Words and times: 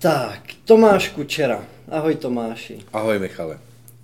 Tak, 0.00 0.40
Tomáš 0.64 1.08
Kučera. 1.08 1.64
Ahoj 1.88 2.14
Tomáši. 2.14 2.78
Ahoj 2.92 3.18
Michale. 3.18 3.58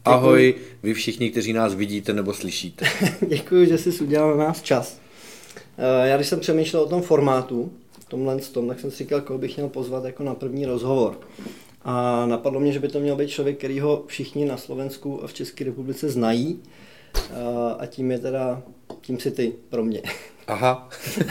Ahoj 0.05 0.55
vy 0.83 0.95
všichni, 0.95 1.31
kteří 1.31 1.53
nás 1.53 1.75
vidíte 1.75 2.13
nebo 2.13 2.35
slyšíte. 2.35 2.87
Děkuji, 3.29 3.67
že 3.67 3.79
jsi 3.79 4.05
udělal 4.05 4.37
na 4.37 4.45
nás 4.45 4.63
čas. 4.63 5.01
Eh, 5.79 6.09
já 6.09 6.17
když 6.17 6.29
jsem 6.29 6.41
přemýšlel 6.41 6.83
o 6.83 6.89
tom 6.89 7.03
formátu, 7.03 7.73
tomhle 8.09 8.37
tom, 8.37 8.69
tak 8.69 8.81
jsem 8.81 8.91
si 8.91 8.97
říkal, 8.97 9.21
koho 9.21 9.39
bych 9.39 9.57
měl 9.57 9.69
pozvat 9.69 10.05
jako 10.05 10.23
na 10.23 10.35
první 10.35 10.67
rozhovor. 10.67 11.21
A 11.83 12.27
napadlo 12.27 12.61
mě, 12.61 12.73
že 12.73 12.81
by 12.81 12.89
to 12.89 13.01
měl 13.01 13.17
být 13.17 13.31
člověk, 13.31 13.59
který 13.59 13.81
ho 13.81 14.05
všichni 14.07 14.45
na 14.45 14.57
Slovensku 14.57 15.25
a 15.25 15.27
v 15.27 15.35
České 15.35 15.65
republice 15.65 16.09
znají. 16.09 16.63
Eh, 17.17 17.33
a 17.79 17.87
tím 17.87 18.11
je 18.11 18.19
teda, 18.19 18.63
tím 19.01 19.21
si 19.21 19.31
ty 19.31 19.53
pro 19.69 19.85
mě. 19.85 20.03
Aha, 20.47 20.89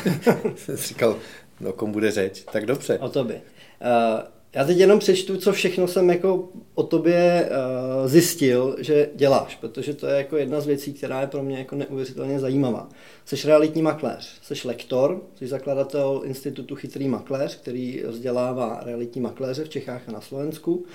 jsem 0.56 0.78
si 0.78 0.88
říkal, 0.88 1.18
no 1.60 1.74
kom 1.74 1.92
bude 1.92 2.12
řeč, 2.12 2.44
tak 2.52 2.66
dobře. 2.66 3.00
O 3.00 3.10
tobě. 3.10 3.42
Uh, 3.82 4.35
já 4.56 4.66
teď 4.66 4.78
jenom 4.78 5.00
přečtu, 5.00 5.38
co 5.38 5.54
všechno 5.54 5.88
jsem 5.88 6.10
jako 6.10 6.50
o 6.74 6.84
tobě 6.84 7.50
uh, 7.50 8.08
zjistil, 8.08 8.76
že 8.80 9.10
děláš, 9.16 9.56
protože 9.56 9.94
to 9.94 10.08
je 10.08 10.18
jako 10.18 10.38
jedna 10.38 10.62
z 10.62 10.66
věcí, 10.66 10.94
která 10.94 11.22
je 11.22 11.28
pro 11.28 11.44
mě 11.44 11.58
jako 11.58 11.76
neuvěřitelně 11.76 12.40
zajímavá. 12.40 12.90
Jsi 13.26 13.48
realitní 13.48 13.82
makléř, 13.82 14.40
jsi 14.42 14.68
lektor, 14.68 15.22
jsi 15.36 15.48
zakladatel 15.48 16.22
Institutu 16.24 16.76
Chytrý 16.76 17.08
makléř, 17.08 17.56
který 17.56 18.04
vzdělává 18.08 18.82
realitní 18.84 19.22
makléře 19.22 19.64
v 19.64 19.70
Čechách 19.70 20.02
a 20.10 20.12
na 20.12 20.22
Slovensku. 20.22 20.86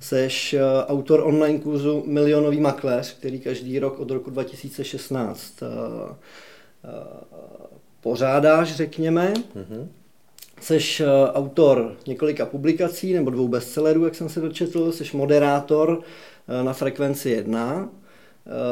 Jsi 0.00 0.28
uh, 0.54 0.60
autor 0.86 1.20
online 1.24 1.58
kurzu 1.58 2.02
Milionový 2.06 2.60
makléř, 2.60 3.14
který 3.18 3.40
každý 3.40 3.78
rok 3.78 4.00
od 4.00 4.10
roku 4.10 4.30
2016 4.30 5.62
uh, 5.62 5.68
uh, 5.68 6.16
pořádáš, 8.00 8.76
řekněme. 8.76 9.34
Mm-hmm. 9.34 9.88
Jsi 10.60 10.78
eh, 11.00 11.06
autor 11.32 11.96
několika 12.06 12.46
publikací 12.46 13.12
nebo 13.12 13.30
dvou 13.30 13.48
bestsellerů, 13.48 14.04
jak 14.04 14.14
jsem 14.14 14.28
se 14.28 14.40
dočetl, 14.40 14.92
jsi 14.92 15.16
moderátor 15.16 16.00
eh, 16.48 16.64
na 16.64 16.72
frekvenci 16.72 17.30
1, 17.30 17.88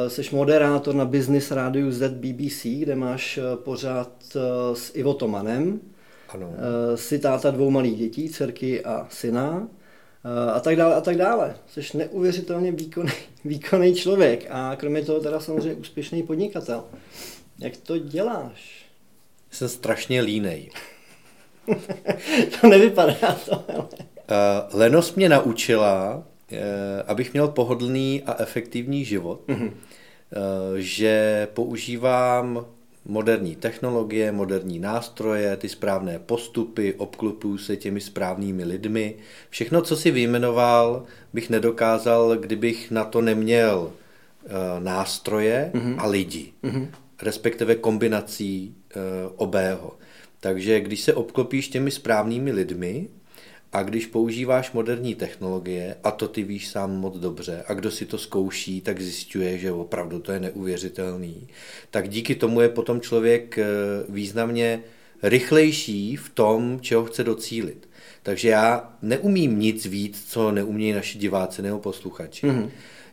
eh, 0.06 0.10
jsi 0.10 0.22
moderátor 0.32 0.94
na 0.94 1.04
Business 1.04 1.50
Radio 1.50 1.90
ZBBC, 1.90 2.64
kde 2.64 2.94
máš 2.94 3.38
pořád 3.54 4.36
s 4.74 4.92
Ivo 4.94 5.14
Tomanem. 5.14 5.80
Ano. 6.28 6.52
Jsi 6.94 7.18
táta 7.18 7.50
dvou 7.50 7.70
malých 7.70 7.98
dětí, 7.98 8.28
dcerky 8.28 8.84
a 8.84 9.06
syna 9.10 9.68
a 10.54 10.60
tak 10.60 10.76
dále 10.76 10.94
a 10.94 11.00
tak 11.00 11.16
dále. 11.16 11.56
Jsi 11.68 11.98
neuvěřitelně 11.98 12.72
výkonný, 12.72 13.12
výkonný 13.44 13.94
člověk 13.94 14.46
a 14.50 14.76
kromě 14.76 15.02
toho 15.02 15.20
teda 15.20 15.40
samozřejmě 15.40 15.74
úspěšný 15.74 16.22
podnikatel. 16.22 16.84
Jak 17.58 17.76
to 17.76 17.98
děláš? 17.98 18.86
Jsem 19.50 19.68
strašně 19.68 20.20
línej. 20.20 20.70
to 22.60 22.68
nevypadá 22.68 23.36
to. 23.48 23.64
Uh, 23.68 24.78
lenost 24.80 25.16
mě 25.16 25.28
naučila, 25.28 26.16
uh, 26.16 26.58
abych 27.06 27.32
měl 27.32 27.48
pohodlný 27.48 28.22
a 28.26 28.42
efektivní 28.42 29.04
život, 29.04 29.40
mm-hmm. 29.48 29.66
uh, 29.66 29.72
že 30.76 31.48
používám 31.54 32.66
moderní 33.08 33.56
technologie, 33.56 34.32
moderní 34.32 34.78
nástroje, 34.78 35.56
ty 35.56 35.68
správné 35.68 36.18
postupy, 36.18 36.94
obklupuju 36.94 37.58
se 37.58 37.76
těmi 37.76 38.00
správnými 38.00 38.64
lidmi. 38.64 39.14
Všechno, 39.50 39.82
co 39.82 39.96
si 39.96 40.10
vyjmenoval, 40.10 41.02
bych 41.32 41.50
nedokázal, 41.50 42.36
kdybych 42.36 42.90
na 42.90 43.04
to 43.04 43.20
neměl 43.20 43.78
uh, 43.80 44.50
nástroje 44.84 45.70
mm-hmm. 45.74 45.94
a 45.98 46.06
lidi, 46.06 46.52
mm-hmm. 46.64 46.88
respektive 47.22 47.74
kombinací 47.74 48.74
uh, 48.96 49.02
obého. 49.36 49.92
Takže 50.46 50.80
když 50.80 51.00
se 51.00 51.14
obklopíš 51.14 51.68
těmi 51.68 51.90
správnými 51.90 52.52
lidmi 52.52 53.08
a 53.72 53.82
když 53.82 54.06
používáš 54.06 54.72
moderní 54.72 55.14
technologie, 55.14 55.96
a 56.04 56.10
to 56.10 56.28
ty 56.28 56.42
víš 56.42 56.68
sám 56.68 56.96
moc 56.96 57.18
dobře, 57.18 57.64
a 57.66 57.74
kdo 57.74 57.90
si 57.90 58.06
to 58.06 58.18
zkouší, 58.18 58.80
tak 58.80 59.00
zjišťuje, 59.00 59.58
že 59.58 59.72
opravdu 59.72 60.18
to 60.18 60.32
je 60.32 60.40
neuvěřitelný, 60.40 61.48
tak 61.90 62.08
díky 62.08 62.34
tomu 62.34 62.60
je 62.60 62.68
potom 62.68 63.00
člověk 63.00 63.58
eh, 63.58 63.64
významně 64.08 64.82
rychlejší 65.22 66.16
v 66.16 66.28
tom, 66.28 66.78
čeho 66.80 67.04
chce 67.04 67.24
docílit. 67.24 67.88
Takže 68.22 68.48
já 68.48 68.92
neumím 69.02 69.58
nic 69.58 69.86
víc, 69.86 70.24
co 70.28 70.50
neumějí 70.50 70.92
naši 70.92 71.18
diváci 71.18 71.62
nebo 71.62 71.78
posluchači. 71.78 72.46
Mm-hmm. 72.46 72.70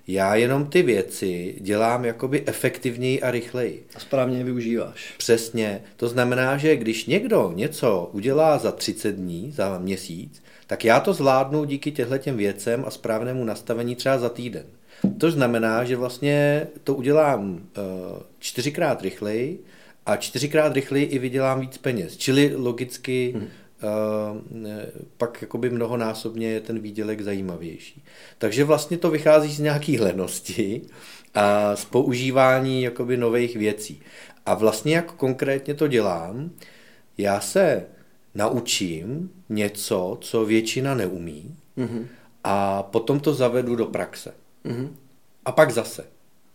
Já 0.07 0.35
jenom 0.35 0.65
ty 0.65 0.81
věci 0.81 1.55
dělám 1.59 2.05
jakoby 2.05 2.43
efektivněji 2.45 3.21
a 3.21 3.31
rychleji. 3.31 3.85
A 3.95 3.99
správně 3.99 4.37
je 4.37 4.43
využíváš. 4.43 5.13
Přesně. 5.17 5.81
To 5.97 6.07
znamená, 6.07 6.57
že 6.57 6.75
když 6.75 7.05
někdo 7.05 7.51
něco 7.55 8.09
udělá 8.13 8.57
za 8.57 8.71
30 8.71 9.11
dní, 9.11 9.51
za 9.51 9.79
měsíc, 9.79 10.43
tak 10.67 10.85
já 10.85 10.99
to 10.99 11.13
zvládnu 11.13 11.65
díky 11.65 11.91
těmhle 11.91 12.19
věcem 12.19 12.83
a 12.87 12.91
správnému 12.91 13.43
nastavení 13.43 13.95
třeba 13.95 14.17
za 14.17 14.29
týden. 14.29 14.65
To 15.17 15.31
znamená, 15.31 15.83
že 15.83 15.95
vlastně 15.95 16.67
to 16.83 16.95
udělám 16.95 17.51
uh, 17.51 17.59
čtyřikrát 18.39 19.01
rychleji 19.01 19.59
a 20.05 20.15
čtyřikrát 20.15 20.73
rychleji 20.73 21.05
i 21.05 21.19
vydělám 21.19 21.59
víc 21.59 21.77
peněz. 21.77 22.17
Čili 22.17 22.55
logicky 22.55 23.33
hmm 23.35 23.47
Eh, 23.47 23.62
pak 25.17 25.41
jakoby 25.41 25.69
mnohonásobně 25.69 26.47
je 26.51 26.61
ten 26.61 26.79
výdělek 26.79 27.21
zajímavější. 27.21 28.03
Takže 28.37 28.63
vlastně 28.63 28.97
to 28.97 29.11
vychází 29.11 29.53
z 29.53 29.59
nějaký 29.59 29.99
lenosti 29.99 30.81
a 31.33 31.75
z 31.75 31.85
používání 31.85 32.83
jakoby 32.83 33.17
nových 33.17 33.55
věcí. 33.55 34.01
A 34.45 34.53
vlastně 34.53 34.95
jak 34.95 35.11
konkrétně 35.11 35.73
to 35.73 35.87
dělám, 35.87 36.51
já 37.17 37.39
se 37.39 37.85
naučím 38.35 39.31
něco, 39.49 40.17
co 40.21 40.45
většina 40.45 40.95
neumí 40.95 41.55
mm-hmm. 41.77 42.05
a 42.43 42.83
potom 42.83 43.19
to 43.19 43.33
zavedu 43.33 43.75
do 43.75 43.85
praxe. 43.85 44.33
Mm-hmm. 44.65 44.89
A 45.45 45.51
pak 45.51 45.71
zase. 45.71 46.05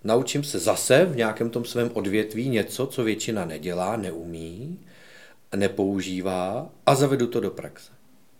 Naučím 0.05 0.45
se 0.45 0.59
zase 0.59 1.05
v 1.05 1.17
nějakém 1.17 1.51
tom 1.51 1.65
svém 1.65 1.91
odvětví 1.93 2.49
něco, 2.49 2.87
co 2.87 3.05
většina 3.05 3.45
nedělá, 3.45 3.97
neumí 3.97 4.79
nepoužívá 5.57 6.71
a 6.87 6.95
zavedu 6.95 7.27
to 7.27 7.41
do 7.41 7.51
praxe. 7.51 7.93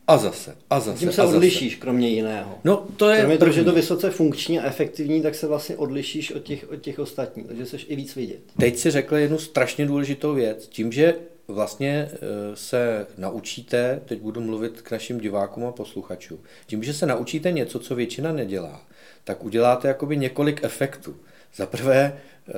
A 0.07 0.19
zase, 0.19 0.57
a 0.71 0.81
zase. 0.81 0.99
Tím 0.99 1.13
se 1.13 1.23
a 1.23 1.25
odlišíš, 1.25 1.73
zase. 1.73 1.81
kromě 1.81 2.09
jiného. 2.09 2.59
No, 2.65 2.87
to 2.97 3.09
je 3.09 3.19
kromě 3.19 3.39
toho, 3.39 3.53
že 3.53 3.61
je 3.61 3.65
to 3.65 3.73
vysoce 3.73 4.11
funkční 4.11 4.59
a 4.59 4.67
efektivní, 4.67 5.23
tak 5.23 5.35
se 5.35 5.47
vlastně 5.47 5.77
odlišíš 5.77 6.33
od 6.33 6.43
těch, 6.43 6.71
od 6.71 6.77
těch 6.77 6.99
ostatních, 6.99 7.47
takže 7.47 7.67
jsi 7.67 7.77
i 7.77 7.97
víc 7.97 8.17
vidět. 8.17 8.41
Teď 8.59 8.77
si 8.77 8.91
řekl 8.91 9.17
jednu 9.17 9.39
strašně 9.39 9.87
důležitou 9.87 10.35
věc. 10.35 10.69
Tím, 10.69 10.93
že 10.93 11.15
vlastně 11.49 12.09
eh, 12.13 12.19
se 12.55 13.07
naučíte, 13.19 14.01
teď 14.05 14.21
budu 14.21 14.41
mluvit 14.41 14.83
k 14.83 14.91
našim 14.91 15.21
divákům 15.21 15.65
a 15.65 15.73
posluchačům, 15.73 16.39
tím, 16.67 16.83
že 16.83 16.95
se 16.95 17.07
naučíte 17.07 17.53
něco, 17.53 17.79
co 17.79 17.95
většina 17.95 18.33
nedělá, 18.33 18.83
tak 19.25 19.45
uděláte 19.45 19.89
jakoby 19.89 20.17
několik 20.17 20.65
efektů. 20.65 21.17
Za 21.57 21.67
prvé, 21.67 22.21
eh, 22.49 22.53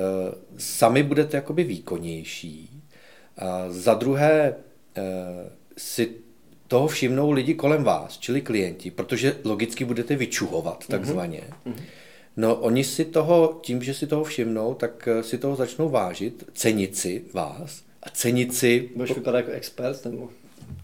sami 0.58 1.02
budete 1.02 1.36
jakoby 1.36 1.64
výkonnější, 1.64 2.69
za 3.68 3.94
druhé 3.94 4.54
eh, 4.96 5.02
si 5.76 6.14
toho 6.68 6.88
všimnou 6.88 7.30
lidi 7.30 7.54
kolem 7.54 7.84
vás, 7.84 8.18
čili 8.18 8.40
klienti, 8.40 8.90
protože 8.90 9.36
logicky 9.44 9.84
budete 9.84 10.16
vyčuhovat 10.16 10.78
mhm. 10.80 10.86
takzvaně. 10.88 11.42
Mm-hmm. 11.66 11.82
No 12.36 12.56
oni 12.56 12.84
si 12.84 13.04
toho, 13.04 13.58
tím, 13.62 13.82
že 13.82 13.94
si 13.94 14.06
toho 14.06 14.24
všimnou, 14.24 14.74
tak 14.74 15.08
eh, 15.08 15.22
si 15.22 15.38
toho 15.38 15.56
začnou 15.56 15.88
vážit, 15.88 16.44
cenit 16.54 16.96
si 16.96 17.24
vás 17.32 17.82
a 18.02 18.10
cenit 18.10 18.54
si... 18.54 18.90
Budeš 18.96 19.14
vypadat 19.14 19.38
jako 19.38 19.50
expert 19.50 20.04
nebo... 20.04 20.28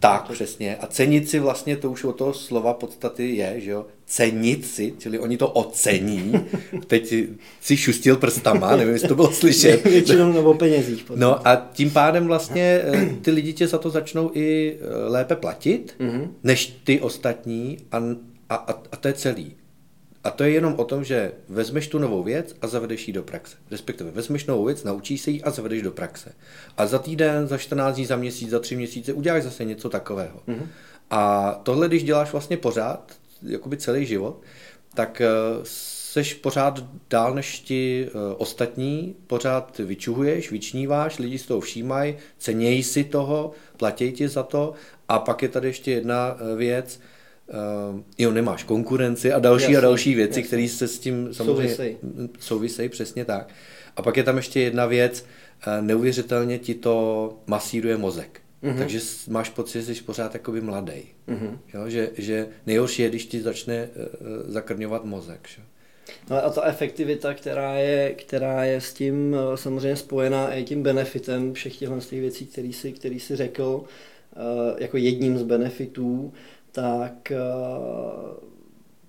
Tak, 0.01 0.31
přesně. 0.33 0.77
A 0.77 0.87
cenit 0.87 1.29
si 1.29 1.39
vlastně, 1.39 1.77
to 1.77 1.91
už 1.91 2.05
od 2.05 2.17
toho 2.17 2.35
slova 2.35 2.75
podstaty 2.75 3.37
je, 3.37 3.61
že 3.61 3.71
jo, 3.71 3.87
cenit 4.07 4.67
si, 4.67 4.95
čili 4.99 5.19
oni 5.19 5.37
to 5.37 5.49
ocení. 5.49 6.33
Teď 6.87 7.15
si 7.61 7.77
šustil 7.77 8.17
prstama, 8.17 8.77
nevím, 8.77 8.93
jestli 8.93 9.09
to 9.09 9.15
bylo 9.15 9.33
slyšet. 9.33 9.85
Většinou 9.85 10.33
nebo 10.33 10.55
penězích. 10.55 11.05
Potom. 11.05 11.21
No 11.21 11.49
a 11.49 11.69
tím 11.73 11.91
pádem 11.91 12.27
vlastně 12.27 12.81
eh, 12.85 13.09
ty 13.23 13.31
lidi 13.31 13.53
tě 13.53 13.67
za 13.67 13.79
to 13.79 13.91
začnou 13.91 14.31
i 14.35 14.77
eh, 14.81 15.09
lépe 15.09 15.37
platit, 15.37 15.95
mm-hmm. 16.01 16.29
než 16.43 16.77
ty 16.85 17.01
ostatní 17.01 17.79
a, 17.93 17.99
a, 18.51 18.83
a 18.93 18.97
to 18.97 19.09
je 19.09 19.15
celý. 19.15 19.55
A 20.27 20.31
to 20.31 20.45
je 20.45 20.51
jenom 20.51 20.75
o 20.77 20.85
tom, 20.85 21.05
že 21.05 21.33
vezmeš 21.49 21.89
tu 21.89 21.99
novou 21.99 22.23
věc 22.23 22.57
a 22.63 22.67
zavedeš 22.67 23.09
ji 23.09 23.15
do 23.15 23.23
praxe. 23.23 23.57
Respektive 23.71 24.11
vezmeš 24.11 24.47
novou 24.47 24.65
věc, 24.65 24.85
naučíš 24.85 25.21
se 25.21 25.31
ji 25.31 25.43
a 25.43 25.51
zavedeš 25.51 25.83
do 25.83 25.91
praxe. 25.91 26.33
A 26.77 26.87
za 26.87 26.99
týden, 26.99 27.47
za 27.47 27.59
14 27.59 27.95
dní, 27.95 28.07
za 28.07 28.17
měsíc, 28.17 28.51
za 28.51 28.59
tři 28.59 28.77
měsíce 28.77 29.13
uděláš 29.13 29.43
zase 29.43 29.65
něco 29.65 29.89
takového. 29.89 30.41
Mm-hmm. 30.49 30.67
A 31.11 31.53
tohle, 31.63 31.89
když 31.89 32.05
děláš 32.05 32.33
vlastně 32.33 32.57
pořád, 32.57 33.13
jakoby 33.43 33.77
celý 33.77 34.07
život, 34.07 34.43
tak 34.95 35.21
eh, 35.21 35.29
seš 35.63 36.35
pořád 36.35 36.85
dál 37.11 37.35
než 37.35 37.61
ti 37.61 38.09
eh, 38.09 38.35
ostatní, 38.37 39.17
pořád 39.27 39.79
vyčuhuješ, 39.79 40.51
vyčníváš, 40.51 41.19
lidi 41.19 41.39
z 41.39 41.47
toho 41.47 41.61
všímají, 41.61 42.17
cenějí 42.39 42.83
si 42.83 43.05
toho, 43.05 43.53
platí 43.77 44.13
ti 44.13 44.29
za 44.29 44.43
to 44.43 44.73
a 45.09 45.19
pak 45.19 45.43
je 45.43 45.49
tady 45.49 45.69
ještě 45.69 45.91
jedna 45.91 46.37
eh, 46.39 46.57
věc, 46.57 47.01
uh, 47.49 48.01
jo, 48.19 48.33
nemáš 48.33 48.65
konkurenci 48.65 49.33
a 49.33 49.39
další 49.39 49.63
jasný, 49.63 49.77
a 49.77 49.81
další 49.81 50.15
věci, 50.15 50.43
které 50.43 50.69
se 50.69 50.89
s 50.89 50.99
tím 50.99 51.35
samozřejmě 51.35 51.55
souvisejí. 51.55 51.97
souvisejí, 52.39 52.89
přesně 52.89 53.25
tak. 53.25 53.49
A 53.97 54.03
pak 54.03 54.17
je 54.17 54.23
tam 54.23 54.37
ještě 54.37 54.61
jedna 54.61 54.87
věc, 54.87 55.25
uh, 55.67 55.87
neuvěřitelně 55.87 56.59
ti 56.59 56.75
to 56.75 57.39
masíruje 57.47 57.97
mozek. 57.97 58.41
Mm-hmm. 58.63 58.79
Takže 58.79 59.01
máš 59.29 59.51
pocit, 59.51 59.83
že 59.83 59.95
jsi 59.95 60.03
pořád 60.03 60.35
jakoby 60.35 60.61
mladý. 60.61 61.03
Mm-hmm. 61.29 61.59
Jo, 61.75 61.89
že, 61.89 62.11
že 62.19 62.49
nejhorší 62.67 63.03
je, 63.03 63.09
když 63.09 63.27
ti 63.27 63.43
začne 63.43 63.89
uh, 63.97 64.27
zakrňovat 64.53 65.05
mozek. 65.05 65.49
Že? 65.49 65.63
No 66.31 66.45
a 66.45 66.51
ta 66.51 66.65
efektivita, 66.65 67.35
která 67.35 67.75
je, 67.75 68.15
která 68.15 68.65
je 68.65 68.81
s 68.81 68.93
tím 68.93 69.33
uh, 69.33 69.55
samozřejmě 69.55 69.97
spojená 69.97 70.55
i 70.55 70.65
tím 70.65 70.83
benefitem 70.83 71.53
všech 71.53 71.77
těchto 71.77 72.01
těch 72.01 72.21
věcí, 72.21 72.47
který 72.47 72.73
si, 72.73 72.93
který 72.93 73.21
si 73.21 73.37
řekl, 73.37 73.65
uh, 73.65 73.83
jako 74.79 74.97
jedním 74.97 75.39
z 75.39 75.43
benefitů, 75.43 76.33
tak 76.77 77.33
uh, 77.33 78.47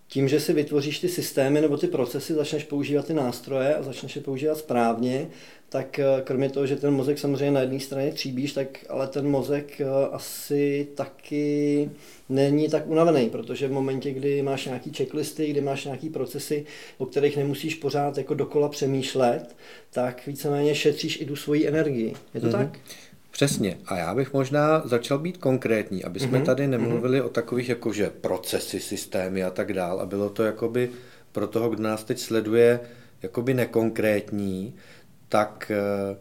tím, 0.08 0.28
že 0.28 0.40
si 0.40 0.54
vytvoříš 0.54 1.00
ty 1.00 1.10
systémy 1.10 1.62
nebo 1.62 1.78
ty 1.78 1.88
procesy, 1.88 2.34
začneš 2.34 2.64
používat 2.64 3.06
ty 3.06 3.14
nástroje 3.14 3.75
a 3.75 3.84
začneš 3.84 4.16
je 4.16 4.22
používat 4.22 4.58
správně, 4.58 5.28
tak 5.69 6.00
eh, 6.00 6.06
kromě 6.24 6.50
toho, 6.50 6.68
že 6.68 6.75
ten 6.75 6.94
mozek 6.94 7.19
samozřejmě 7.19 7.52
na 7.52 7.62
jedné 7.62 7.80
straně 7.80 8.12
tříbíš, 8.12 8.54
tak 8.54 8.86
ale 8.90 9.08
ten 9.08 9.28
mozek 9.28 9.81
eh, 9.81 9.86
asi 10.12 10.88
taky 10.96 11.90
není 12.30 12.69
tak 12.69 12.88
unavený, 12.88 13.30
protože 13.30 13.68
v 13.68 13.72
momentě, 13.72 14.12
kdy 14.12 14.42
máš 14.42 14.66
nějaký 14.66 14.94
checklisty, 14.94 15.48
kdy 15.48 15.62
máš 15.62 15.86
nějaký 15.86 16.10
procesy, 16.10 16.66
o 16.98 17.06
kterých 17.06 17.38
nemusíš 17.38 17.75
pořád 17.75 18.18
jako 18.18 18.34
dokola 18.34 18.70
přemýšlet, 18.70 19.56
tak 19.90 20.28
víceméně 20.28 20.75
šetříš 20.75 21.22
i 21.22 21.25
tu 21.25 21.36
svoji 21.36 21.68
energii. 21.68 22.13
Je 22.34 22.42
to 22.42 22.48
mm-hmm. 22.48 22.52
tak? 22.52 22.80
Přesně. 23.38 23.78
A 23.86 23.98
já 23.98 24.16
bych 24.16 24.34
možná 24.34 24.81
začal 24.86 25.18
být 25.19 25.38
konkrétní, 25.38 26.04
aby 26.04 26.19
jsme 26.19 26.39
mm-hmm. 26.39 26.45
tady 26.45 26.68
nemluvili 26.68 27.22
mm-hmm. 27.22 27.25
o 27.25 27.30
takových 27.30 27.69
jakože 27.69 28.10
procesy, 28.10 28.80
systémy 28.80 29.44
a 29.44 29.50
tak 29.50 29.74
dál. 29.74 30.00
A 30.00 30.06
bylo 30.06 30.30
to 30.30 30.44
jakoby 30.44 30.89
pro 31.31 31.48
toho, 31.48 31.69
kdo 31.69 31.84
nás 31.84 32.04
teď 32.04 32.19
sleduje, 32.19 32.80
jakoby 33.22 33.54
nekonkrétní, 33.54 34.75
tak 35.30 35.72
eh, 35.72 36.18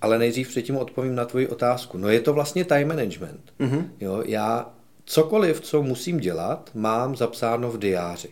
ale 0.00 0.18
nejdřív 0.18 0.48
předtím 0.48 0.76
odpovím 0.76 1.14
na 1.14 1.24
tvoji 1.24 1.48
otázku. 1.48 1.98
No 1.98 2.08
je 2.08 2.20
to 2.20 2.32
vlastně 2.32 2.64
time 2.64 2.88
management. 2.88 3.52
Mm-hmm. 3.60 3.84
Jo, 4.00 4.22
já 4.26 4.70
cokoliv, 5.04 5.60
co 5.60 5.82
musím 5.82 6.20
dělat, 6.20 6.70
mám 6.74 7.16
zapsáno 7.16 7.70
v 7.70 7.78
diáři. 7.78 8.28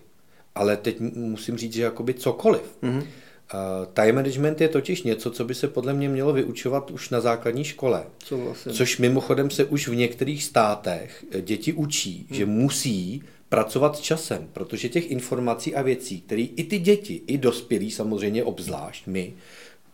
Ale 0.55 0.76
teď 0.76 1.00
musím 1.15 1.56
říct, 1.56 1.73
že 1.73 1.82
jakoby 1.82 2.15
cokoliv. 2.15 2.79
Mm-hmm. 2.82 3.03
Time 3.93 4.15
management 4.15 4.61
je 4.61 4.69
totiž 4.69 5.03
něco, 5.03 5.31
co 5.31 5.45
by 5.45 5.55
se 5.55 5.69
podle 5.69 5.95
mě 5.95 6.09
mělo 6.09 6.33
vyučovat 6.33 6.91
už 6.91 7.11
na 7.11 7.21
základní 7.21 7.65
škole. 7.65 8.05
Co 8.19 8.39
vlastně? 8.39 8.73
Což 8.73 8.99
mimochodem 8.99 9.50
se 9.50 9.65
už 9.65 9.89
v 9.89 9.95
některých 9.95 10.45
státech 10.45 11.25
eh, 11.31 11.41
děti 11.41 11.73
učí, 11.73 12.27
hmm. 12.29 12.39
že 12.39 12.47
musí 12.47 13.23
pracovat 13.49 13.97
s 13.97 14.00
časem, 14.00 14.49
protože 14.53 14.89
těch 14.89 15.11
informací 15.11 15.75
a 15.75 15.83
věcí, 15.83 16.21
které 16.21 16.43
i 16.43 16.65
ty 16.65 16.79
děti, 16.79 17.21
i 17.27 17.39
dospělí 17.39 17.91
samozřejmě 17.91 18.45
obzvlášť 18.45 19.06
my, 19.06 19.35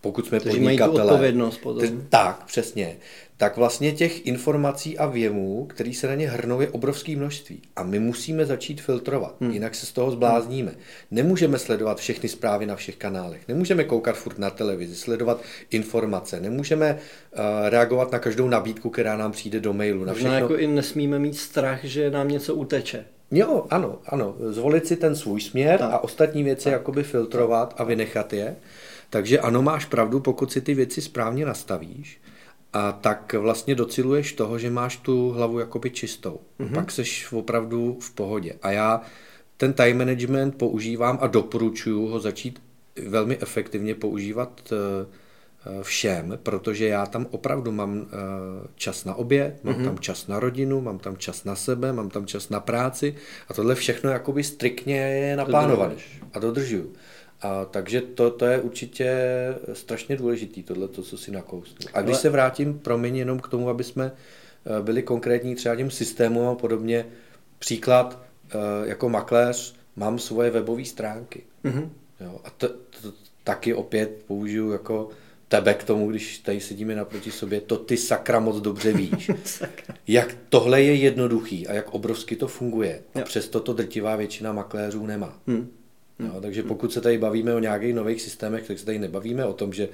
pokud 0.05 0.27
jsme 0.27 0.41
Kteří 0.41 0.61
mají 0.61 0.79
tu 0.79 0.91
odpovědnost 0.91 1.59
potom. 1.59 2.03
Tak, 2.09 2.45
přesně. 2.45 2.97
Tak 3.37 3.57
vlastně 3.57 3.93
těch 3.93 4.27
informací 4.27 4.99
a 4.99 5.07
věmů, 5.07 5.67
který 5.71 5.95
se 5.95 6.07
na 6.07 6.15
ně 6.15 6.29
hrnou, 6.29 6.61
je 6.61 6.69
obrovské 6.69 7.17
množství. 7.17 7.63
A 7.77 7.83
my 7.83 7.99
musíme 7.99 8.47
začít 8.47 8.81
filtrovat, 8.81 9.35
hmm. 9.41 9.51
jinak 9.51 9.75
se 9.75 9.87
z 9.87 9.93
toho 9.93 10.11
zblázníme. 10.11 10.73
Nemůžeme 11.11 11.59
sledovat 11.59 11.99
všechny 11.99 12.29
zprávy 12.29 12.67
na 12.67 12.77
všech 12.77 12.97
kanálech, 12.97 13.49
nemůžeme 13.49 13.85
koukat 13.85 14.17
furt 14.17 14.39
na 14.39 14.51
televizi, 14.51 14.97
sledovat 14.97 15.41
informace, 15.71 16.41
nemůžeme 16.41 16.99
uh, 16.99 17.41
reagovat 17.69 18.13
na 18.13 18.19
každou 18.19 18.49
nabídku, 18.49 18.91
která 18.91 19.17
nám 19.17 19.33
přijde 19.33 19.61
do 19.61 19.73
mailu. 19.73 20.05
Na 20.05 20.15
všechno. 20.15 20.35
jako 20.35 20.57
i 20.57 20.67
nesmíme 20.67 21.19
mít 21.19 21.37
strach, 21.37 21.85
že 21.85 22.11
nám 22.11 22.29
něco 22.29 22.55
uteče. 22.55 23.05
Jo, 23.31 23.67
ano, 23.71 23.99
ano. 24.07 24.37
Zvolit 24.49 24.87
si 24.87 24.97
ten 24.97 25.17
svůj 25.17 25.41
směr 25.41 25.79
tak. 25.79 25.93
a 25.93 25.99
ostatní 25.99 26.43
věci 26.43 26.65
tak. 26.65 26.73
jakoby 26.73 27.03
filtrovat 27.03 27.75
a 27.77 27.85
vynechat 27.85 28.33
je. 28.33 28.57
Takže 29.15 29.39
ano, 29.39 29.63
máš 29.63 29.85
pravdu, 29.85 30.21
pokud 30.21 30.53
si 30.53 30.61
ty 30.61 30.75
věci 30.75 31.03
správně 31.03 31.47
nastavíš, 31.47 32.21
a 32.73 32.93
tak 32.93 33.35
vlastně 33.39 33.75
dociluješ 33.75 34.33
toho, 34.33 34.59
že 34.59 34.71
máš 34.71 34.97
tu 34.97 35.31
hlavu 35.31 35.59
jakoby 35.59 35.91
čistou. 35.91 36.41
Mm-hmm. 36.61 36.75
Pak 36.75 36.91
seš 36.91 37.33
opravdu 37.33 37.99
v 38.01 38.11
pohodě. 38.11 38.53
A 38.63 38.71
já 38.71 39.01
ten 39.57 39.73
time 39.73 39.99
management 39.99 40.59
používám 40.59 41.19
a 41.21 41.27
doporučuji 41.27 42.07
ho 42.07 42.21
začít 42.21 42.63
velmi 43.09 43.39
efektivně 43.39 43.95
používat 43.95 44.73
eh, 44.73 45.07
eh, 45.67 45.83
všem, 45.83 46.39
protože 46.43 46.87
já 46.87 47.07
tam 47.07 47.27
opravdu 47.31 47.73
mám 47.73 48.07
eh, 48.07 48.17
čas 48.75 49.05
na 49.05 49.15
oběd, 49.15 49.65
mám 49.65 49.75
mm-hmm. 49.75 49.85
tam 49.85 49.99
čas 49.99 50.27
na 50.27 50.41
rodinu, 50.41 50.81
mám 50.81 50.99
tam 50.99 51.17
čas 51.17 51.45
na 51.45 51.57
sebe, 51.57 51.93
mám 51.93 52.11
tam 52.11 52.27
čas 52.27 52.49
na 52.49 52.61
práci 52.61 53.15
a 53.49 53.55
tohle 53.55 53.75
všechno 53.75 54.11
jakoby 54.11 54.45
striktně 54.45 54.97
je 54.97 55.37
naplánované 55.37 55.95
a 56.33 56.39
dodržuju. 56.39 56.93
A 57.45 57.65
takže 57.65 58.01
to, 58.01 58.31
to 58.31 58.47
je 58.47 58.61
určitě 58.61 59.17
strašně 59.73 60.17
důležitý, 60.17 60.63
tohle, 60.63 60.89
to, 60.89 61.03
co 61.03 61.19
si 61.19 61.31
nakousnul. 61.31 61.91
A 61.95 62.03
když 62.03 62.15
Ale... 62.15 62.23
se 62.23 62.31
vrátím, 62.31 62.79
promiň, 62.79 63.17
jenom 63.17 63.41
k 63.41 63.49
tomu, 63.49 63.69
aby 63.69 63.85
jsme 63.85 64.13
eh, 64.13 64.83
byli 64.83 65.03
konkrétní 65.03 65.55
třeba 65.55 65.77
těm 65.77 65.91
systémům 65.91 66.47
a 66.49 66.55
podobně, 66.55 67.07
příklad, 67.59 68.23
eh, 68.51 68.59
jako 68.85 69.09
makléř 69.09 69.75
mám 69.97 70.19
svoje 70.19 70.51
webové 70.51 70.85
stránky. 70.85 71.43
Mm-hmm. 71.65 71.89
Jo, 72.21 72.41
a 72.45 72.51
to, 72.51 72.69
to, 72.69 73.13
taky 73.45 73.75
opět 73.75 74.25
použiju 74.27 74.73
jako 74.73 75.09
tebe 75.49 75.75
k 75.75 75.85
tomu, 75.85 76.11
když 76.11 76.39
tady 76.39 76.61
sedíme 76.61 76.95
naproti 76.95 77.31
sobě, 77.31 77.61
to 77.61 77.77
ty 77.77 77.97
sakra 77.97 78.41
moc 78.41 78.61
dobře 78.61 78.93
víš. 78.93 79.31
jak 80.07 80.37
tohle 80.49 80.83
je 80.83 80.95
jednoduchý 80.95 81.69
a 81.69 81.73
jak 81.73 81.95
obrovsky 81.95 82.37
to 82.37 82.49
funguje. 82.49 83.03
A 83.15 83.21
přesto 83.21 83.61
to 83.61 83.73
drtivá 83.73 84.17
většina 84.17 84.53
makléřů 84.53 85.07
nemá. 85.07 85.39
Hmm. 85.47 85.84
Jo, 86.19 86.41
takže 86.41 86.63
pokud 86.63 86.93
se 86.93 87.01
tady 87.01 87.19
bavíme 87.19 87.55
o 87.55 87.59
nějakých 87.59 87.95
nových 87.95 88.23
systémech, 88.23 88.67
tak 88.67 88.79
se 88.79 88.85
tady 88.85 88.99
nebavíme 88.99 89.45
o 89.45 89.53
tom, 89.53 89.73
že 89.73 89.89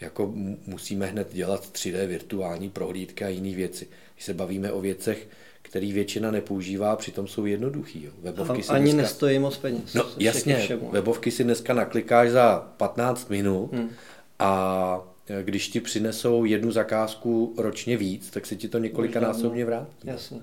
jako 0.00 0.32
musíme 0.66 1.06
hned 1.06 1.34
dělat 1.34 1.64
3D 1.72 2.06
virtuální 2.06 2.70
prohlídky 2.70 3.24
a 3.24 3.28
jiné 3.28 3.56
věci. 3.56 3.88
Když 4.14 4.24
se 4.24 4.34
bavíme 4.34 4.72
o 4.72 4.80
věcech, 4.80 5.28
který 5.62 5.92
většina 5.92 6.30
nepoužívá, 6.30 6.96
přitom 6.96 7.28
jsou 7.28 7.46
jednoduchý. 7.46 8.04
Jo. 8.04 8.10
Webovky 8.22 8.62
si 8.62 8.68
ani 8.68 8.84
dneska... 8.84 9.02
nestojí 9.02 9.38
moc 9.38 9.56
peněz. 9.56 9.94
No 9.94 10.04
jasně, 10.18 10.68
webovky 10.90 11.30
si 11.30 11.44
dneska 11.44 11.74
naklikáš 11.74 12.30
za 12.30 12.72
15 12.76 13.30
minut 13.30 13.72
hmm. 13.72 13.90
a 14.38 15.00
když 15.42 15.68
ti 15.68 15.80
přinesou 15.80 16.44
jednu 16.44 16.70
zakázku 16.70 17.54
ročně 17.58 17.96
víc, 17.96 18.30
tak 18.30 18.46
se 18.46 18.56
ti 18.56 18.68
to 18.68 18.78
několika 18.78 19.20
násobně 19.20 19.64
vrátí. 19.64 19.96
Jasně. 20.04 20.36
Uh, 20.36 20.42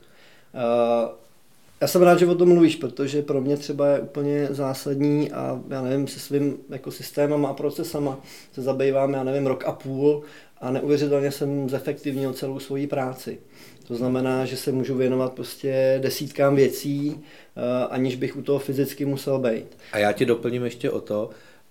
já 1.84 1.88
jsem 1.88 2.02
rád, 2.02 2.20
že 2.20 2.28
o 2.28 2.36
tom 2.36 2.50
mluvíš, 2.50 2.76
protože 2.76 3.22
pro 3.22 3.42
mě 3.42 3.58
třeba 3.58 3.88
je 3.88 4.00
úplně 4.00 4.48
zásadní 4.50 5.32
a 5.32 5.62
já 5.70 5.82
nevím, 5.82 6.08
se 6.08 6.20
svým 6.20 6.58
jako 6.70 6.92
systémem 6.92 7.46
a 7.46 7.54
procesama 7.54 8.20
se 8.54 8.62
zabývám, 8.62 9.14
já 9.14 9.24
nevím, 9.24 9.48
rok 9.48 9.64
a 9.66 9.72
půl 9.72 10.24
a 10.62 10.72
neuvěřitelně 10.72 11.32
jsem 11.32 11.70
zefektivnil 11.70 12.34
celou 12.34 12.60
svoji 12.60 12.88
práci. 12.88 13.40
To 13.88 13.96
znamená, 13.96 14.46
že 14.46 14.58
se 14.58 14.72
můžu 14.72 14.96
věnovat 14.96 15.34
prostě 15.34 16.00
desítkám 16.04 16.56
věcí, 16.56 17.20
eh, 17.20 17.88
aniž 17.88 18.16
bych 18.16 18.38
u 18.38 18.42
toho 18.42 18.60
fyzicky 18.60 19.06
musel 19.06 19.40
být. 19.40 19.78
A 19.92 19.98
já 19.98 20.12
ti 20.12 20.26
doplním 20.26 20.64
ještě 20.64 20.92
o 20.92 21.02
to, 21.02 21.30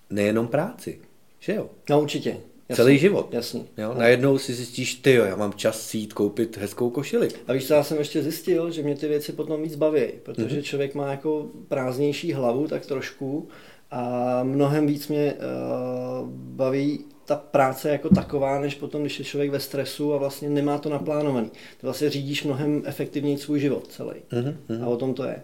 nejenom 0.09 0.47
práci, 0.47 0.99
že 1.39 1.53
jo? 1.53 1.69
No 1.89 2.01
určitě. 2.01 2.37
Jasný, 2.69 2.83
celý 2.83 2.97
život. 2.97 3.33
Jasný. 3.33 3.65
Jo? 3.77 3.93
Najednou 3.97 4.37
si 4.37 4.53
zjistíš, 4.53 4.95
ty 4.95 5.13
jo, 5.13 5.25
já 5.25 5.35
mám 5.35 5.53
čas 5.53 5.81
si 5.81 5.97
jít 5.97 6.13
koupit 6.13 6.57
hezkou 6.57 6.89
košili. 6.89 7.29
A 7.47 7.53
víš, 7.53 7.67
co 7.67 7.73
já 7.73 7.83
jsem 7.83 7.97
ještě 7.97 8.23
zjistil, 8.23 8.71
že 8.71 8.83
mě 8.83 8.95
ty 8.95 9.07
věci 9.07 9.31
potom 9.31 9.63
víc 9.63 9.75
baví, 9.75 10.03
protože 10.23 10.59
mm-hmm. 10.59 10.63
člověk 10.63 10.95
má 10.95 11.11
jako 11.11 11.47
prázdnější 11.67 12.33
hlavu 12.33 12.67
tak 12.67 12.85
trošku 12.85 13.47
a 13.91 14.39
mnohem 14.43 14.87
víc 14.87 15.07
mě 15.07 15.33
uh, 15.33 16.29
baví 16.29 16.99
ta 17.25 17.35
práce 17.35 17.89
jako 17.89 18.09
taková, 18.09 18.59
než 18.59 18.75
potom, 18.75 19.01
když 19.01 19.19
je 19.19 19.25
člověk 19.25 19.51
ve 19.51 19.59
stresu 19.59 20.13
a 20.13 20.17
vlastně 20.17 20.49
nemá 20.49 20.77
to 20.77 20.89
naplánovaný. 20.89 21.49
Ty 21.49 21.83
vlastně 21.83 22.09
řídíš 22.09 22.43
mnohem 22.43 22.81
efektivněji 22.85 23.37
svůj 23.37 23.59
život 23.59 23.87
celý. 23.87 24.15
Mm-hmm. 24.31 24.83
A 24.83 24.87
o 24.87 24.97
tom 24.97 25.13
to 25.13 25.23
je. 25.23 25.35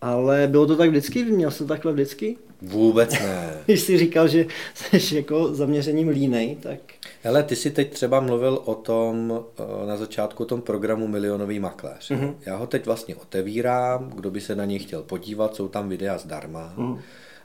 Ale 0.00 0.48
bylo 0.50 0.66
to 0.66 0.76
tak 0.76 0.90
vždycky? 0.90 1.24
Měl 1.24 1.50
jsi 1.50 1.58
to 1.58 1.66
takhle 1.66 1.92
vždycky? 1.92 2.36
Vůbec 2.64 3.12
ne. 3.12 3.54
Když 3.64 3.80
jsi 3.80 3.98
říkal, 3.98 4.28
že 4.28 4.46
jsi 4.74 5.16
jako 5.16 5.54
zaměřením 5.54 6.08
línej, 6.08 6.56
tak... 6.56 6.78
Hele, 7.22 7.42
ty 7.42 7.56
jsi 7.56 7.70
teď 7.70 7.92
třeba 7.92 8.20
mluvil 8.20 8.62
o 8.64 8.74
tom, 8.74 9.44
eh, 9.58 9.62
na 9.86 9.96
začátku 9.96 10.42
o 10.42 10.46
tom 10.46 10.62
programu 10.62 11.08
Milionový 11.08 11.58
makléř. 11.58 12.10
Mm-hmm. 12.10 12.34
Já 12.46 12.56
ho 12.56 12.66
teď 12.66 12.86
vlastně 12.86 13.16
otevírám, 13.16 14.10
kdo 14.10 14.30
by 14.30 14.40
se 14.40 14.56
na 14.56 14.64
něj 14.64 14.78
chtěl 14.78 15.02
podívat, 15.02 15.56
jsou 15.56 15.68
tam 15.68 15.88
videa 15.88 16.18
zdarma. 16.18 16.74
Mm-hmm. 16.76 16.98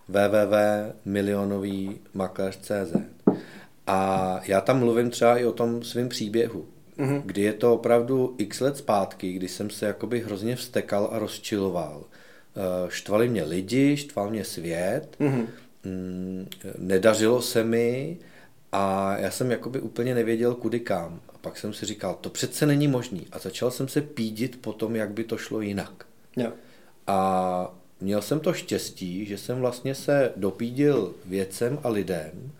www.milionovýmakléř.cz 0.07 2.95
A 3.87 4.39
já 4.43 4.61
tam 4.61 4.79
mluvím 4.79 5.09
třeba 5.09 5.37
i 5.37 5.45
o 5.45 5.51
tom 5.51 5.83
svém 5.83 6.09
příběhu, 6.09 6.65
mm-hmm. 6.97 7.21
kdy 7.25 7.41
je 7.41 7.53
to 7.53 7.73
opravdu 7.73 8.35
x 8.37 8.59
let 8.59 8.77
zpátky, 8.77 9.33
kdy 9.33 9.47
jsem 9.47 9.69
se 9.69 9.85
jakoby 9.85 10.19
hrozně 10.19 10.55
vstekal 10.55 11.09
a 11.11 11.19
rozčiloval 11.19 12.03
štvali 12.89 13.29
mě 13.29 13.43
lidi, 13.43 13.97
štval 13.97 14.29
mě 14.29 14.43
svět, 14.43 15.15
mm-hmm. 15.19 15.47
nedařilo 16.77 17.41
se 17.41 17.63
mi 17.63 18.17
a 18.71 19.17
já 19.17 19.31
jsem 19.31 19.51
jakoby 19.51 19.79
úplně 19.79 20.15
nevěděl 20.15 20.55
kudy 20.55 20.79
kam. 20.79 21.21
A 21.29 21.37
pak 21.41 21.57
jsem 21.57 21.73
si 21.73 21.85
říkal, 21.85 22.17
to 22.21 22.29
přece 22.29 22.65
není 22.65 22.87
možný. 22.87 23.27
A 23.31 23.39
začal 23.39 23.71
jsem 23.71 23.87
se 23.87 24.01
pídit 24.01 24.61
po 24.61 24.73
tom, 24.73 24.95
jak 24.95 25.11
by 25.11 25.23
to 25.23 25.37
šlo 25.37 25.61
jinak. 25.61 26.05
Yeah. 26.37 26.53
A 27.07 27.75
měl 28.01 28.21
jsem 28.21 28.39
to 28.39 28.53
štěstí, 28.53 29.25
že 29.25 29.37
jsem 29.37 29.59
vlastně 29.59 29.95
se 29.95 30.33
dopídil 30.35 31.13
věcem 31.25 31.79
a 31.83 31.89
lidem, 31.89 32.51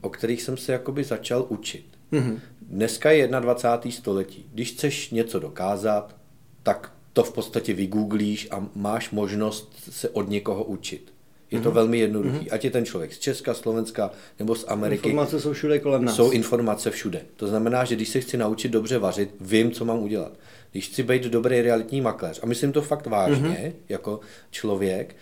o 0.00 0.10
kterých 0.10 0.42
jsem 0.42 0.56
se 0.56 0.72
jakoby 0.72 1.04
začal 1.04 1.46
učit. 1.48 1.86
Mm-hmm. 2.12 2.40
dneska 2.62 3.10
je 3.10 3.28
21. 3.28 3.96
století. 3.96 4.46
Když 4.52 4.72
chceš 4.72 5.10
něco 5.10 5.38
dokázat, 5.38 6.16
tak 6.62 6.92
to 7.12 7.24
v 7.24 7.32
podstatě 7.32 7.74
vygooglíš 7.74 8.48
a 8.50 8.66
máš 8.74 9.10
možnost 9.10 9.72
se 9.90 10.08
od 10.08 10.28
někoho 10.28 10.64
učit. 10.64 11.12
Je 11.50 11.60
to 11.60 11.70
mm-hmm. 11.70 11.74
velmi 11.74 11.98
jednoduché. 11.98 12.38
Mm-hmm. 12.38 12.54
Ať 12.54 12.64
je 12.64 12.70
ten 12.70 12.84
člověk 12.84 13.14
z 13.14 13.18
Česka, 13.18 13.54
Slovenska 13.54 14.10
nebo 14.38 14.54
z 14.54 14.64
Ameriky. 14.68 15.08
Informace 15.08 15.40
jsou 15.40 15.52
všude 15.52 15.78
kolem 15.78 16.04
nás. 16.04 16.16
Jsou 16.16 16.30
informace 16.30 16.90
všude. 16.90 17.22
To 17.36 17.46
znamená, 17.46 17.84
že 17.84 17.96
když 17.96 18.08
se 18.08 18.20
chci 18.20 18.36
naučit 18.36 18.68
dobře 18.68 18.98
vařit, 18.98 19.34
vím, 19.40 19.70
co 19.70 19.84
mám 19.84 19.98
udělat. 19.98 20.32
Když 20.72 20.88
chci 20.88 21.02
být 21.02 21.22
dobrý 21.22 21.62
realitní 21.62 22.00
makléř, 22.00 22.40
a 22.42 22.46
myslím 22.46 22.72
to 22.72 22.82
fakt 22.82 23.06
vážně, 23.06 23.48
mm-hmm. 23.48 23.72
jako 23.88 24.20
člověk, 24.50 25.16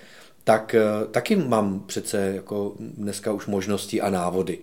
tak 0.44 0.74
eh, 0.74 0.82
taky 1.10 1.36
mám 1.36 1.80
přece 1.86 2.32
jako 2.34 2.74
dneska 2.78 3.32
už 3.32 3.46
možnosti 3.46 4.00
a 4.00 4.10
návody. 4.10 4.58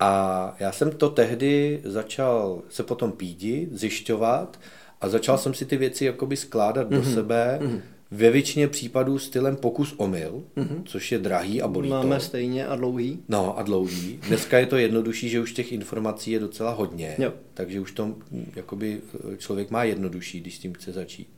A 0.00 0.56
já 0.60 0.72
jsem 0.72 0.90
to 0.90 1.10
tehdy 1.10 1.80
začal 1.84 2.62
se 2.68 2.82
potom 2.82 3.12
pídit, 3.12 3.68
zjišťovat 3.72 4.58
a 5.00 5.08
začal 5.08 5.38
jsem 5.38 5.54
si 5.54 5.66
ty 5.66 5.76
věci 5.76 6.04
jakoby 6.04 6.36
skládat 6.36 6.86
mm-hmm. 6.86 6.94
do 6.94 7.02
mhm. 7.02 7.14
sebe, 7.14 7.58
mm-hmm 7.62 7.80
ve 8.14 8.30
většině 8.30 8.68
případů 8.68 9.18
stylem 9.18 9.56
pokus 9.56 9.94
omyl, 9.96 10.42
mm-hmm. 10.56 10.82
což 10.84 11.12
je 11.12 11.18
drahý 11.18 11.62
a 11.62 11.68
bolí 11.68 11.88
Máme 11.88 12.16
to. 12.16 12.22
stejně 12.22 12.66
a 12.66 12.76
dlouhý. 12.76 13.22
No 13.28 13.58
a 13.58 13.62
dlouhý. 13.62 14.20
Dneska 14.28 14.58
je 14.58 14.66
to 14.66 14.76
jednodušší, 14.76 15.28
že 15.28 15.40
už 15.40 15.52
těch 15.52 15.72
informací 15.72 16.30
je 16.30 16.38
docela 16.38 16.70
hodně, 16.72 17.16
jo. 17.18 17.32
takže 17.54 17.80
už 17.80 17.92
to 17.92 18.14
jakoby, 18.56 19.00
člověk 19.38 19.70
má 19.70 19.84
jednodušší, 19.84 20.40
když 20.40 20.56
s 20.56 20.58
tím 20.58 20.72
chce 20.72 20.92
začít. 20.92 21.28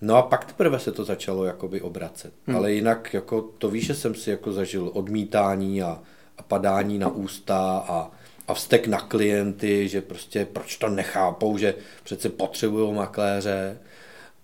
No 0.00 0.16
a 0.16 0.22
pak 0.22 0.44
teprve 0.44 0.78
se 0.78 0.92
to 0.92 1.04
začalo 1.04 1.44
jakoby 1.44 1.80
obracet. 1.80 2.32
Hmm. 2.46 2.56
Ale 2.56 2.72
jinak 2.72 3.14
jako 3.14 3.42
to 3.58 3.70
víš, 3.70 3.86
že 3.86 3.94
jsem 3.94 4.14
si 4.14 4.30
jako 4.30 4.52
zažil 4.52 4.90
odmítání 4.94 5.82
a, 5.82 6.02
a 6.38 6.42
padání 6.42 6.98
na 6.98 7.08
ústa 7.08 7.84
a, 7.88 8.10
a 8.48 8.54
vztek 8.54 8.86
na 8.86 9.00
klienty, 9.00 9.88
že 9.88 10.00
prostě 10.00 10.44
proč 10.44 10.76
to 10.76 10.88
nechápou, 10.88 11.58
že 11.58 11.74
přece 12.04 12.28
potřebují 12.28 12.94
makléře 12.94 13.78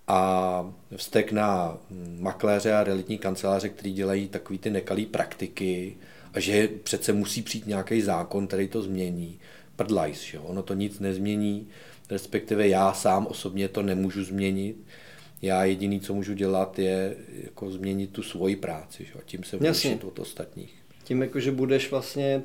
a 0.07 0.73
vztek 0.95 1.31
na 1.31 1.77
makléře 2.19 2.73
a 2.73 2.83
realitní 2.83 3.17
kanceláře, 3.17 3.69
který 3.69 3.93
dělají 3.93 4.27
takový 4.27 4.59
ty 4.59 4.69
nekalý 4.69 5.05
praktiky 5.05 5.97
a 6.33 6.39
že 6.39 6.69
přece 6.83 7.13
musí 7.13 7.41
přijít 7.41 7.67
nějaký 7.67 8.01
zákon, 8.01 8.47
který 8.47 8.67
to 8.67 8.81
změní. 8.81 9.39
Prdlajs, 9.75 10.21
že 10.21 10.37
jo? 10.37 10.43
ono 10.43 10.63
to 10.63 10.73
nic 10.73 10.99
nezmění, 10.99 11.67
respektive 12.09 12.67
já 12.67 12.93
sám 12.93 13.27
osobně 13.27 13.67
to 13.67 13.81
nemůžu 13.81 14.23
změnit. 14.23 14.75
Já 15.41 15.63
jediný, 15.63 15.99
co 15.99 16.13
můžu 16.13 16.33
dělat, 16.33 16.79
je 16.79 17.15
jako 17.43 17.71
změnit 17.71 18.09
tu 18.09 18.23
svoji 18.23 18.55
práci, 18.55 19.05
že? 19.05 19.13
a 19.13 19.21
tím 19.25 19.43
se 19.43 19.57
učit 19.57 20.03
od 20.03 20.19
ostatních. 20.19 20.82
Tím, 21.03 21.21
jako, 21.21 21.39
že 21.39 21.51
budeš 21.51 21.91
vlastně, 21.91 22.41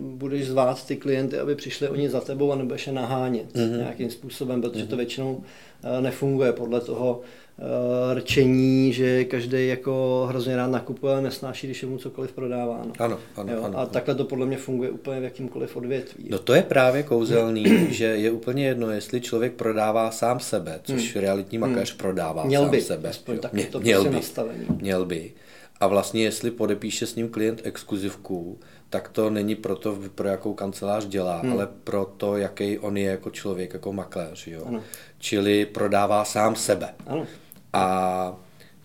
budeš 0.00 0.48
zvát 0.48 0.86
ty 0.86 0.96
klienty, 0.96 1.38
aby 1.38 1.54
přišli 1.54 1.88
oni 1.88 2.08
za 2.08 2.20
tebou 2.20 2.52
a 2.52 2.56
nebudeš 2.56 2.86
je 2.86 2.92
nahánět 2.92 3.54
mm-hmm. 3.54 3.78
nějakým 3.78 4.10
způsobem, 4.10 4.60
protože 4.60 4.84
mm-hmm. 4.84 4.88
to 4.88 4.96
většinou 4.96 5.42
Eh, 5.82 6.00
nefunguje 6.00 6.52
podle 6.52 6.80
toho 6.80 7.20
eh, 7.58 8.14
rčení, 8.14 8.92
že 8.92 9.24
každý 9.24 9.68
jako 9.68 10.26
hrozně 10.28 10.56
rád 10.56 10.66
nakupuje, 10.66 11.12
ale 11.12 11.22
nesnáší, 11.22 11.66
když 11.66 11.82
je 11.82 11.88
mu 11.88 11.98
cokoliv 11.98 12.32
prodáváno. 12.32 12.92
Ano, 12.98 13.18
ano, 13.36 13.52
jo? 13.52 13.62
ano. 13.62 13.78
A 13.78 13.86
takhle 13.86 14.14
to 14.14 14.24
podle 14.24 14.46
mě 14.46 14.56
funguje 14.56 14.90
úplně 14.90 15.20
v 15.20 15.24
jakýmkoliv 15.24 15.76
odvětví. 15.76 16.26
No 16.30 16.38
to 16.38 16.54
je 16.54 16.62
právě 16.62 17.02
kouzelný, 17.02 17.64
že 17.90 18.04
je 18.04 18.30
úplně 18.30 18.66
jedno, 18.66 18.90
jestli 18.90 19.20
člověk 19.20 19.52
prodává 19.52 20.10
sám 20.10 20.40
sebe, 20.40 20.80
což 20.82 21.14
hmm. 21.14 21.22
realitní 21.22 21.58
makléř 21.58 21.90
hmm. 21.90 21.98
prodává 21.98 22.44
měl 22.44 22.62
sám 22.62 22.70
by, 22.70 22.80
sebe. 22.80 23.08
Aspoň 23.08 23.38
tak, 23.38 23.52
to 23.70 23.80
měl 23.80 24.00
prostě 24.00 24.10
by, 24.10 24.16
nastavení. 24.16 24.66
Měl 24.80 25.04
by. 25.04 25.32
A 25.80 25.86
vlastně 25.86 26.22
jestli 26.22 26.50
podepíše 26.50 27.06
s 27.06 27.14
ním 27.14 27.28
klient 27.28 27.60
exkluzivku, 27.64 28.58
tak 28.90 29.08
to 29.08 29.30
není 29.30 29.54
proto, 29.54 29.98
pro 30.14 30.28
jakou 30.28 30.54
kancelář 30.54 31.06
dělá, 31.06 31.40
hmm. 31.40 31.52
ale 31.52 31.68
pro 31.84 32.04
to, 32.16 32.36
jaký 32.36 32.78
on 32.78 32.96
je 32.96 33.10
jako 33.10 33.30
člověk, 33.30 33.72
jako 33.72 33.92
makléř. 33.92 34.46
Jo? 34.46 34.64
Ano. 34.66 34.82
Čili 35.18 35.66
prodává 35.66 36.24
sám 36.24 36.56
sebe. 36.56 36.94
Ano. 37.06 37.26
A 37.72 38.36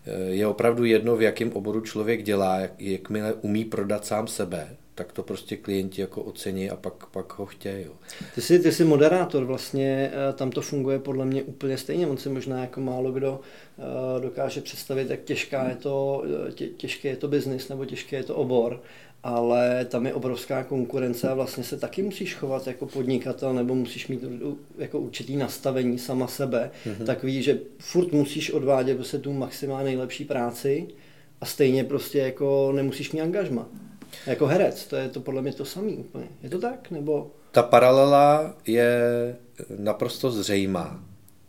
e, 0.06 0.20
je 0.20 0.46
opravdu 0.46 0.84
jedno, 0.84 1.16
v 1.16 1.22
jakém 1.22 1.52
oboru 1.52 1.80
člověk 1.80 2.22
dělá, 2.22 2.58
jak, 2.58 2.80
jakmile 2.80 3.32
umí 3.32 3.64
prodat 3.64 4.06
sám 4.06 4.26
sebe, 4.26 4.76
tak 4.94 5.12
to 5.12 5.22
prostě 5.22 5.56
klienti 5.56 6.00
jako 6.00 6.22
ocení 6.22 6.70
a 6.70 6.76
pak, 6.76 7.06
pak 7.06 7.38
ho 7.38 7.46
chtějí. 7.46 7.84
Jo. 7.84 7.92
Ty 8.34 8.40
jsi, 8.40 8.58
ty 8.58 8.72
jsi 8.72 8.84
moderátor, 8.84 9.44
vlastně 9.44 10.12
e, 10.30 10.32
tam 10.32 10.50
to 10.50 10.62
funguje 10.62 10.98
podle 10.98 11.24
mě 11.24 11.42
úplně 11.42 11.78
stejně. 11.78 12.06
On 12.06 12.16
si 12.16 12.28
možná 12.28 12.60
jako 12.60 12.80
málo 12.80 13.12
kdo 13.12 13.40
e, 14.18 14.20
dokáže 14.20 14.60
představit, 14.60 15.10
jak 15.10 15.20
těžká 15.20 15.68
je 15.68 15.76
to, 15.76 16.24
tě, 16.54 16.66
těžké 16.66 17.08
je 17.08 17.16
to 17.16 17.28
biznis 17.28 17.68
nebo 17.68 17.84
těžké 17.84 18.16
je 18.16 18.24
to 18.24 18.34
obor 18.34 18.80
ale 19.24 19.84
tam 19.84 20.06
je 20.06 20.14
obrovská 20.14 20.64
konkurence 20.64 21.28
a 21.28 21.34
vlastně 21.34 21.64
se 21.64 21.76
taky 21.76 22.02
musíš 22.02 22.34
chovat 22.34 22.66
jako 22.66 22.86
podnikatel 22.86 23.54
nebo 23.54 23.74
musíš 23.74 24.08
mít 24.08 24.24
jako 24.78 24.98
určitý 25.00 25.36
nastavení 25.36 25.98
sama 25.98 26.26
sebe, 26.26 26.70
mm-hmm. 26.86 27.04
takový, 27.04 27.42
že 27.42 27.58
furt 27.78 28.12
musíš 28.12 28.50
odvádět 28.50 28.96
prostě 28.96 29.18
tu 29.18 29.32
maximálně 29.32 29.84
nejlepší 29.84 30.24
práci 30.24 30.86
a 31.40 31.46
stejně 31.46 31.84
prostě 31.84 32.18
jako 32.18 32.72
nemusíš 32.74 33.12
mít 33.12 33.20
angažma. 33.20 33.68
Jako 34.26 34.46
herec, 34.46 34.86
to 34.86 34.96
je 34.96 35.08
to 35.08 35.20
podle 35.20 35.42
mě 35.42 35.52
to 35.52 35.64
samý 35.64 35.96
úplně. 35.96 36.28
Je 36.42 36.50
to 36.50 36.58
tak? 36.58 36.90
Nebo... 36.90 37.30
Ta 37.50 37.62
paralela 37.62 38.54
je 38.66 39.00
naprosto 39.78 40.30
zřejmá. 40.30 41.04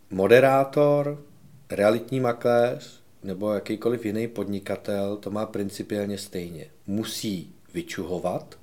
Moderátor, 0.10 1.24
realitní 1.72 2.20
makléř 2.20 3.00
nebo 3.24 3.54
jakýkoliv 3.54 4.06
jiný 4.06 4.28
podnikatel 4.28 5.18
to 5.18 5.32
má 5.32 5.46
principiálně 5.46 6.18
stejně. 6.18 6.66
Musí 6.88 7.54
vyčuhovat, 7.74 8.60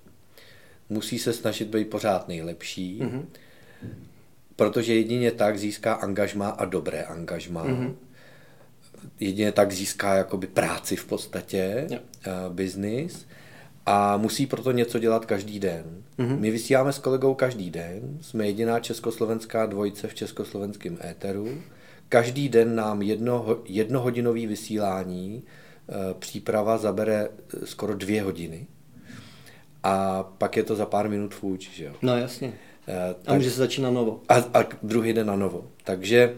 musí 0.88 1.19
se 1.19 1.33
snažit 1.33 1.69
být 1.69 1.90
pořád 1.90 2.28
nejlepší, 2.28 3.00
mm-hmm. 3.02 3.25
protože 4.57 4.95
jedině 4.95 5.31
tak 5.31 5.59
získá 5.59 5.95
angažma 5.95 6.49
a 6.49 6.64
dobré 6.64 7.02
angažma. 7.02 7.64
Mm-hmm. 7.64 7.95
Jedině 9.21 9.52
tak 9.52 9.73
získá 9.73 10.14
jakoby 10.14 10.47
práci 10.47 10.97
v 10.97 11.04
podstatě, 11.04 11.87
yeah. 11.90 12.02
uh, 12.26 12.54
biznis 12.54 13.26
a 13.87 14.17
musí 14.17 14.47
proto 14.47 14.73
něco 14.73 14.99
dělat 14.99 15.27
každý 15.27 15.61
den. 15.61 15.85
Mm-hmm. 16.19 16.39
My 16.39 16.51
vysíláme 16.51 16.93
s 16.93 16.99
kolegou 16.99 17.35
každý 17.35 17.71
den, 17.71 18.19
jsme 18.21 18.47
jediná 18.47 18.81
československá 18.81 19.67
dvojice 19.67 20.09
v 20.09 20.15
československém 20.15 20.99
éteru. 21.05 21.49
Každý 22.09 22.49
den 22.49 22.75
nám 22.75 23.03
jedno, 23.03 23.59
jednohodinový 23.65 24.47
vysílání, 24.47 25.43
uh, 25.87 25.97
příprava 26.19 26.79
zabere 26.79 27.29
eh, 27.29 27.67
skoro 27.67 27.95
dvě 27.95 28.23
hodiny 28.23 28.67
a 29.83 30.23
pak 30.23 30.57
je 30.57 30.62
to 30.62 30.77
za 30.77 30.87
pár 30.87 31.09
minut 31.09 31.35
fuč, 31.35 31.71
že 31.71 31.85
jo. 31.85 31.93
No 32.03 32.17
jasně. 32.17 32.49
Uh, 32.49 32.55
tak, 33.23 33.35
a 33.35 33.35
může 33.35 33.51
se 33.51 33.57
začít 33.57 33.83
na 33.83 33.91
novo. 33.91 34.21
A, 34.29 34.35
a 34.35 34.65
druhý 34.83 35.12
den 35.12 35.27
na 35.27 35.37
novo. 35.37 35.65
Takže 35.85 36.37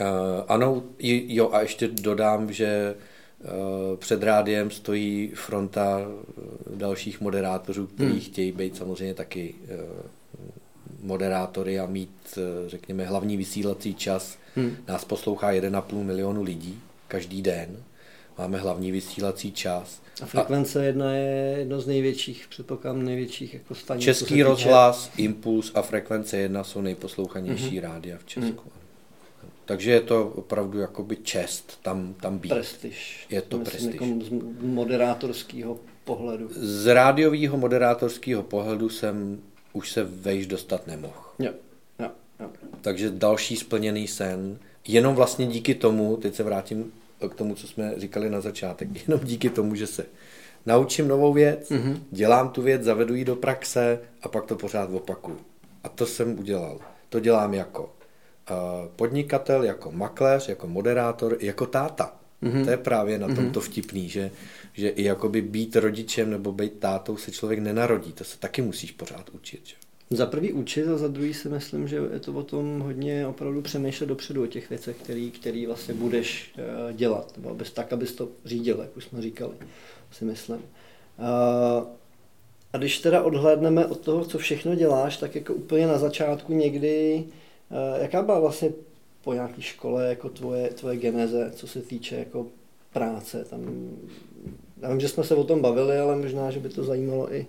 uh, 0.00 0.06
ano, 0.48 0.82
jo 0.98 1.50
a 1.52 1.60
ještě 1.60 1.88
dodám, 1.88 2.52
že 2.52 2.94
před 3.96 4.22
rádiem 4.22 4.70
stojí 4.70 5.28
fronta 5.34 6.00
dalších 6.74 7.20
moderátorů, 7.20 7.86
kteří 7.86 8.10
hmm. 8.10 8.20
chtějí 8.20 8.52
být 8.52 8.76
samozřejmě 8.76 9.14
taky 9.14 9.54
moderátory 11.00 11.80
a 11.80 11.86
mít, 11.86 12.38
řekněme, 12.66 13.04
hlavní 13.04 13.36
vysílací 13.36 13.94
čas. 13.94 14.38
Hmm. 14.56 14.76
Nás 14.88 15.04
poslouchá 15.04 15.52
1,5 15.52 16.02
milionu 16.02 16.42
lidí 16.42 16.80
každý 17.08 17.42
den. 17.42 17.76
Máme 18.38 18.58
hlavní 18.58 18.92
vysílací 18.92 19.52
čas 19.52 20.00
a 20.22 20.26
frekvence 20.26 20.86
jedna 20.86 21.12
je 21.12 21.56
jedno 21.58 21.80
z 21.80 21.86
největších, 21.86 22.46
předpokládám 22.48 23.04
největších 23.04 23.54
jako 23.54 23.74
stanic. 23.74 24.04
Český 24.04 24.42
rozhlas, 24.42 25.10
Impuls 25.16 25.72
a 25.74 25.82
frekvence 25.82 26.36
jedna 26.36 26.64
jsou 26.64 26.80
nejposlouchanější 26.80 27.78
mm-hmm. 27.78 27.82
rádia 27.82 28.18
v 28.18 28.24
Česku. 28.24 28.68
Mm-hmm. 28.68 28.77
Takže 29.68 29.90
je 29.90 30.00
to 30.00 30.28
opravdu 30.28 30.78
jakoby 30.78 31.16
čest 31.16 31.78
tam, 31.82 32.14
tam 32.20 32.38
být. 32.38 32.48
Prestiž. 32.48 33.26
Je 33.30 33.42
to 33.42 33.58
Myslím, 33.58 33.72
prestiž. 33.72 34.00
Jako 34.00 34.24
z 34.24 34.30
moderátorského 34.62 35.80
pohledu. 36.04 36.48
Z 36.52 36.94
rádiového 36.94 37.56
moderátorského 37.56 38.42
pohledu 38.42 38.88
jsem 38.88 39.40
už 39.72 39.92
se 39.92 40.04
vejš 40.04 40.46
dostat 40.46 40.86
nemohl. 40.86 41.22
Jo. 41.38 41.52
Jo. 41.98 42.10
Jo. 42.40 42.50
Takže 42.80 43.10
další 43.10 43.56
splněný 43.56 44.08
sen. 44.08 44.58
Jenom 44.86 45.14
vlastně 45.14 45.46
díky 45.46 45.74
tomu, 45.74 46.16
teď 46.16 46.34
se 46.34 46.42
vrátím 46.42 46.92
k 47.28 47.34
tomu, 47.34 47.54
co 47.54 47.66
jsme 47.66 47.94
říkali 47.96 48.30
na 48.30 48.40
začátek, 48.40 48.88
jenom 49.08 49.20
díky 49.24 49.50
tomu, 49.50 49.74
že 49.74 49.86
se 49.86 50.06
naučím 50.66 51.08
novou 51.08 51.32
věc, 51.32 51.70
mm-hmm. 51.70 51.98
dělám 52.10 52.48
tu 52.48 52.62
věc, 52.62 52.82
zavedu 52.82 53.14
ji 53.14 53.24
do 53.24 53.36
praxe 53.36 54.00
a 54.22 54.28
pak 54.28 54.46
to 54.46 54.56
pořád 54.56 54.90
opakuju. 54.90 55.38
A 55.84 55.88
to 55.88 56.06
jsem 56.06 56.38
udělal. 56.38 56.80
To 57.08 57.20
dělám 57.20 57.54
jako 57.54 57.97
podnikatel, 58.96 59.64
jako 59.64 59.92
makléř, 59.92 60.48
jako 60.48 60.66
moderátor, 60.66 61.36
jako 61.40 61.66
táta. 61.66 62.16
Mm-hmm. 62.42 62.64
To 62.64 62.70
je 62.70 62.76
právě 62.76 63.18
na 63.18 63.26
tom 63.26 63.36
mm-hmm. 63.36 63.50
to 63.50 63.60
vtipný, 63.60 64.08
že, 64.08 64.30
že 64.74 64.88
i 64.88 65.02
jakoby 65.04 65.42
být 65.42 65.76
rodičem 65.76 66.30
nebo 66.30 66.52
být 66.52 66.78
tátou 66.78 67.16
se 67.16 67.30
člověk 67.30 67.60
nenarodí. 67.60 68.12
To 68.12 68.24
se 68.24 68.38
taky 68.38 68.62
musíš 68.62 68.92
pořád 68.92 69.30
učit. 69.30 69.60
Že? 69.66 69.74
Za 70.10 70.26
prvý 70.26 70.52
učit 70.52 70.88
a 70.88 70.98
za 70.98 71.08
druhý 71.08 71.34
si 71.34 71.48
myslím, 71.48 71.88
že 71.88 71.96
je 72.12 72.20
to 72.20 72.32
o 72.32 72.42
tom 72.42 72.80
hodně 72.80 73.26
opravdu 73.26 73.62
přemýšlet 73.62 74.06
dopředu 74.06 74.42
o 74.42 74.46
těch 74.46 74.70
věcech, 74.70 74.96
který, 74.96 75.30
který 75.30 75.66
vlastně 75.66 75.94
budeš 75.94 76.54
uh, 76.58 76.92
dělat, 76.92 77.36
nebo 77.36 77.50
abys, 77.50 77.70
tak, 77.70 77.92
abys 77.92 78.12
to 78.12 78.28
řídil, 78.44 78.78
jak 78.80 78.96
už 78.96 79.04
jsme 79.04 79.22
říkali, 79.22 79.52
si 80.10 80.24
myslím. 80.24 80.56
Uh, 80.58 81.86
A 82.72 82.78
když 82.78 82.98
teda 82.98 83.22
odhlédneme 83.22 83.86
od 83.86 84.00
toho, 84.00 84.24
co 84.24 84.38
všechno 84.38 84.74
děláš, 84.74 85.16
tak 85.16 85.34
jako 85.34 85.54
úplně 85.54 85.86
na 85.86 85.98
začátku 85.98 86.52
někdy, 86.52 87.24
eh, 87.24 87.32
jaká 88.00 88.22
byla 88.22 88.40
vlastně 88.40 88.72
po 89.24 89.34
nějaké 89.34 89.62
škole 89.62 90.08
jako 90.08 90.28
tvoje, 90.28 90.68
tvoje 90.68 90.96
geneze, 90.96 91.50
co 91.54 91.66
se 91.66 91.82
týče 91.82 92.16
jako 92.16 92.46
práce? 92.92 93.44
Tam, 93.44 93.90
já 94.82 94.90
vím, 94.90 95.00
že 95.00 95.08
jsme 95.08 95.24
se 95.24 95.34
o 95.34 95.44
tom 95.44 95.62
bavili, 95.62 95.98
ale 95.98 96.16
možná, 96.16 96.50
že 96.50 96.60
by 96.60 96.68
to 96.68 96.84
zajímalo 96.84 97.34
i 97.34 97.46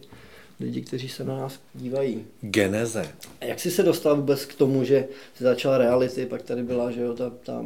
lidi, 0.59 0.81
kteří 0.81 1.09
se 1.09 1.23
na 1.23 1.37
nás 1.37 1.59
dívají. 1.73 2.25
Geneze. 2.41 3.07
A 3.41 3.45
jak 3.45 3.59
jsi 3.59 3.71
se 3.71 3.83
dostal 3.83 4.15
vůbec 4.15 4.45
k 4.45 4.55
tomu, 4.55 4.83
že 4.83 5.07
jsi 5.35 5.43
začal 5.43 5.77
reality, 5.77 6.25
pak 6.25 6.41
tady 6.41 6.63
byla, 6.63 6.91
že 6.91 7.01
jo, 7.01 7.13
ta, 7.13 7.29
ta 7.29 7.65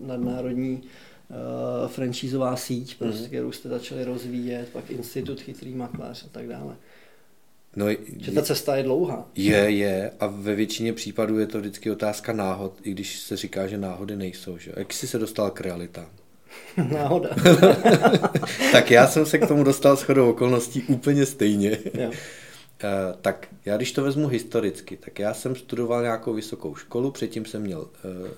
nadnárodní 0.00 0.82
uh, 0.82 1.88
franšízová 1.88 2.56
síť, 2.56 2.98
prostě, 2.98 3.22
mm-hmm. 3.22 3.26
kterou 3.26 3.52
jste 3.52 3.68
začali 3.68 4.04
rozvíjet, 4.04 4.68
pak 4.72 4.90
institut 4.90 5.40
chytrý 5.40 5.74
makléř 5.74 6.24
a 6.24 6.28
tak 6.32 6.48
dále. 6.48 6.76
No, 7.76 7.86
že 8.18 8.32
ta 8.32 8.42
cesta 8.42 8.76
je 8.76 8.82
dlouhá. 8.82 9.28
Je, 9.34 9.56
je 9.56 10.10
a 10.20 10.26
ve 10.26 10.54
většině 10.54 10.92
případů 10.92 11.38
je 11.38 11.46
to 11.46 11.60
vždycky 11.60 11.90
otázka 11.90 12.32
náhod, 12.32 12.72
i 12.82 12.90
když 12.90 13.18
se 13.18 13.36
říká, 13.36 13.66
že 13.66 13.78
náhody 13.78 14.16
nejsou. 14.16 14.58
Že? 14.58 14.72
Jak 14.76 14.92
jsi 14.92 15.06
se 15.06 15.18
dostal 15.18 15.50
k 15.50 15.60
realitám? 15.60 16.06
Náhoda. 16.92 17.30
tak 18.72 18.90
já 18.90 19.06
jsem 19.06 19.26
se 19.26 19.38
k 19.38 19.48
tomu 19.48 19.64
dostal 19.64 19.96
shodou 19.96 20.30
okolností 20.30 20.82
úplně 20.82 21.26
stejně. 21.26 21.78
Jo. 21.94 22.10
Eh, 22.84 23.14
tak 23.22 23.48
já 23.64 23.76
když 23.76 23.92
to 23.92 24.02
vezmu 24.02 24.28
historicky, 24.28 24.96
tak 24.96 25.18
já 25.18 25.34
jsem 25.34 25.56
studoval 25.56 26.02
nějakou 26.02 26.34
vysokou 26.34 26.74
školu, 26.74 27.10
předtím 27.10 27.44
jsem 27.44 27.62
měl, 27.62 27.80
uh, 27.80 28.28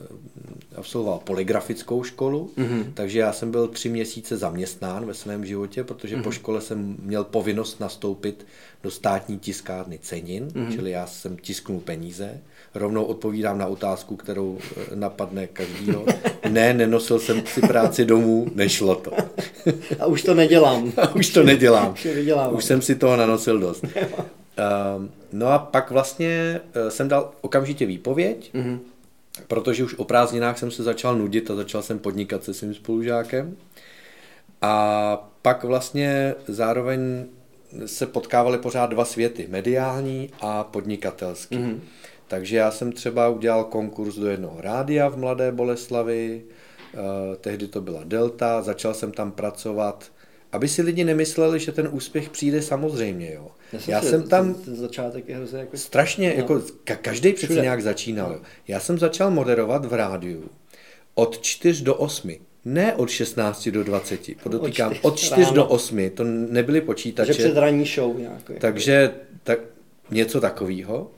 absolvoval 0.77 1.21
poligrafickou 1.25 2.03
školu, 2.03 2.51
mm-hmm. 2.59 2.85
takže 2.95 3.19
já 3.19 3.33
jsem 3.33 3.51
byl 3.51 3.69
tři 3.69 3.89
měsíce 3.89 4.37
zaměstnán 4.37 5.07
ve 5.07 5.15
svém 5.15 5.47
životě, 5.47 5.85
protože 5.85 6.17
mm-hmm. 6.17 6.23
po 6.23 6.29
mhm. 6.29 6.37
škole 6.37 6.61
jsem 6.61 6.97
měl 7.03 7.25
povinnost 7.25 7.81
nastoupit 7.81 8.47
do 8.83 8.91
státní 8.91 9.39
tiskárny 9.39 9.99
cenin, 9.99 10.49
mm-hmm. 10.49 10.75
čili 10.75 10.91
já 10.91 11.07
jsem 11.07 11.37
tisknul 11.37 11.81
peníze. 11.81 12.41
Rovnou 12.75 13.05
odpovídám 13.05 13.59
na 13.59 13.67
otázku, 13.67 14.17
kterou 14.17 14.59
eh, 14.59 14.97
napadne 14.97 15.47
každýho. 15.47 16.07
Ne, 16.49 16.75
nenosil 16.75 17.19
jsem 17.19 17.47
si 17.47 17.61
práci 17.61 18.05
domů, 18.05 18.47
nešlo 18.55 18.95
to. 18.95 19.11
A 19.99 20.07
už 20.07 20.23
to 20.23 20.35
nedělám. 20.35 20.93
A 20.97 21.15
už 21.15 21.29
to 21.29 21.43
nedělám. 21.43 21.95
Už 22.55 22.65
jsem 22.65 22.83
si 22.83 22.95
toho 22.95 23.17
nanosil 23.17 23.59
dost. 23.59 23.85
Ehm, 24.57 25.11
no 25.33 25.49
a 25.49 25.59
pak 25.59 25.91
vlastně 25.91 26.61
eh, 26.75 26.91
jsem 26.91 27.09
dal 27.09 27.33
okamžitě 27.41 27.87
výpověď, 27.87 28.55
mm-hmm. 28.55 28.79
protože 29.49 29.85
už 29.85 29.95
o 29.95 30.05
prázdninách 30.05 30.59
jsem 30.59 30.71
se 30.71 30.83
začal 30.83 31.17
nudit 31.17 31.51
a 31.51 31.55
začal 31.55 31.83
jsem 31.83 31.99
podnikat 31.99 32.45
se 32.45 32.55
svým 32.55 32.75
spolužákem. 32.75 33.57
A 34.63 35.31
pak 35.43 35.65
vlastně 35.65 36.35
zároveň 36.49 37.27
se 37.87 38.07
potkávaly 38.07 38.59
pořád 38.59 38.91
dva 38.91 39.05
světy, 39.05 39.47
mediální 39.51 40.31
a 40.41 40.65
podnikatelský. 40.65 41.57
Mm-hmm. 41.57 41.81
Takže 42.29 42.57
já 42.57 42.71
jsem 42.71 42.93
třeba 42.93 43.29
udělal 43.29 43.65
konkurs 43.65 44.15
do 44.15 44.27
jednoho 44.27 44.61
rádia 44.61 45.09
v 45.09 45.17
Mladé 45.17 45.53
Boleslavi, 45.53 46.43
eh, 46.95 46.99
tehdy 47.37 47.69
to 47.69 47.81
byla 47.81 48.01
Delta, 48.05 48.63
začal 48.63 48.95
jsem 48.95 49.13
tam 49.13 49.33
pracovat 49.33 50.11
aby 50.53 50.69
si 50.69 50.83
lidi 50.83 51.05
nemysleli, 51.05 51.61
že 51.61 51.73
ten 51.73 51.89
úspěch 51.93 52.29
přijde 52.31 52.63
samozřejmě. 52.63 53.33
Jo. 53.35 53.51
Já, 53.73 53.81
jsem, 53.81 53.93
Já 53.93 54.03
jsem 54.03 54.29
tam... 54.29 54.55
Ten, 54.55 54.63
ten 54.63 54.77
začátek 54.77 55.29
je 55.29 55.37
hrozně 55.37 55.59
jako... 55.59 55.77
Strašně, 55.77 56.29
no. 56.29 56.35
jako 56.37 56.63
každý 56.85 57.33
přece 57.33 57.47
Všude. 57.47 57.63
nějak 57.63 57.83
začínal. 57.83 58.31
No. 58.31 58.41
Já 58.69 58.81
jsem 58.81 58.99
začal 58.99 59.31
moderovat 59.31 59.85
v 59.85 59.95
rádiu 59.95 60.51
od 61.15 61.41
4 61.43 61.85
do 61.85 61.95
8. 61.95 62.31
Ne 62.65 62.95
od 62.95 63.11
16 63.11 63.69
do 63.69 63.85
20, 63.85 64.21
podotýkám, 64.43 64.95
od 65.03 65.19
4 65.19 65.41
ráno. 65.41 65.55
do 65.55 65.67
8, 65.67 66.11
to 66.11 66.25
nebyly 66.25 66.81
počítače. 66.81 67.27
Takže 67.27 67.45
před 67.45 67.61
ranní 67.61 67.85
show 67.85 68.19
nějak. 68.19 68.49
Jako. 68.49 68.61
Takže 68.61 69.11
tak, 69.43 69.59
něco 70.11 70.41
takového. 70.41 71.11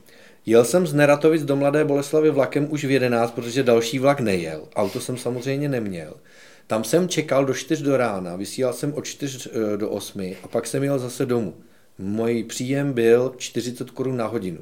Jel 0.45 0.65
jsem 0.65 0.87
z 0.87 0.93
Neratovic 0.93 1.43
do 1.43 1.55
Mladé 1.55 1.85
Boleslavy 1.85 2.29
vlakem 2.31 2.67
už 2.69 2.85
v 2.85 2.91
11, 2.91 3.31
protože 3.31 3.63
další 3.63 3.99
vlak 3.99 4.19
nejel. 4.19 4.67
Auto 4.75 4.99
jsem 4.99 5.17
samozřejmě 5.17 5.69
neměl. 5.69 6.13
Tam 6.67 6.83
jsem 6.83 7.09
čekal 7.09 7.45
do 7.45 7.53
4 7.53 7.83
do 7.83 7.97
rána, 7.97 8.35
vysílal 8.35 8.73
jsem 8.73 8.93
od 8.93 9.05
4 9.05 9.49
eh, 9.49 9.77
do 9.77 9.89
8 9.89 10.35
a 10.43 10.47
pak 10.47 10.67
jsem 10.67 10.83
jel 10.83 10.99
zase 10.99 11.25
domů. 11.25 11.53
Můj 11.99 12.43
příjem 12.43 12.93
byl 12.93 13.33
40 13.37 13.91
korun 13.91 14.17
na 14.17 14.27
hodinu. 14.27 14.59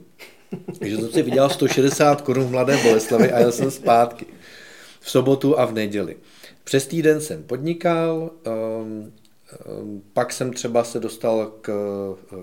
Takže 0.80 0.98
jsem 0.98 1.12
si 1.12 1.22
vydělal 1.22 1.50
160 1.50 2.22
korun 2.22 2.46
v 2.46 2.52
Mladé 2.52 2.78
Boleslavi 2.84 3.32
a 3.32 3.40
jel 3.40 3.52
jsem 3.52 3.72
zpátky. 3.72 4.26
V 5.00 5.10
sobotu 5.10 5.60
a 5.60 5.66
v 5.66 5.74
neděli. 5.74 6.18
Přes 6.64 6.88
týden 6.88 7.22
jsem 7.22 7.44
podnikal, 7.44 8.32
um, 8.82 9.12
Ehm, 9.52 10.02
pak 10.14 10.34
jsem 10.34 10.54
třeba 10.54 10.84
se 10.84 11.00
dostal 11.00 11.46
k, 11.62 11.72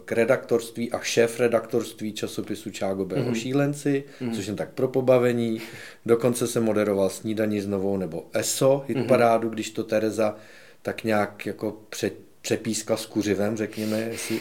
k 0.05 0.13
redaktorství 0.13 0.93
a 0.93 1.01
šéf 1.01 1.41
redaktorství 1.41 2.13
časopisu 2.13 2.71
Čágo 2.71 3.05
mm-hmm. 3.05 3.35
šílenci, 3.35 4.05
mm-hmm. 4.21 4.35
což 4.35 4.47
jsem 4.47 4.57
tak 4.57 4.71
pro 4.71 4.89
pobavení. 4.89 5.61
Dokonce 6.07 6.47
jsem 6.47 6.63
moderoval 6.63 7.11
snídaní 7.11 7.61
s 7.61 7.67
novou 7.67 7.97
nebo 7.97 8.27
ESO 8.33 8.85
hitparádu, 8.89 9.49
mm-hmm. 9.49 9.53
když 9.53 9.71
to 9.71 9.85
Tereza 9.85 10.37
tak 10.83 11.05
nějak 11.05 11.47
jako 11.47 11.77
pře, 11.89 12.11
přepískla 12.41 12.97
s 12.97 13.07
kuřivem, 13.07 13.57
řekněme, 13.57 14.01
jestli 14.01 14.41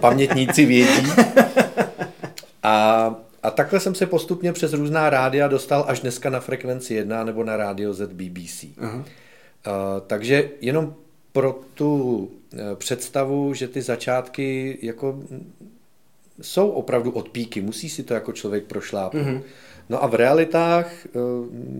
pamětníci 0.00 0.64
vědí. 0.64 1.10
A, 2.62 3.14
a 3.42 3.50
takhle 3.50 3.80
jsem 3.80 3.94
se 3.94 4.06
postupně 4.06 4.52
přes 4.52 4.72
různá 4.72 5.10
rádia 5.10 5.48
dostal 5.48 5.84
až 5.88 6.00
dneska 6.00 6.30
na 6.30 6.40
frekvenci 6.40 6.94
1 6.94 7.24
nebo 7.24 7.44
na 7.44 7.56
rádio 7.56 7.94
ZBBC. 7.94 8.64
Uh-huh. 8.64 8.96
Uh, 8.96 9.04
takže 10.06 10.50
jenom 10.60 10.94
pro 11.32 11.60
tu 11.74 12.30
eh, 12.52 12.58
představu, 12.76 13.54
že 13.54 13.68
ty 13.68 13.82
začátky 13.82 14.78
jako 14.82 15.22
jsou 16.42 16.70
opravdu 16.70 17.10
od 17.10 17.28
píky, 17.28 17.60
musí 17.60 17.88
si 17.88 18.02
to 18.02 18.14
jako 18.14 18.32
člověk 18.32 18.64
prošlápnout. 18.64 19.26
Mm-hmm. 19.26 19.42
No 19.88 20.04
a 20.04 20.06
v 20.06 20.14
realitách, 20.14 21.06
eh, 21.06 21.10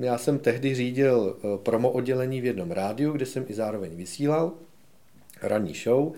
já 0.00 0.18
jsem 0.18 0.38
tehdy 0.38 0.74
řídil 0.74 1.36
eh, 1.36 1.58
promo 1.62 1.90
oddělení 1.90 2.40
v 2.40 2.44
jednom 2.44 2.70
rádiu, 2.70 3.12
kde 3.12 3.26
jsem 3.26 3.44
i 3.48 3.54
zároveň 3.54 3.96
vysílal 3.96 4.52
ranní 5.42 5.74
show 5.74 6.12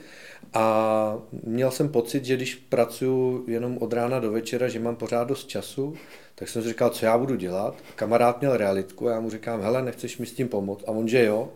a 0.54 1.18
měl 1.42 1.70
jsem 1.70 1.88
pocit, 1.88 2.24
že 2.24 2.36
když 2.36 2.54
pracuji 2.54 3.44
jenom 3.46 3.78
od 3.78 3.92
rána 3.92 4.20
do 4.20 4.32
večera, 4.32 4.68
že 4.68 4.80
mám 4.80 4.96
pořád 4.96 5.28
dost 5.28 5.48
času, 5.48 5.94
tak 6.34 6.48
jsem 6.48 6.62
si 6.62 6.68
říkal, 6.68 6.90
co 6.90 7.06
já 7.06 7.18
budu 7.18 7.36
dělat. 7.36 7.74
Kamarád 7.96 8.40
měl 8.40 8.56
realitku 8.56 9.08
a 9.08 9.12
já 9.12 9.20
mu 9.20 9.30
říkám, 9.30 9.62
hele, 9.62 9.82
nechceš 9.82 10.18
mi 10.18 10.26
s 10.26 10.32
tím 10.32 10.48
pomoct? 10.48 10.84
A 10.86 10.90
on, 10.90 11.08
že 11.08 11.24
jo 11.24 11.48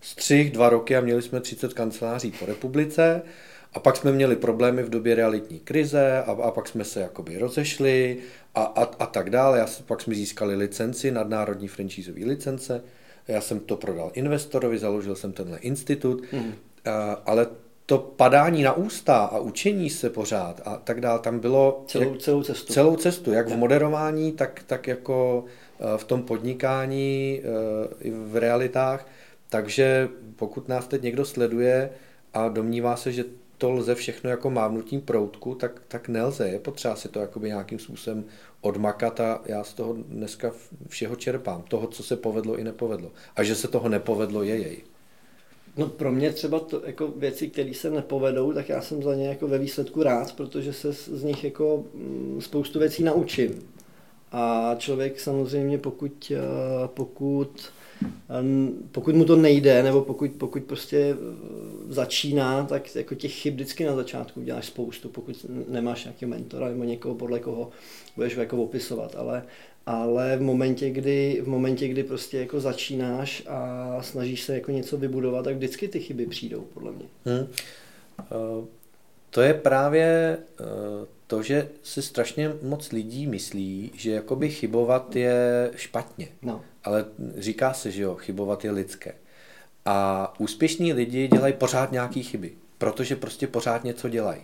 střih 0.00 0.50
dva 0.50 0.68
roky 0.68 0.96
a 0.96 1.00
měli 1.00 1.22
jsme 1.22 1.40
30 1.40 1.74
kanceláří 1.74 2.32
po 2.32 2.46
republice 2.46 3.22
a 3.72 3.80
pak 3.80 3.96
jsme 3.96 4.12
měli 4.12 4.36
problémy 4.36 4.82
v 4.82 4.90
době 4.90 5.14
realitní 5.14 5.60
krize 5.60 6.22
a, 6.26 6.32
a 6.32 6.50
pak 6.50 6.68
jsme 6.68 6.84
se 6.84 7.00
jakoby 7.00 7.38
rozešli 7.38 8.18
a, 8.54 8.62
a, 8.62 8.82
a 8.82 9.06
tak 9.06 9.30
dále. 9.30 9.58
Já, 9.58 9.66
pak 9.86 10.00
jsme 10.00 10.14
získali 10.14 10.56
licenci, 10.56 11.10
nadnárodní 11.10 11.68
franchízové 11.68 12.24
licence, 12.24 12.82
já 13.28 13.40
jsem 13.40 13.60
to 13.60 13.76
prodal 13.76 14.10
investorovi, 14.14 14.78
založil 14.78 15.16
jsem 15.16 15.32
tenhle 15.32 15.58
institut, 15.58 16.22
mm. 16.32 16.54
A, 16.84 17.22
ale 17.26 17.46
to 17.86 17.98
padání 17.98 18.62
na 18.62 18.72
ústa 18.72 19.24
a 19.24 19.38
učení 19.38 19.90
se 19.90 20.10
pořád 20.10 20.60
a 20.64 20.76
tak 20.76 21.00
dále, 21.00 21.18
tam 21.18 21.38
bylo 21.38 21.84
celou, 21.86 22.12
jak, 22.12 22.22
celou 22.22 22.42
cestu. 22.42 22.72
Celou 22.72 22.96
cestu, 22.96 23.32
jak 23.32 23.48
v 23.48 23.56
moderování, 23.56 24.32
tak, 24.32 24.62
tak 24.66 24.86
jako 24.86 25.44
e, 25.80 25.98
v 25.98 26.04
tom 26.04 26.22
podnikání, 26.22 27.40
e, 27.40 28.10
v 28.10 28.36
realitách. 28.36 29.06
Takže 29.48 30.08
pokud 30.36 30.68
nás 30.68 30.86
teď 30.86 31.02
někdo 31.02 31.24
sleduje 31.24 31.90
a 32.34 32.48
domnívá 32.48 32.96
se, 32.96 33.12
že 33.12 33.24
to 33.58 33.70
lze 33.70 33.94
všechno 33.94 34.30
jako 34.30 34.50
mávnutím 34.50 35.00
proutku, 35.00 35.54
tak, 35.54 35.82
tak 35.88 36.08
nelze. 36.08 36.48
Je 36.48 36.58
potřeba 36.58 36.96
si 36.96 37.08
to 37.08 37.20
jakoby 37.20 37.48
nějakým 37.48 37.78
způsobem 37.78 38.24
odmakat 38.60 39.20
a 39.20 39.40
já 39.46 39.64
z 39.64 39.74
toho 39.74 39.92
dneska 39.92 40.52
všeho 40.88 41.16
čerpám. 41.16 41.62
Toho, 41.62 41.86
co 41.86 42.02
se 42.02 42.16
povedlo 42.16 42.56
i 42.56 42.64
nepovedlo. 42.64 43.10
A 43.36 43.42
že 43.42 43.54
se 43.54 43.68
toho 43.68 43.88
nepovedlo, 43.88 44.42
je 44.42 44.56
jej. 44.56 44.82
No 45.76 45.86
pro 45.86 46.12
mě 46.12 46.32
třeba 46.32 46.60
to, 46.60 46.82
jako 46.86 47.08
věci, 47.08 47.48
které 47.48 47.74
se 47.74 47.90
nepovedou, 47.90 48.52
tak 48.52 48.68
já 48.68 48.82
jsem 48.82 49.02
za 49.02 49.14
ně 49.14 49.28
jako 49.28 49.48
ve 49.48 49.58
výsledku 49.58 50.02
rád, 50.02 50.32
protože 50.32 50.72
se 50.72 50.92
z 50.92 51.22
nich 51.22 51.44
jako 51.44 51.84
mm, 51.94 52.40
spoustu 52.40 52.78
věcí 52.78 53.02
naučím. 53.02 53.68
A 54.32 54.74
člověk 54.78 55.20
samozřejmě, 55.20 55.78
pokud, 55.78 56.32
eh, 56.34 56.38
pokud 56.86 57.72
pokud 58.92 59.14
mu 59.14 59.24
to 59.24 59.36
nejde, 59.36 59.82
nebo 59.82 60.02
pokud, 60.02 60.30
pokud 60.30 60.62
prostě 60.62 60.96
eh, 60.98 61.16
začíná, 61.88 62.64
tak 62.64 62.96
jako 62.96 63.14
těch 63.14 63.32
chyb 63.32 63.54
vždycky 63.54 63.84
na 63.84 63.96
začátku 63.96 64.42
děláš 64.42 64.66
spoustu, 64.66 65.08
pokud 65.08 65.46
nemáš 65.68 66.04
nějaký 66.04 66.26
mentora 66.26 66.68
nebo 66.68 66.84
někoho, 66.84 67.14
podle 67.14 67.40
koho 67.40 67.70
budeš 68.16 68.36
jako 68.36 68.62
opisovat, 68.62 69.16
ale, 69.18 69.42
ale 69.86 70.36
v 70.36 70.42
momentě, 70.42 70.90
kdy, 70.90 71.40
v 71.44 71.48
momentě, 71.48 71.88
kdy 71.88 72.02
prostě 72.02 72.38
jako 72.38 72.60
začínáš 72.60 73.42
a 73.48 73.98
snažíš 74.00 74.42
se 74.42 74.54
jako 74.54 74.70
něco 74.70 74.96
vybudovat, 74.96 75.44
tak 75.44 75.56
vždycky 75.56 75.88
ty 75.88 76.00
chyby 76.00 76.26
přijdou, 76.26 76.60
podle 76.74 76.92
mě. 76.92 77.04
Hmm. 77.24 77.46
To 79.30 79.40
je 79.40 79.54
právě 79.54 80.38
uh, 80.60 80.66
to, 81.32 81.42
že 81.42 81.68
si 81.82 82.02
strašně 82.02 82.52
moc 82.62 82.92
lidí 82.92 83.26
myslí, 83.26 83.90
že 83.94 84.10
jakoby 84.10 84.50
chybovat 84.50 85.16
je 85.16 85.70
špatně. 85.76 86.28
No 86.42 86.60
ale 86.84 87.04
říká 87.36 87.72
se, 87.72 87.90
že 87.90 88.02
jo, 88.02 88.14
chybovat 88.14 88.64
je 88.64 88.70
lidské. 88.70 89.14
A 89.84 90.34
úspěšní 90.38 90.92
lidi 90.92 91.28
dělají 91.28 91.52
pořád 91.52 91.92
nějaké 91.92 92.20
chyby. 92.20 92.52
protože 92.82 93.16
prostě 93.16 93.46
pořád 93.46 93.84
něco 93.84 94.08
dělají. 94.08 94.40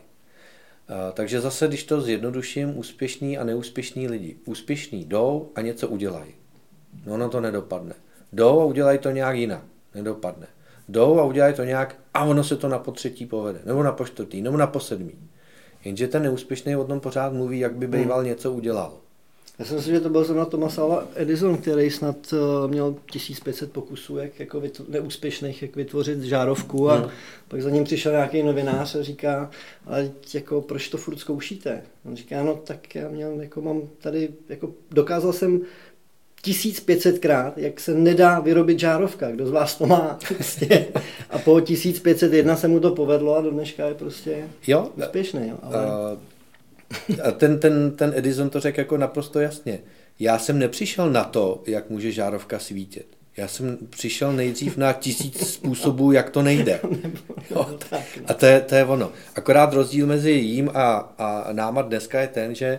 Takže 1.14 1.40
zase, 1.40 1.68
když 1.68 1.84
to 1.84 2.00
zjednoduším, 2.00 2.78
úspěšní 2.78 3.38
a 3.38 3.44
neúspěšní 3.44 4.08
lidi. 4.08 4.36
Úspěšní 4.44 5.04
jdou 5.04 5.50
a 5.54 5.60
něco 5.60 5.88
udělají. 5.88 6.34
No, 7.06 7.14
ono 7.14 7.28
to 7.28 7.40
nedopadne. 7.40 7.94
Jdou 8.32 8.60
a 8.60 8.64
udělají 8.64 8.98
to 8.98 9.10
nějak 9.10 9.36
jinak. 9.36 9.62
Nedopadne. 9.94 10.46
Jdou 10.88 11.18
a 11.18 11.24
udělají 11.24 11.54
to 11.54 11.64
nějak 11.64 11.96
a 12.14 12.24
ono 12.24 12.44
se 12.44 12.56
to 12.56 12.68
na 12.68 12.78
potřetí 12.78 13.26
povede. 13.26 13.60
Nebo 13.64 13.82
na 13.82 13.92
poštvrtý, 13.92 14.42
nebo 14.42 14.56
na 14.56 14.66
posedmý. 14.66 15.14
Jenže 15.88 16.08
ten 16.08 16.22
neúspěšný 16.22 16.76
o 16.76 16.84
tom 16.84 17.00
pořád 17.00 17.32
mluví, 17.32 17.58
jak 17.58 17.76
by 17.76 17.86
býval 17.86 18.18
hmm. 18.18 18.26
něco 18.26 18.52
udělal. 18.52 18.92
Já 19.58 19.64
si 19.64 19.74
myslím, 19.74 19.94
že 19.94 20.00
to 20.00 20.08
byl 20.08 20.24
zrovna 20.24 20.44
Thomas 20.44 20.78
Alva 20.78 21.08
Edison, 21.14 21.56
který 21.56 21.90
snad 21.90 22.16
uh, 22.32 22.70
měl 22.70 22.96
1500 23.12 23.72
pokusů, 23.72 24.16
jak 24.16 24.40
jako 24.40 24.60
vytvo- 24.60 24.84
neúspěšných, 24.88 25.62
jak 25.62 25.76
vytvořit 25.76 26.22
žárovku 26.22 26.90
a 26.90 26.96
hmm. 26.96 27.10
pak 27.48 27.62
za 27.62 27.70
ním 27.70 27.84
přišel 27.84 28.12
nějaký 28.12 28.42
novinář 28.42 28.94
a 28.94 29.02
říká, 29.02 29.50
ale 29.86 30.10
jako 30.34 30.60
proč 30.60 30.88
to 30.88 30.96
furt 30.96 31.18
zkoušíte? 31.18 31.82
On 32.04 32.16
říká, 32.16 32.42
no 32.42 32.54
tak 32.54 32.94
já 32.94 33.08
měl, 33.08 33.40
jako 33.40 33.60
mám 33.60 33.82
tady, 33.98 34.28
jako 34.48 34.70
dokázal 34.90 35.32
jsem 35.32 35.60
1500 36.42 37.18
krát, 37.18 37.58
jak 37.58 37.80
se 37.80 37.94
nedá 37.94 38.40
vyrobit 38.40 38.78
žárovka, 38.78 39.30
kdo 39.30 39.46
z 39.46 39.50
vás 39.50 39.74
to 39.74 39.86
má. 39.86 40.18
Prostě. 40.28 40.86
A 41.30 41.38
po 41.38 41.60
1501 41.60 42.56
se 42.56 42.68
mu 42.68 42.80
to 42.80 42.90
povedlo 42.94 43.36
a 43.36 43.40
do 43.40 43.50
dneška 43.50 43.86
je 43.86 43.94
prostě 43.94 44.48
jo, 44.66 44.90
úspěšný. 44.96 45.48
Jo. 45.48 45.58
Ale... 45.62 45.86
Uh 45.86 46.18
a 47.24 47.30
ten, 47.30 47.60
ten, 47.60 47.90
ten 47.90 48.12
Edison 48.16 48.50
to 48.50 48.60
řekl 48.60 48.80
jako 48.80 48.96
naprosto 48.96 49.40
jasně. 49.40 49.78
Já 50.18 50.38
jsem 50.38 50.58
nepřišel 50.58 51.10
na 51.10 51.24
to, 51.24 51.62
jak 51.66 51.90
může 51.90 52.12
žárovka 52.12 52.58
svítit. 52.58 53.06
Já 53.36 53.48
jsem 53.48 53.78
přišel 53.90 54.32
nejdřív 54.32 54.76
na 54.76 54.92
tisíc 54.92 55.46
způsobů, 55.48 56.12
jak 56.12 56.30
to 56.30 56.42
nejde. 56.42 56.80
Jo. 57.50 57.78
A 58.26 58.34
to 58.34 58.46
je, 58.46 58.60
to 58.60 58.74
je 58.74 58.84
ono. 58.84 59.12
Akorát 59.34 59.72
rozdíl 59.72 60.06
mezi 60.06 60.30
jím 60.30 60.70
a, 60.74 61.14
a 61.18 61.52
náma 61.52 61.82
dneska 61.82 62.20
je 62.20 62.28
ten, 62.28 62.54
že 62.54 62.78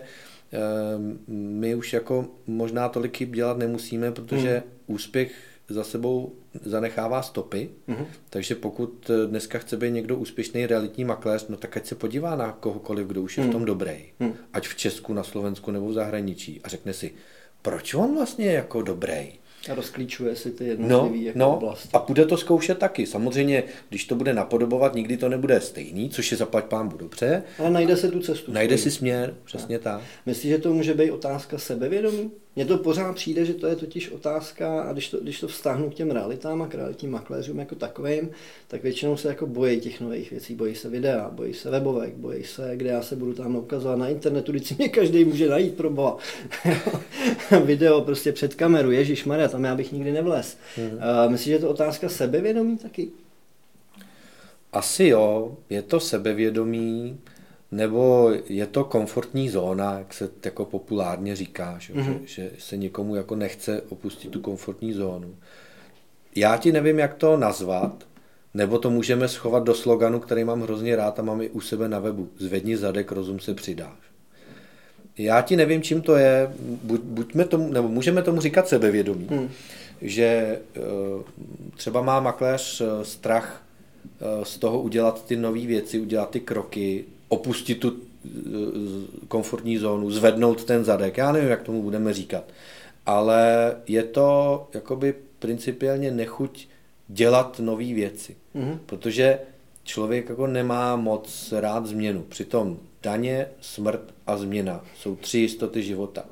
my 1.28 1.74
už 1.74 1.92
jako 1.92 2.28
možná 2.46 2.88
tolik 2.88 3.16
chyb 3.16 3.34
dělat 3.34 3.58
nemusíme, 3.58 4.12
protože 4.12 4.50
hmm. 4.50 4.72
úspěch 4.86 5.32
za 5.68 5.84
sebou 5.84 6.32
zanechává 6.62 7.22
stopy, 7.22 7.70
mm-hmm. 7.88 8.06
takže 8.30 8.54
pokud 8.54 9.10
eh, 9.10 9.26
dneska 9.26 9.58
chce 9.58 9.76
být 9.76 9.90
někdo 9.90 10.16
úspěšný 10.16 10.66
realitní 10.66 11.04
makléř, 11.04 11.46
no 11.48 11.56
tak 11.56 11.76
ať 11.76 11.86
se 11.86 11.94
podívá 11.94 12.36
na 12.36 12.52
kohokoliv, 12.52 13.06
kdo 13.06 13.22
už 13.22 13.38
je 13.38 13.44
mm. 13.44 13.50
v 13.50 13.52
tom 13.52 13.64
dobrý, 13.64 14.12
mm. 14.20 14.34
ať 14.52 14.68
v 14.68 14.76
Česku, 14.76 15.14
na 15.14 15.22
Slovensku 15.22 15.70
nebo 15.70 15.88
v 15.88 15.92
zahraničí 15.92 16.60
a 16.64 16.68
řekne 16.68 16.92
si, 16.92 17.14
proč 17.62 17.94
on 17.94 18.14
vlastně 18.14 18.46
je 18.46 18.52
jako 18.52 18.82
dobrý? 18.82 19.32
A 19.68 19.74
rozklíčuje 19.74 20.36
si 20.36 20.50
ty 20.50 20.64
jednotlivé 20.64 21.16
no, 21.16 21.22
jako 21.22 21.38
no, 21.38 21.56
oblasti. 21.56 21.88
A 21.92 21.98
bude 21.98 22.26
to 22.26 22.36
zkoušet 22.36 22.78
taky. 22.78 23.06
Samozřejmě, 23.06 23.62
když 23.88 24.04
to 24.04 24.14
bude 24.14 24.34
napodobovat, 24.34 24.94
nikdy 24.94 25.16
to 25.16 25.28
nebude 25.28 25.60
stejný, 25.60 26.10
což 26.10 26.30
je 26.30 26.36
zaplať 26.36 26.64
pán 26.64 26.88
dobře. 26.96 27.42
Ale 27.58 27.70
najde 27.70 27.96
se 27.96 28.10
tu 28.10 28.20
cestu. 28.20 28.52
Najde 28.52 28.78
si 28.78 28.90
směr, 28.90 29.34
přesně 29.44 29.78
tak. 29.78 30.00
Myslíš, 30.26 30.52
že 30.52 30.58
to 30.58 30.74
může 30.74 30.94
být 30.94 31.10
otázka 31.10 31.58
sebevědomí? 31.58 32.30
Mně 32.56 32.64
to 32.64 32.78
pořád 32.78 33.14
přijde, 33.14 33.44
že 33.44 33.54
to 33.54 33.66
je 33.66 33.76
totiž 33.76 34.10
otázka, 34.10 34.82
a 34.82 34.92
když 34.92 35.10
to, 35.10 35.20
když 35.20 35.40
to 35.40 35.48
vztáhnu 35.48 35.90
k 35.90 35.94
těm 35.94 36.10
realitám 36.10 36.62
a 36.62 36.66
k 36.66 36.74
realitním 36.74 37.10
makléřům 37.10 37.58
jako 37.58 37.74
takovým, 37.74 38.30
tak 38.68 38.82
většinou 38.82 39.16
se 39.16 39.28
jako 39.28 39.46
bojí 39.46 39.80
těch 39.80 40.00
nových 40.00 40.30
věcí, 40.30 40.54
bojí 40.54 40.74
se 40.74 40.88
videa, 40.88 41.30
bojí 41.30 41.54
se 41.54 41.70
webovek, 41.70 42.14
bojí 42.14 42.44
se, 42.44 42.72
kde 42.74 42.90
já 42.90 43.02
se 43.02 43.16
budu 43.16 43.34
tam 43.34 43.56
ukazovat 43.56 43.98
na 43.98 44.08
internetu, 44.08 44.52
když 44.52 44.68
si 44.68 44.74
mě 44.78 44.88
každý 44.88 45.24
může 45.24 45.48
najít 45.48 45.76
pro 45.76 45.90
boha. 45.90 46.16
Video 47.64 48.00
prostě 48.00 48.32
před 48.32 48.54
kameru, 48.54 48.90
Ježíš 48.90 49.24
Maria, 49.24 49.48
tam 49.48 49.64
já 49.64 49.74
bych 49.74 49.92
nikdy 49.92 50.12
nevlez. 50.12 50.58
Hmm. 50.76 50.92
Uh, 50.92 51.30
myslíš, 51.30 51.46
že 51.46 51.52
je 51.52 51.58
to 51.58 51.70
otázka 51.70 52.08
sebevědomí 52.08 52.78
taky? 52.78 53.08
Asi 54.72 55.04
jo, 55.04 55.56
je 55.70 55.82
to 55.82 56.00
sebevědomí, 56.00 57.18
nebo 57.72 58.32
je 58.48 58.66
to 58.66 58.84
komfortní 58.84 59.48
zóna, 59.48 59.98
jak 59.98 60.14
se 60.14 60.28
jako 60.44 60.64
populárně 60.64 61.36
říká, 61.36 61.76
že, 61.78 61.94
mm-hmm. 61.94 62.18
že, 62.24 62.42
že 62.42 62.50
se 62.58 62.76
někomu 62.76 63.14
jako 63.14 63.36
nechce 63.36 63.82
opustit 63.88 64.30
tu 64.30 64.40
komfortní 64.40 64.92
zónu. 64.92 65.34
Já 66.36 66.56
ti 66.56 66.72
nevím, 66.72 66.98
jak 66.98 67.14
to 67.14 67.36
nazvat, 67.36 68.06
nebo 68.54 68.78
to 68.78 68.90
můžeme 68.90 69.28
schovat 69.28 69.64
do 69.64 69.74
sloganu, 69.74 70.20
který 70.20 70.44
mám 70.44 70.62
hrozně 70.62 70.96
rád 70.96 71.18
a 71.18 71.22
mám 71.22 71.42
i 71.42 71.48
u 71.48 71.60
sebe 71.60 71.88
na 71.88 71.98
webu. 71.98 72.28
Zvedni 72.38 72.76
zadek, 72.76 73.12
rozum 73.12 73.40
se 73.40 73.54
přidáš. 73.54 73.98
Já 75.18 75.42
ti 75.42 75.56
nevím, 75.56 75.82
čím 75.82 76.02
to 76.02 76.16
je, 76.16 76.52
buď, 76.60 77.00
buďme 77.00 77.44
tomu, 77.44 77.72
nebo 77.72 77.88
můžeme 77.88 78.22
tomu 78.22 78.40
říkat 78.40 78.68
sebevědomí, 78.68 79.26
hmm. 79.30 79.48
že 80.02 80.24
eh, 80.24 80.80
třeba 81.76 82.02
má 82.02 82.20
makléř 82.20 82.80
eh, 82.80 83.04
strach 83.04 83.62
eh, 84.20 84.44
z 84.44 84.58
toho 84.58 84.80
udělat 84.80 85.26
ty 85.26 85.36
nové 85.36 85.66
věci, 85.66 86.00
udělat 86.00 86.30
ty 86.30 86.40
kroky, 86.40 87.04
opustit 87.30 87.80
tu 87.80 87.96
eh, 87.96 88.30
komfortní 89.28 89.78
zónu, 89.78 90.10
zvednout 90.10 90.64
ten 90.64 90.84
zadek. 90.84 91.16
Já 91.16 91.32
nevím, 91.32 91.48
jak 91.48 91.62
tomu 91.62 91.82
budeme 91.82 92.12
říkat. 92.12 92.44
Ale 93.06 93.74
je 93.86 94.02
to 94.02 94.68
jakoby 94.74 95.14
principiálně 95.38 96.10
nechuť 96.10 96.68
dělat 97.08 97.60
nové 97.60 97.84
věci. 97.84 98.36
Mm-hmm. 98.56 98.78
Protože 98.86 99.38
člověk 99.84 100.28
jako 100.28 100.46
nemá 100.46 100.96
moc 100.96 101.52
rád 101.52 101.86
změnu. 101.86 102.22
Přitom 102.28 102.78
daně, 103.02 103.46
smrt 103.60 104.14
a 104.26 104.36
změna 104.36 104.84
jsou 104.96 105.16
tři 105.16 105.38
jistoty 105.38 105.82
života. 105.82 106.24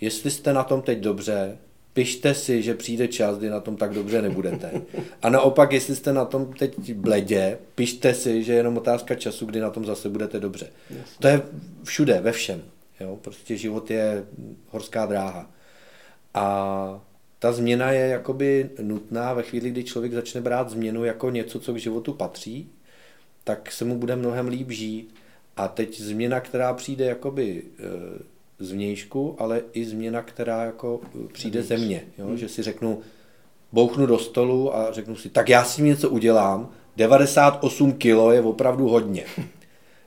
Jestli 0.00 0.30
jste 0.30 0.52
na 0.52 0.64
tom 0.64 0.82
teď 0.82 0.98
dobře, 0.98 1.58
pište 1.96 2.34
si, 2.34 2.62
že 2.62 2.74
přijde 2.74 3.08
čas, 3.08 3.38
kdy 3.38 3.50
na 3.50 3.60
tom 3.60 3.76
tak 3.76 3.94
dobře 3.94 4.22
nebudete. 4.22 4.82
A 5.22 5.30
naopak, 5.30 5.72
jestli 5.72 5.96
jste 5.96 6.12
na 6.12 6.24
tom 6.24 6.52
teď 6.52 6.94
bledě, 6.94 7.58
pište 7.74 8.14
si, 8.14 8.42
že 8.42 8.52
je 8.52 8.56
jenom 8.56 8.76
otázka 8.76 9.14
času, 9.14 9.46
kdy 9.46 9.60
na 9.60 9.70
tom 9.70 9.84
zase 9.84 10.08
budete 10.08 10.40
dobře. 10.40 10.66
Jasně. 10.90 11.16
To 11.18 11.28
je 11.28 11.42
všude, 11.84 12.20
ve 12.20 12.32
všem. 12.32 12.62
Jo? 13.00 13.18
Prostě 13.22 13.56
život 13.56 13.90
je 13.90 14.24
horská 14.70 15.06
dráha. 15.06 15.50
A 16.34 17.00
ta 17.38 17.52
změna 17.52 17.92
je 17.92 18.08
jakoby 18.08 18.70
nutná 18.82 19.32
ve 19.32 19.42
chvíli, 19.42 19.70
kdy 19.70 19.84
člověk 19.84 20.12
začne 20.12 20.40
brát 20.40 20.70
změnu 20.70 21.04
jako 21.04 21.30
něco, 21.30 21.60
co 21.60 21.74
k 21.74 21.78
životu 21.78 22.12
patří, 22.12 22.70
tak 23.44 23.72
se 23.72 23.84
mu 23.84 23.98
bude 23.98 24.16
mnohem 24.16 24.48
líp 24.48 24.70
žít. 24.70 25.14
A 25.56 25.68
teď 25.68 26.00
změna, 26.00 26.40
která 26.40 26.74
přijde 26.74 27.04
jakoby 27.04 27.62
eh, 27.78 28.35
zvnějšku, 28.58 29.36
ale 29.38 29.62
i 29.72 29.84
změna, 29.84 30.22
která 30.22 30.64
jako 30.64 31.00
uh, 31.14 31.26
přijde 31.32 31.62
ze 31.62 31.76
mě. 31.76 32.04
Jo? 32.18 32.26
Hmm. 32.26 32.36
Že 32.36 32.48
si 32.48 32.62
řeknu, 32.62 33.00
bouchnu 33.72 34.06
do 34.06 34.18
stolu 34.18 34.76
a 34.76 34.92
řeknu 34.92 35.16
si, 35.16 35.28
tak 35.28 35.48
já 35.48 35.64
si 35.64 35.82
něco 35.82 36.10
udělám, 36.10 36.70
98 36.96 37.92
kilo 37.92 38.32
je 38.32 38.40
opravdu 38.40 38.88
hodně. 38.88 39.24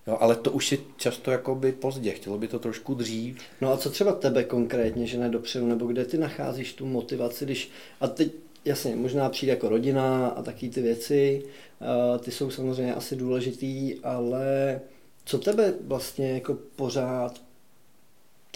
Jo, 0.07 0.17
ale 0.19 0.35
to 0.35 0.51
už 0.51 0.71
je 0.71 0.77
často 0.97 1.31
jakoby 1.31 1.71
pozdě, 1.71 2.11
chtělo 2.11 2.37
by 2.37 2.47
to 2.47 2.59
trošku 2.59 2.93
dřív. 2.93 3.37
No 3.61 3.73
a 3.73 3.77
co 3.77 3.89
třeba 3.89 4.11
tebe 4.11 4.43
konkrétně, 4.43 5.07
že 5.07 5.17
nedopředu, 5.17 5.67
nebo 5.67 5.85
kde 5.85 6.05
ty 6.05 6.17
nacházíš 6.17 6.73
tu 6.73 6.85
motivaci, 6.85 7.45
když, 7.45 7.71
a 8.01 8.07
teď 8.07 8.31
jasně, 8.65 8.95
možná 8.95 9.29
přijde 9.29 9.51
jako 9.51 9.69
rodina 9.69 10.27
a 10.27 10.41
taky 10.41 10.69
ty 10.69 10.81
věci, 10.81 11.43
uh, 11.81 12.17
ty 12.17 12.31
jsou 12.31 12.51
samozřejmě 12.51 12.93
asi 12.93 13.15
důležitý, 13.15 13.95
ale 14.03 14.81
co 15.25 15.37
tebe 15.37 15.73
vlastně 15.81 16.31
jako 16.31 16.57
pořád 16.75 17.41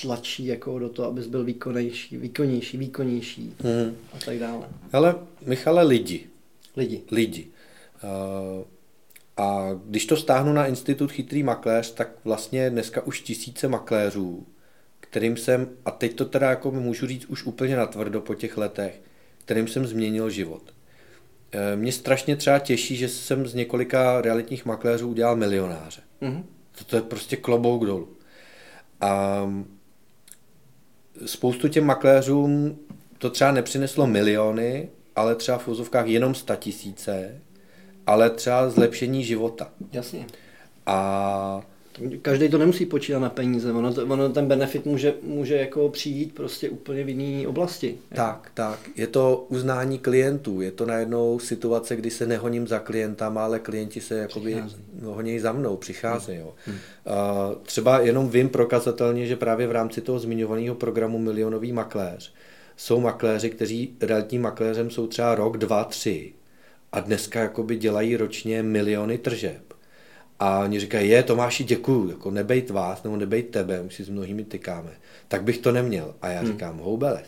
tlačí 0.01 0.45
jako 0.45 0.79
do 0.79 0.89
toho, 0.89 1.07
abys 1.07 1.27
byl 1.27 1.43
výkonnější, 1.43 2.17
výkonnější, 2.17 2.77
výkonnější 2.77 3.53
hmm. 3.59 3.95
a 4.13 4.17
tak 4.25 4.39
dále. 4.39 4.67
Ale 4.93 5.15
Michale, 5.45 5.83
lidi. 5.83 6.27
Lidi. 6.77 7.01
Lidi. 7.11 7.47
Uh, 8.03 8.63
a 9.37 9.69
když 9.85 10.05
to 10.05 10.17
stáhnu 10.17 10.53
na 10.53 10.67
Institut 10.67 11.11
Chytrý 11.11 11.43
makléř, 11.43 11.93
tak 11.93 12.09
vlastně 12.23 12.69
dneska 12.69 13.01
už 13.01 13.21
tisíce 13.21 13.67
makléřů, 13.67 14.45
kterým 14.99 15.37
jsem, 15.37 15.69
a 15.85 15.91
teď 15.91 16.15
to 16.15 16.25
teda 16.25 16.49
jako 16.49 16.71
můžu 16.71 17.07
říct 17.07 17.25
už 17.25 17.43
úplně 17.43 17.75
natvrdo 17.75 18.21
po 18.21 18.35
těch 18.35 18.57
letech, 18.57 19.01
kterým 19.45 19.67
jsem 19.67 19.87
změnil 19.87 20.29
život. 20.29 20.61
Uh, 20.63 21.79
mě 21.79 21.91
strašně 21.91 22.35
třeba 22.35 22.59
těší, 22.59 22.95
že 22.95 23.09
jsem 23.09 23.47
z 23.47 23.53
několika 23.53 24.21
realitních 24.21 24.65
makléřů 24.65 25.09
udělal 25.09 25.35
milionáře. 25.35 26.01
Mm-hmm. 26.21 26.43
To, 26.77 26.83
to 26.83 26.95
je 26.95 27.01
prostě 27.01 27.35
klobouk 27.35 27.85
dolů. 27.85 28.09
A 29.01 29.43
spoustu 31.25 31.67
těm 31.67 31.85
makléřům 31.85 32.79
to 33.17 33.29
třeba 33.29 33.51
nepřineslo 33.51 34.07
miliony, 34.07 34.89
ale 35.15 35.35
třeba 35.35 35.57
v 35.57 35.67
úzovkách 35.67 36.07
jenom 36.07 36.35
sta 36.35 36.55
tisíce, 36.55 37.41
ale 38.07 38.29
třeba 38.29 38.69
zlepšení 38.69 39.23
života. 39.23 39.69
Jasně. 39.91 40.25
A 40.85 41.61
Každý 42.21 42.49
to 42.49 42.57
nemusí 42.57 42.85
počítat 42.85 43.19
na 43.19 43.29
peníze, 43.29 43.71
ono, 43.71 43.93
to, 43.93 44.05
ono 44.05 44.29
ten 44.29 44.45
benefit 44.45 44.85
může, 44.85 45.13
může 45.21 45.55
jako 45.55 45.89
přijít 45.89 46.35
prostě 46.35 46.69
úplně 46.69 47.03
v 47.03 47.09
jiné 47.09 47.47
oblasti. 47.47 47.97
Tak, 48.15 48.51
tak. 48.53 48.79
Je 48.95 49.07
to 49.07 49.45
uznání 49.49 49.99
klientů, 49.99 50.61
je 50.61 50.71
to 50.71 50.85
najednou 50.85 51.39
situace, 51.39 51.95
kdy 51.95 52.11
se 52.11 52.27
nehoním 52.27 52.67
za 52.67 52.79
klientama, 52.79 53.43
ale 53.43 53.59
klienti 53.59 54.01
se 54.01 54.15
jakoby 54.15 54.63
honí 55.03 55.39
za 55.39 55.51
mnou, 55.51 55.77
přicházejí. 55.77 56.39
Hmm. 56.39 56.49
Hmm. 56.65 57.55
třeba 57.63 57.99
jenom 57.99 58.29
vím 58.29 58.49
prokazatelně, 58.49 59.25
že 59.25 59.35
právě 59.35 59.67
v 59.67 59.71
rámci 59.71 60.01
toho 60.01 60.19
zmiňovaného 60.19 60.75
programu 60.75 61.19
Milionový 61.19 61.71
makléř 61.71 62.33
jsou 62.77 62.99
makléři, 62.99 63.49
kteří 63.49 63.95
realitním 64.01 64.41
makléřem 64.41 64.89
jsou 64.89 65.07
třeba 65.07 65.35
rok, 65.35 65.57
dva, 65.57 65.83
tři 65.83 66.33
a 66.91 66.99
dneska 66.99 67.39
jakoby 67.39 67.75
dělají 67.75 68.17
ročně 68.17 68.63
miliony 68.63 69.17
tržeb 69.17 69.72
A 70.39 70.59
oni 70.59 70.79
říkají, 70.79 71.09
je 71.09 71.23
Tomáši, 71.23 71.63
děkuju, 71.63 72.09
jako 72.09 72.31
nebejt 72.31 72.69
vás, 72.69 73.03
nebo 73.03 73.17
nebejt 73.17 73.49
tebe, 73.49 73.83
my 73.83 73.91
si 73.91 74.03
s 74.03 74.09
mnohými 74.09 74.43
tykáme. 74.43 74.91
Tak 75.27 75.43
bych 75.43 75.57
to 75.57 75.71
neměl. 75.71 76.15
A 76.21 76.27
já 76.27 76.39
hmm. 76.39 76.47
říkám, 76.47 76.77
houbeles. 76.77 77.27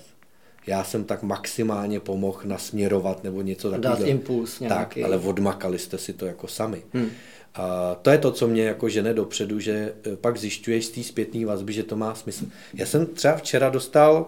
Já 0.67 0.83
jsem 0.83 1.03
tak 1.03 1.23
maximálně 1.23 1.99
pomohl 1.99 2.39
nasměrovat 2.43 3.23
nebo 3.23 3.41
něco 3.41 3.71
takového. 3.71 3.99
Dát 3.99 4.07
impuls 4.07 4.59
nějaký. 4.59 5.01
Tak, 5.01 5.05
ale 5.05 5.17
odmakali 5.17 5.79
jste 5.79 5.97
si 5.97 6.13
to 6.13 6.25
jako 6.25 6.47
sami. 6.47 6.81
Hmm. 6.93 7.09
A 7.55 7.95
to 7.95 8.09
je 8.09 8.17
to, 8.17 8.31
co 8.31 8.47
mě 8.47 8.63
jako 8.63 8.89
žene 8.89 9.13
dopředu, 9.13 9.59
že 9.59 9.93
e, 10.07 10.15
pak 10.15 10.37
zjišťuješ 10.37 10.85
z 10.85 10.89
té 10.89 11.03
zpětné 11.03 11.45
vazby, 11.45 11.73
že 11.73 11.83
to 11.83 11.95
má 11.95 12.15
smysl. 12.15 12.45
Já 12.73 12.85
jsem 12.85 13.05
třeba 13.05 13.35
včera 13.35 13.69
dostal 13.69 14.27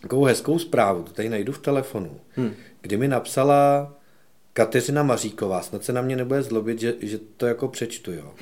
takovou 0.00 0.24
hezkou 0.24 0.58
zprávu, 0.58 1.02
to 1.02 1.12
tady 1.12 1.28
najdu 1.28 1.52
v 1.52 1.58
telefonu, 1.58 2.20
hmm. 2.36 2.54
kdy 2.80 2.96
mi 2.96 3.08
napsala 3.08 3.92
Kateřina 4.56 5.02
Maříková, 5.02 5.62
snad 5.62 5.84
se 5.84 5.92
na 5.92 6.02
mě 6.02 6.16
nebude 6.16 6.42
zlobit, 6.42 6.80
že, 6.80 6.94
že 7.00 7.18
to 7.36 7.46
jako 7.46 7.68
přečtu, 7.68 8.12
jo. 8.12 8.34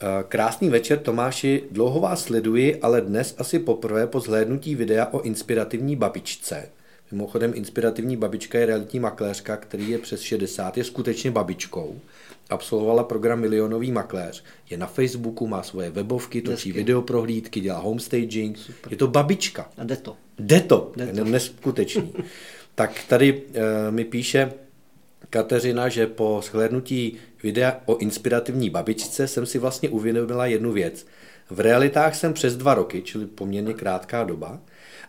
E, 0.00 0.24
krásný 0.28 0.68
večer, 0.68 0.98
Tomáši, 0.98 1.64
dlouho 1.70 2.00
vás 2.00 2.24
sleduji, 2.24 2.76
ale 2.76 3.00
dnes 3.00 3.34
asi 3.38 3.58
poprvé 3.58 4.06
po 4.06 4.20
zhlédnutí 4.20 4.74
videa 4.74 5.06
o 5.06 5.20
inspirativní 5.20 5.96
babičce. 5.96 6.68
Mimochodem, 7.12 7.52
inspirativní 7.54 8.16
babička 8.16 8.58
je 8.58 8.66
realitní 8.66 9.00
makléřka, 9.00 9.56
který 9.56 9.90
je 9.90 9.98
přes 9.98 10.20
60, 10.20 10.78
je 10.78 10.84
skutečně 10.84 11.30
babičkou 11.30 12.00
absolvovala 12.50 13.04
program 13.04 13.40
Milionový 13.40 13.92
makléř. 13.92 14.44
Je 14.70 14.78
na 14.78 14.86
Facebooku, 14.86 15.46
má 15.46 15.62
svoje 15.62 15.90
webovky, 15.90 16.42
točí 16.42 16.68
Desky. 16.68 16.72
videoprohlídky, 16.72 17.60
dělá 17.60 17.78
homestaging. 17.78 18.58
Super. 18.58 18.92
Je 18.92 18.96
to 18.96 19.06
babička. 19.06 19.70
A 19.78 19.84
jde 19.84 19.96
to. 19.96 20.16
Jde 20.38 20.60
to. 20.60 20.92
Jde 20.96 21.06
to. 21.06 21.24
Neskutečný. 21.24 22.12
tak 22.74 23.04
tady 23.08 23.42
e, 23.54 23.90
mi 23.90 24.04
píše 24.04 24.52
Kateřina, 25.30 25.88
že 25.88 26.06
po 26.06 26.40
shlédnutí 26.44 27.16
videa 27.42 27.80
o 27.86 27.96
inspirativní 27.96 28.70
babičce 28.70 29.28
jsem 29.28 29.46
si 29.46 29.58
vlastně 29.58 29.88
uvědomila 29.88 30.46
jednu 30.46 30.72
věc. 30.72 31.06
V 31.50 31.60
realitách 31.60 32.14
jsem 32.14 32.32
přes 32.32 32.56
dva 32.56 32.74
roky, 32.74 33.02
čili 33.02 33.26
poměrně 33.26 33.74
krátká 33.74 34.24
doba, 34.24 34.60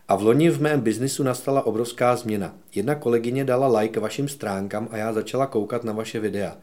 a 0.08 0.16
v 0.16 0.24
loni 0.24 0.50
v 0.50 0.62
mém 0.62 0.82
biznisu 0.82 1.24
nastala 1.24 1.66
obrovská 1.66 2.16
změna. 2.16 2.56
Jedna 2.76 2.96
kolegyně 2.96 3.46
dala 3.46 3.80
like 3.80 4.00
vašim 4.00 4.28
stránkám 4.28 4.88
a 4.92 4.98
já 4.98 5.14
začala 5.14 5.48
koukat 5.48 5.84
na 5.84 5.94
vaše 5.94 6.20
videa. 6.20 6.58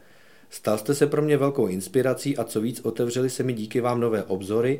Stal 0.49 0.77
jste 0.77 0.95
se 0.95 1.07
pro 1.07 1.21
mě 1.21 1.37
velkou 1.37 1.67
inspirací 1.67 2.37
a 2.37 2.43
co 2.43 2.61
víc, 2.61 2.81
otevřeli 2.83 3.29
se 3.29 3.43
mi 3.43 3.53
díky 3.53 3.81
vám 3.81 3.99
nové 3.99 4.23
obzory. 4.23 4.79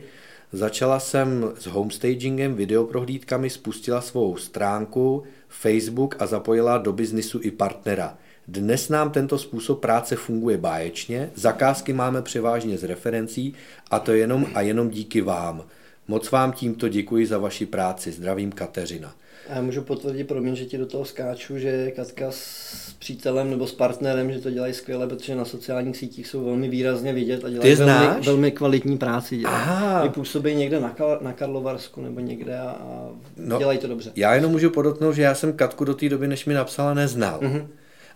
Začala 0.52 1.00
jsem 1.00 1.52
s 1.60 1.66
homestagingem, 1.66 2.56
videoprohlídkami, 2.56 3.50
spustila 3.50 4.02
svou 4.02 4.38
stránku, 4.38 5.24
Facebook 5.48 6.16
a 6.20 6.26
zapojila 6.26 6.78
do 6.78 6.94
biznisu 6.94 7.40
i 7.42 7.52
partnera. 7.52 8.18
Dnes 8.48 8.90
nám 8.90 9.12
tento 9.12 9.38
způsob 9.38 9.82
práce 9.82 10.16
funguje 10.16 10.58
báječně, 10.58 11.30
zakázky 11.36 11.94
máme 11.94 12.22
převážně 12.22 12.78
z 12.78 12.84
referencí 12.84 13.54
a 13.92 14.00
to 14.00 14.14
jenom 14.14 14.46
a 14.54 14.62
jenom 14.62 14.90
díky 14.90 15.22
vám. 15.22 15.64
Moc 16.08 16.32
vám 16.32 16.52
tímto 16.52 16.88
děkuji 16.88 17.28
za 17.28 17.38
vaši 17.38 17.66
práci. 17.66 18.12
Zdravím 18.12 18.52
Kateřina. 18.52 19.14
A 19.50 19.56
já 19.56 19.62
můžu 19.62 19.82
potvrdit, 19.82 20.24
promiň, 20.24 20.56
že 20.56 20.66
ti 20.66 20.78
do 20.78 20.86
toho 20.86 21.06
skáču, 21.06 21.58
že 21.58 21.92
Katka 21.92 22.26
s 22.30 22.94
přítelem 23.00 23.50
nebo 23.50 23.68
s 23.68 23.72
partnerem, 23.72 24.32
že 24.32 24.40
to 24.40 24.52
dělají 24.52 24.74
skvěle, 24.74 25.08
protože 25.08 25.36
na 25.36 25.46
sociálních 25.46 25.98
sítích 25.98 26.28
jsou 26.28 26.46
velmi 26.46 26.70
výrazně 26.70 27.14
vidět 27.14 27.46
a 27.46 27.50
dělají 27.50 27.76
velmi, 27.76 28.22
velmi 28.26 28.52
kvalitní 28.52 28.98
práci. 28.98 29.38
Dělají. 29.38 30.10
působí 30.10 30.56
někde 30.56 30.80
na, 30.80 30.96
na 31.22 31.34
Karlovarsku 31.34 32.02
nebo 32.02 32.20
někde 32.20 32.60
a, 32.60 32.70
a 32.70 33.10
no, 33.38 33.58
dělají 33.58 33.78
to 33.78 33.88
dobře. 33.88 34.12
Já 34.16 34.36
jenom 34.36 34.52
můžu 34.52 34.70
podotknout, 34.70 35.16
že 35.16 35.22
já 35.22 35.36
jsem 35.36 35.54
Katku 35.54 35.86
do 35.86 35.94
té 35.94 36.10
doby, 36.10 36.28
než 36.28 36.46
mi 36.46 36.54
napsala, 36.54 36.94
neznal. 36.94 37.40
Mm-hmm. 37.40 37.68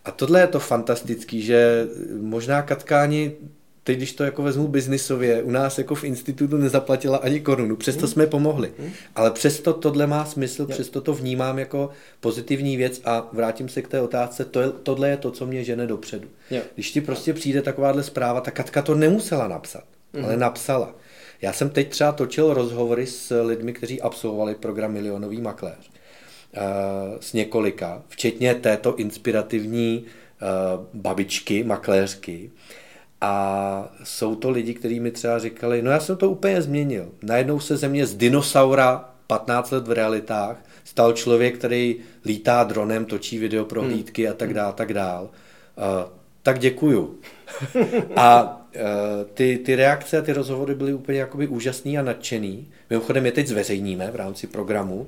A 0.06 0.12
tohle 0.12 0.40
je 0.40 0.48
to 0.48 0.60
fantastický, 0.60 1.42
že 1.42 1.88
možná 2.22 2.62
Katka 2.62 3.02
ani 3.02 3.32
teď, 3.84 3.98
když 3.98 4.14
to 4.14 4.24
jako 4.24 4.44
vezmu 4.44 4.68
biznisově, 4.68 5.44
u 5.44 5.52
nás 5.52 5.78
jako 5.78 5.96
v 5.96 6.04
institutu 6.04 6.58
nezaplatila 6.58 7.18
ani 7.18 7.40
korunu, 7.40 7.76
přesto 7.76 8.08
jsme 8.08 8.28
pomohli. 8.28 8.72
Ale 9.16 9.32
přesto 9.32 9.74
tohle 9.74 10.08
má 10.08 10.26
smysl, 10.26 10.66
přesto 10.68 11.02
to 11.02 11.14
vnímám 11.14 11.60
jako 11.60 11.90
pozitivní 12.20 12.78
věc 12.78 13.02
a 13.06 13.30
vrátím 13.34 13.70
se 13.70 13.82
k 13.82 13.88
té 13.88 14.02
otázce, 14.02 14.46
to 14.46 14.62
je, 14.62 14.70
tohle 14.70 15.10
je 15.10 15.18
to, 15.18 15.32
co 15.32 15.46
mě 15.46 15.64
žene 15.64 15.88
dopředu. 15.88 16.28
Když 16.76 16.92
ti 16.92 17.02
prostě 17.02 17.34
přijde 17.34 17.62
takováhle 17.62 18.04
zpráva, 18.04 18.42
tak 18.42 18.54
Katka 18.54 18.82
to 18.82 18.96
nemusela 18.96 19.48
napsat, 19.48 19.84
mm. 20.14 20.26
ale 20.26 20.38
napsala. 20.38 20.96
Já 21.42 21.54
jsem 21.54 21.70
teď 21.70 21.90
třeba 21.90 22.12
točil 22.12 22.54
rozhovory 22.54 23.06
s 23.06 23.42
lidmi, 23.44 23.74
kteří 23.74 24.02
absolvovali 24.02 24.56
program 24.56 24.94
Milionový 24.94 25.42
makléř. 25.42 25.92
Eh, 26.54 27.18
s 27.20 27.34
několika, 27.34 28.02
včetně 28.08 28.56
této 28.56 28.96
inspirativní 28.96 30.06
eh, 30.06 30.46
babičky, 30.94 31.64
makléřky. 31.64 32.52
A 33.22 33.94
jsou 34.04 34.36
to 34.36 34.50
lidi, 34.50 34.74
kteří 34.74 35.00
mi 35.00 35.12
třeba 35.12 35.40
říkali, 35.40 35.82
no 35.82 35.92
já 35.92 36.00
jsem 36.00 36.18
to 36.18 36.30
úplně 36.30 36.62
změnil. 36.62 37.10
Najednou 37.24 37.60
se 37.60 37.78
ze 37.78 37.88
mě 37.88 38.06
z 38.06 38.16
dinosaura 38.16 39.10
15 39.28 39.72
let 39.72 39.88
v 39.88 39.92
realitách 39.92 40.66
stal 40.84 41.14
člověk, 41.14 41.58
který 41.58 41.96
lítá 42.26 42.64
dronem, 42.64 43.06
točí 43.06 43.38
videoprohlídky 43.38 44.24
hmm. 44.24 44.32
a 44.32 44.36
tak 44.36 44.54
dále, 44.54 44.74
tak 44.74 44.94
dál. 44.94 45.24
Uh, 45.24 46.12
tak 46.44 46.60
děkuju. 46.60 47.20
a 48.16 48.59
ty, 49.34 49.58
ty 49.66 49.76
reakce 49.76 50.18
a 50.18 50.22
ty 50.22 50.34
rozhovory 50.34 50.76
byly 50.76 50.94
úplně 50.94 51.20
jakoby 51.20 51.48
úžasný 51.48 51.98
a 51.98 52.02
nadšený. 52.02 52.68
Mimochodem 52.90 53.26
je 53.26 53.32
teď 53.32 53.48
zveřejníme 53.48 54.12
v 54.12 54.16
rámci 54.16 54.48
programu 54.48 54.96
uh, 54.96 55.08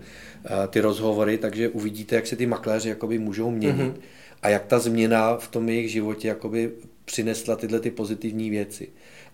ty 0.67 0.79
rozhovory, 0.79 1.37
takže 1.37 1.69
uvidíte, 1.69 2.15
jak 2.15 2.27
se 2.27 2.35
ty 2.35 2.45
makléři 2.45 2.89
jakoby 2.89 3.19
můžou 3.19 3.51
měnit. 3.51 3.81
Mm-hmm 3.81 4.01
a 4.41 4.49
jak 4.49 4.65
ta 4.65 4.79
změna 4.79 5.37
v 5.37 5.47
tom 5.47 5.69
jejich 5.69 5.91
životě 5.91 6.27
jakoby 6.27 6.71
přinesla 7.05 7.55
tyhle 7.55 7.79
ty 7.79 7.91
pozitivní 7.91 8.49
věci. 8.49 8.87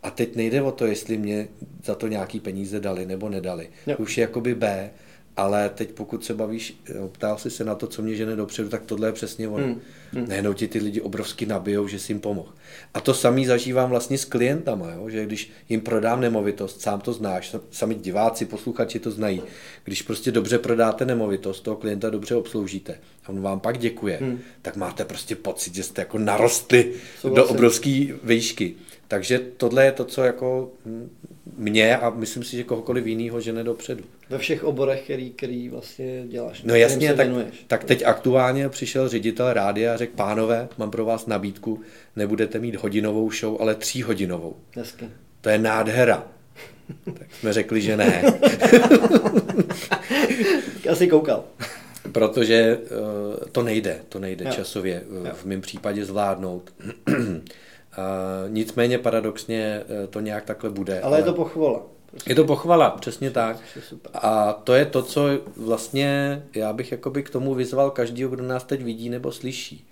A 0.04 0.12
teď 0.12 0.36
nejde 0.36 0.62
o 0.62 0.72
to, 0.72 0.86
jestli 0.86 1.18
mě 1.18 1.48
za 1.84 1.96
to 1.96 2.08
nějaký 2.08 2.40
peníze 2.40 2.80
dali 2.80 3.06
nebo 3.06 3.30
nedali. 3.30 3.70
Jo. 3.88 3.96
Už 3.98 4.18
je 4.18 4.22
jakoby 4.22 4.56
B, 4.56 4.90
ale 5.38 5.70
teď 5.70 5.92
pokud 5.92 6.26
se 6.26 6.34
bavíš, 6.34 6.82
ptal 7.12 7.38
jsi 7.38 7.50
se 7.50 7.64
na 7.64 7.76
to, 7.76 7.88
co 7.88 8.02
mě 8.02 8.16
žene 8.16 8.36
dopředu, 8.36 8.70
tak 8.70 8.86
tohle 8.86 9.08
je 9.08 9.12
přesně 9.12 9.48
ono. 9.48 9.66
Hmm. 9.66 9.82
Hmm. 10.14 10.28
Nejenom 10.28 10.54
ti 10.54 10.68
ty 10.68 10.80
lidi 10.80 11.02
obrovsky 11.02 11.46
nabijou, 11.46 11.88
že 11.88 12.00
si 12.00 12.12
jim 12.12 12.20
pomohl. 12.20 12.54
A 12.94 13.02
to 13.02 13.14
samý 13.14 13.46
zažívám 13.46 13.90
vlastně 13.90 14.18
s 14.18 14.26
klientama, 14.26 14.92
jo? 14.92 15.10
že 15.10 15.26
když 15.26 15.52
jim 15.70 15.82
prodám 15.82 16.22
nemovitost, 16.22 16.82
sám 16.82 17.02
to 17.02 17.14
znáš, 17.14 17.56
sami 17.72 17.96
diváci, 17.96 18.46
posluchači 18.46 19.00
to 19.00 19.12
znají. 19.12 19.42
Když 19.84 20.02
prostě 20.02 20.32
dobře 20.32 20.60
prodáte 20.60 21.06
nemovitost, 21.06 21.62
toho 21.62 21.78
klienta 21.78 22.10
dobře 22.10 22.36
obsloužíte 22.36 23.00
a 23.26 23.30
on 23.30 23.42
vám 23.42 23.60
pak 23.60 23.78
děkuje, 23.78 24.18
hmm. 24.22 24.40
tak 24.62 24.76
máte 24.76 25.06
prostě 25.06 25.36
pocit, 25.36 25.76
že 25.76 25.84
jste 25.84 26.02
jako 26.02 26.18
narostli 26.18 26.94
Souhlasím. 27.20 27.36
do 27.36 27.50
obrovské 27.50 28.08
výšky. 28.24 28.76
Takže 29.08 29.40
tohle 29.58 29.86
je 29.86 29.92
to, 29.92 30.06
co 30.06 30.24
jako 30.24 30.72
mě 31.58 31.98
a 31.98 32.10
myslím 32.10 32.44
si, 32.44 32.58
že 32.58 32.64
kohokoliv 32.64 33.06
jiného 33.06 33.42
žene 33.42 33.64
dopředu. 33.64 34.04
Ve 34.30 34.38
všech 34.38 34.64
oborech, 34.64 35.04
který, 35.04 35.30
který 35.30 35.70
vlastně 35.70 36.24
děláš. 36.28 36.64
No 36.64 36.76
jasně, 36.76 37.14
tak, 37.14 37.28
tak 37.68 37.84
teď 37.84 38.04
aktuálně 38.06 38.70
přišel 38.70 39.10
ředitel 39.10 39.54
rádia 39.54 39.94
a 39.94 39.98
řekl, 39.98 40.14
pánové, 40.16 40.68
mám 40.78 40.92
pro 40.92 41.06
vás 41.06 41.26
nabídku, 41.26 41.82
nebudete 42.16 42.60
mít 42.60 42.76
hodinovou 42.76 43.32
show, 43.32 43.58
ale 43.62 43.76
tříhodinovou. 43.76 44.56
Hezky. 44.76 45.10
To 45.42 45.50
je 45.50 45.58
nádhera. 45.58 46.28
tak 47.06 47.28
jsme 47.40 47.54
řekli, 47.54 47.82
že 47.82 47.98
ne. 47.98 48.24
Asi 50.92 51.08
koukal. 51.08 51.44
Protože 52.12 52.78
uh, 52.78 53.36
to 53.52 53.64
nejde, 53.64 54.00
to 54.10 54.20
nejde 54.20 54.46
jo. 54.46 54.52
časově 54.52 55.02
uh, 55.02 55.30
v 55.30 55.46
mém 55.46 55.62
případě 55.62 56.06
zvládnout. 56.06 56.74
Nicméně 58.48 58.98
paradoxně 58.98 59.84
uh, 59.84 60.08
to 60.08 60.20
nějak 60.20 60.46
takhle 60.46 60.70
bude. 60.70 60.94
Ale, 60.94 61.04
ale 61.04 61.20
je 61.20 61.24
to 61.24 61.34
pochvala. 61.34 61.82
Prostě. 62.12 62.32
Je 62.32 62.36
to 62.36 62.46
pochvala, 62.46 62.90
přesně 62.90 63.32
tak. 63.32 63.58
A 64.14 64.54
to 64.54 64.74
je 64.74 64.86
to, 64.86 65.04
co 65.04 65.28
vlastně 65.56 66.44
já 66.56 66.74
bych 66.74 66.92
jakoby 66.92 67.24
k 67.24 67.30
tomu 67.30 67.56
vyzval 67.56 67.92
každého, 67.92 68.32
kdo 68.32 68.44
nás 68.44 68.64
teď 68.64 68.84
vidí 68.84 69.10
nebo 69.10 69.32
slyší. 69.32 69.88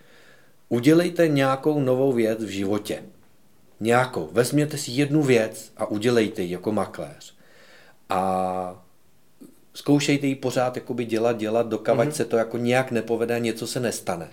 Udělejte 0.69 1.27
nějakou 1.27 1.79
novou 1.79 2.13
věc 2.13 2.43
v 2.43 2.47
životě. 2.47 3.03
Nějakou. 3.79 4.29
Vezměte 4.31 4.77
si 4.77 4.91
jednu 4.91 5.23
věc 5.23 5.71
a 5.77 5.85
udělejte 5.85 6.41
ji 6.41 6.51
jako 6.51 6.71
makléř. 6.71 7.35
A 8.09 8.83
zkoušejte 9.73 10.27
ji 10.27 10.35
pořád 10.35 10.75
jakoby 10.75 11.05
dělat, 11.05 11.37
dělat, 11.37 11.67
dokavať 11.67 12.07
mm-hmm. 12.07 12.11
se 12.11 12.25
to 12.25 12.37
jako 12.37 12.57
nějak 12.57 12.91
nepovede 12.91 13.35
a 13.35 13.39
něco 13.39 13.67
se 13.67 13.79
nestane 13.79 14.29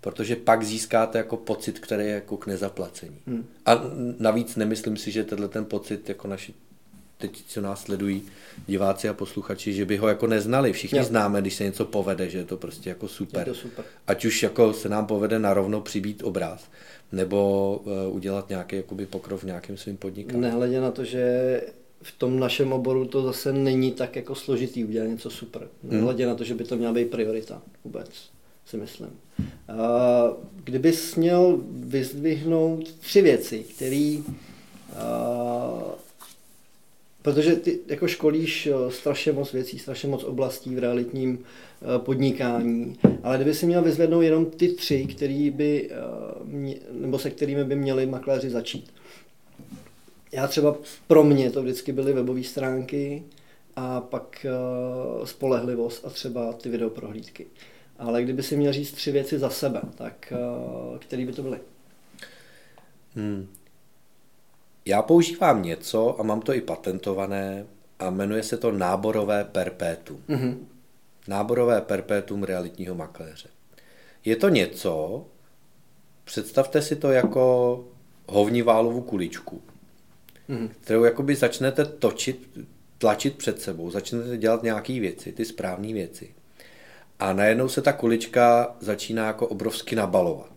protože 0.00 0.36
pak 0.36 0.64
získáte 0.64 1.18
jako 1.18 1.36
pocit, 1.36 1.78
který 1.78 2.04
je 2.04 2.10
jako 2.10 2.36
k 2.36 2.46
nezaplacení. 2.46 3.16
Hmm. 3.26 3.46
A 3.66 3.82
navíc 4.18 4.56
nemyslím 4.56 4.96
si, 4.96 5.10
že 5.10 5.24
tenhle 5.24 5.48
ten 5.48 5.64
pocit 5.64 6.08
jako 6.08 6.28
naši 6.28 6.54
teď, 7.20 7.42
co 7.46 7.60
nás 7.60 7.82
sledují 7.82 8.22
diváci 8.66 9.08
a 9.08 9.14
posluchači, 9.14 9.72
že 9.72 9.84
by 9.84 9.96
ho 9.96 10.08
jako 10.08 10.26
neznali. 10.26 10.72
Všichni 10.72 10.98
jo. 10.98 11.04
známe, 11.04 11.40
když 11.40 11.54
se 11.54 11.64
něco 11.64 11.84
povede, 11.84 12.28
že 12.28 12.38
je 12.38 12.44
to 12.44 12.56
prostě 12.56 12.88
jako 12.88 13.08
super. 13.08 13.48
Je 13.48 13.54
to 13.54 13.54
super. 13.54 13.84
Ať 14.06 14.24
už 14.24 14.42
jako 14.42 14.72
se 14.72 14.88
nám 14.88 15.06
povede 15.06 15.38
narovno 15.38 15.80
přibít 15.80 16.22
obraz, 16.22 16.68
nebo 17.12 17.80
uh, 17.84 18.16
udělat 18.16 18.48
nějaký 18.48 18.76
jakoby 18.76 19.06
pokrov 19.06 19.40
v 19.40 19.46
nějakém 19.46 19.76
svým 19.76 19.96
podnikání. 19.96 20.40
Nehledě 20.40 20.80
na 20.80 20.90
to, 20.90 21.04
že 21.04 21.60
v 22.02 22.12
tom 22.18 22.40
našem 22.40 22.72
oboru 22.72 23.04
to 23.04 23.22
zase 23.22 23.52
není 23.52 23.92
tak 23.92 24.16
jako 24.16 24.34
složitý 24.34 24.84
udělat 24.84 25.06
něco 25.06 25.30
super. 25.30 25.68
Hmm. 25.82 25.92
Nehledě 25.92 26.24
hmm. 26.24 26.32
na 26.32 26.36
to, 26.36 26.44
že 26.44 26.54
by 26.54 26.64
to 26.64 26.76
měla 26.76 26.92
být 26.92 27.10
priorita 27.10 27.62
vůbec 27.84 28.30
si 28.70 28.76
myslím. 28.76 29.10
Kdybys 30.64 31.16
měl 31.16 31.60
vyzdvihnout 31.70 32.92
tři 32.92 33.22
věci, 33.22 33.58
které 33.58 34.16
protože 37.22 37.56
ty 37.56 37.78
jako 37.86 38.08
školíš 38.08 38.66
eh, 38.66 38.90
strašně 38.90 39.32
moc 39.32 39.52
věcí, 39.52 39.78
strašně 39.78 40.08
moc 40.08 40.24
oblastí 40.24 40.74
v 40.74 40.78
realitním 40.78 41.38
eh, 41.38 41.98
podnikání, 41.98 42.98
ale 43.22 43.36
kdyby 43.36 43.54
si 43.54 43.66
měl 43.66 43.82
vyzvednout 43.82 44.20
jenom 44.20 44.46
ty 44.46 44.68
tři, 44.68 45.06
který 45.06 45.50
by, 45.50 45.90
eh, 45.90 46.76
nebo 46.92 47.18
se 47.18 47.30
kterými 47.30 47.64
by 47.64 47.76
měli 47.76 48.06
makléři 48.06 48.50
začít. 48.50 48.92
Já 50.32 50.46
třeba 50.46 50.76
pro 51.06 51.24
mě 51.24 51.50
to 51.50 51.62
vždycky 51.62 51.92
byly 51.92 52.12
webové 52.12 52.42
stránky 52.42 53.22
a 53.76 54.00
pak 54.00 54.46
spolehlivost 55.24 56.04
a 56.04 56.10
třeba 56.10 56.52
ty 56.52 56.68
videoprohlídky. 56.68 57.46
Ale 58.00 58.22
kdyby 58.22 58.42
si 58.42 58.56
měl 58.56 58.72
říct 58.72 58.92
tři 58.92 59.12
věci 59.12 59.38
za 59.38 59.50
sebe, 59.50 59.80
tak 59.94 60.32
který 60.98 61.26
by 61.26 61.32
to 61.32 61.42
byly? 61.42 61.58
Hmm. 63.14 63.48
Já 64.84 65.02
používám 65.02 65.62
něco 65.62 66.20
a 66.20 66.22
mám 66.22 66.40
to 66.40 66.54
i 66.54 66.60
patentované 66.60 67.66
a 67.98 68.10
jmenuje 68.10 68.42
se 68.42 68.56
to 68.56 68.72
náborové 68.72 69.44
perpétum. 69.44 70.22
Mm-hmm. 70.28 70.56
Náborové 71.28 71.80
perpétum 71.80 72.42
realitního 72.42 72.94
makléře. 72.94 73.48
Je 74.24 74.36
to 74.36 74.48
něco, 74.48 75.26
představte 76.24 76.82
si 76.82 76.96
to 76.96 77.10
jako 77.10 77.84
hovniválovou 78.26 79.00
kuličku, 79.00 79.62
mm-hmm. 80.48 80.68
kterou 80.80 81.04
jakoby 81.04 81.34
začnete 81.34 81.84
točit, 81.84 82.58
tlačit 82.98 83.36
před 83.36 83.60
sebou, 83.60 83.90
začnete 83.90 84.36
dělat 84.36 84.62
nějaké 84.62 85.00
věci, 85.00 85.32
ty 85.32 85.44
správné 85.44 85.92
věci. 85.92 86.34
A 87.20 87.32
najednou 87.32 87.68
se 87.68 87.82
ta 87.82 87.92
kulička 87.92 88.74
začíná 88.80 89.26
jako 89.26 89.46
obrovsky 89.46 89.96
nabalovat. 89.96 90.52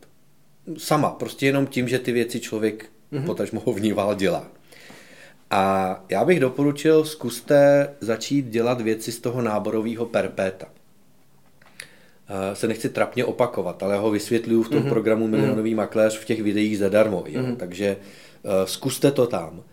Sama, 0.78 1.10
prostě 1.10 1.45
jenom 1.45 1.67
tím, 1.67 1.88
že 1.88 1.99
ty 1.99 2.12
věci 2.12 2.39
člověk 2.39 2.86
mm-hmm. 3.12 3.26
potažmo 3.26 3.62
ho 3.65 3.73
vníval 3.73 4.15
dělá. 4.15 4.47
A 5.52 6.04
já 6.10 6.26
bych 6.26 6.39
doporučil, 6.39 7.06
zkuste 7.06 7.89
začít 7.99 8.45
dělat 8.45 8.82
věci 8.82 9.12
z 9.12 9.19
toho 9.19 9.41
náborového 9.41 10.06
perpéta. 10.06 10.65
Se 12.54 12.67
nechci 12.67 12.89
trapně 12.89 13.26
opakovat, 13.26 13.84
ale 13.84 13.93
já 13.93 13.99
ho 13.99 14.12
vysvětluju 14.12 14.63
v 14.63 14.69
tom 14.69 14.84
mm-hmm. 14.84 14.89
programu 14.89 15.28
Milionový 15.28 15.73
mm-hmm. 15.73 15.78
makléř 15.78 16.17
v 16.17 16.26
těch 16.26 16.41
videích 16.41 16.78
zadarmo. 16.78 17.23
Jo? 17.28 17.41
Mm-hmm. 17.41 17.56
Takže 17.56 17.97
uh, 18.43 18.52
zkuste 18.65 19.12
to 19.12 19.28
tam. 19.28 19.63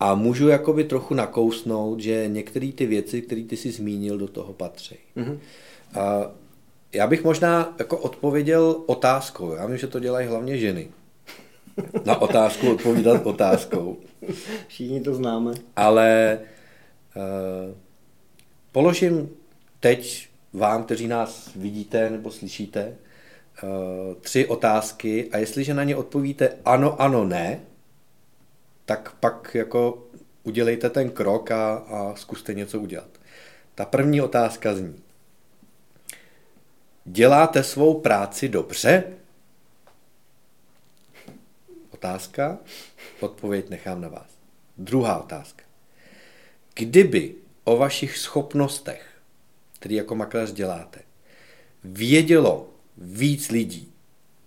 A 0.00 0.14
můžu 0.14 0.48
jakoby 0.48 0.84
trochu 0.84 1.14
nakousnout, 1.14 2.00
že 2.00 2.28
některé 2.28 2.72
ty 2.72 2.86
věci, 2.86 3.22
které 3.22 3.42
ty 3.42 3.56
si 3.56 3.70
zmínil, 3.70 4.18
do 4.18 4.28
toho 4.28 4.52
patří. 4.52 4.96
Mm-hmm. 5.16 5.38
Uh, 5.96 6.26
já 6.92 7.06
bych 7.06 7.24
možná 7.24 7.74
jako 7.78 7.98
odpověděl 7.98 8.82
otázkou. 8.86 9.54
Já 9.54 9.66
vím, 9.66 9.78
že 9.78 9.86
to 9.86 10.00
dělají 10.00 10.28
hlavně 10.28 10.58
ženy 10.58 10.88
na 12.04 12.22
otázku 12.22 12.70
odpovídat 12.70 13.26
otázkou. 13.26 13.96
Všichni 14.66 15.00
to 15.00 15.14
známe. 15.14 15.54
Ale 15.76 16.38
uh, 17.16 17.74
položím 18.72 19.28
teď 19.80 20.28
vám, 20.52 20.84
kteří 20.84 21.08
nás 21.08 21.50
vidíte 21.56 22.10
nebo 22.10 22.30
slyšíte, 22.30 22.96
uh, 23.62 24.14
tři 24.20 24.46
otázky 24.46 25.30
a 25.32 25.38
jestliže 25.38 25.74
na 25.74 25.84
ně 25.84 25.96
odpovíte 25.96 26.56
ano, 26.64 27.02
ano, 27.02 27.24
ne, 27.24 27.60
tak 28.84 29.14
pak 29.20 29.54
jako 29.54 30.06
udělejte 30.42 30.90
ten 30.90 31.10
krok 31.10 31.50
a, 31.50 31.74
a 31.74 32.14
zkuste 32.16 32.54
něco 32.54 32.80
udělat. 32.80 33.08
Ta 33.74 33.84
první 33.84 34.20
otázka 34.20 34.74
zní. 34.74 35.03
Děláte 37.04 37.64
svou 37.64 38.00
práci 38.00 38.48
dobře? 38.48 39.04
otázka, 42.04 42.58
odpověď 43.20 43.70
nechám 43.70 44.00
na 44.00 44.08
vás. 44.08 44.26
Druhá 44.78 45.18
otázka. 45.18 45.64
Kdyby 46.74 47.34
o 47.64 47.76
vašich 47.76 48.18
schopnostech, 48.18 49.08
které 49.72 49.94
jako 49.94 50.14
makléř 50.14 50.52
děláte, 50.52 51.00
vědělo 51.84 52.68
víc 52.98 53.50
lidí, 53.50 53.92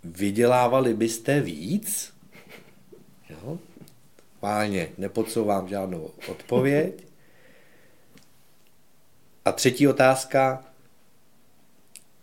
vydělávali 0.03 0.93
byste 0.93 1.41
víc? 1.41 2.13
Jo? 3.29 3.59
Páně, 4.39 4.89
nepodsouvám 4.97 5.67
žádnou 5.67 6.11
odpověď. 6.27 7.03
A 9.45 9.51
třetí 9.51 9.87
otázka. 9.87 10.65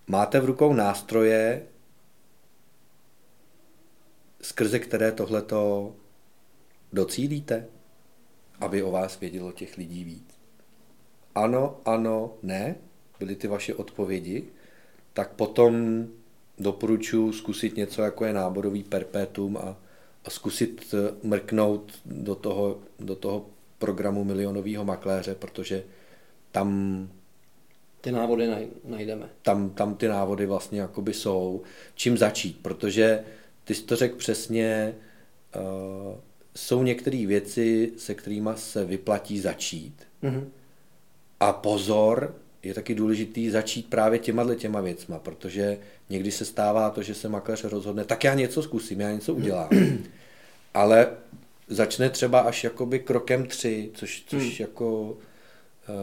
Máte 0.07 0.40
v 0.40 0.45
rukou 0.45 0.73
nástroje, 0.73 1.67
skrze 4.40 4.79
které 4.79 5.12
tohleto 5.12 5.93
docílíte, 6.93 7.67
aby 8.61 8.83
o 8.83 8.90
vás 8.90 9.21
vědělo 9.21 9.53
těch 9.53 9.77
lidí 9.77 10.05
víc? 10.05 10.25
Ano, 11.35 11.81
ano, 11.85 12.35
ne, 12.43 12.77
byly 13.19 13.37
ty 13.37 13.49
vaše 13.49 13.75
odpovědi, 13.75 14.45
tak 15.12 15.33
potom 15.33 16.07
doporučuji 16.59 17.33
zkusit 17.33 17.77
něco, 17.77 18.03
jako 18.03 18.25
je 18.25 18.33
náborový 18.33 18.83
perpetuum 18.83 19.57
a, 19.57 19.77
a 20.25 20.31
zkusit 20.31 20.95
eh, 20.95 21.14
mrknout 21.23 21.93
do 22.07 22.35
toho, 22.35 22.79
do 22.99 23.17
toho 23.17 23.47
programu 23.79 24.25
milionového 24.25 24.85
makléře, 24.85 25.35
protože 25.35 25.85
tam 26.53 27.09
ty 28.05 28.12
návody 28.12 28.49
najdeme. 28.85 29.29
Tam, 29.43 29.71
tam 29.71 29.95
ty 29.95 30.09
návody 30.09 30.47
vlastně 30.47 30.81
jakoby 30.81 31.12
jsou. 31.14 31.62
Čím 31.95 32.19
začít, 32.19 32.59
protože 32.62 33.25
ty 33.64 33.75
jsi 33.75 33.83
to 33.83 33.97
řekl 33.97 34.17
přesně, 34.17 34.95
uh, 35.57 36.14
jsou 36.57 36.83
některé 36.83 37.27
věci, 37.27 37.93
se 37.97 38.14
kterými 38.14 38.51
se 38.55 38.85
vyplatí 38.85 39.40
začít. 39.40 39.95
Mm-hmm. 40.23 40.45
A 41.40 41.53
pozor, 41.53 42.35
je 42.62 42.75
taky 42.75 42.95
důležitý 42.95 43.51
začít 43.51 43.90
právě 43.90 44.19
těma 44.19 44.55
těma 44.55 44.81
věcma, 44.81 45.19
protože 45.19 45.79
někdy 46.11 46.31
se 46.31 46.45
stává 46.45 46.90
to, 46.90 47.03
že 47.03 47.14
se 47.14 47.29
makléř 47.29 47.64
rozhodne, 47.64 48.05
tak 48.05 48.25
já 48.25 48.35
něco 48.35 48.62
zkusím, 48.62 49.01
já 49.01 49.12
něco 49.12 49.35
udělám. 49.35 49.71
Ale 50.75 51.11
začne 51.69 52.11
třeba 52.11 52.40
až 52.40 52.64
jakoby 52.64 52.99
krokem 52.99 53.47
tři, 53.47 53.90
což, 53.95 54.25
což 54.27 54.43
hmm. 54.43 54.53
jako 54.59 55.17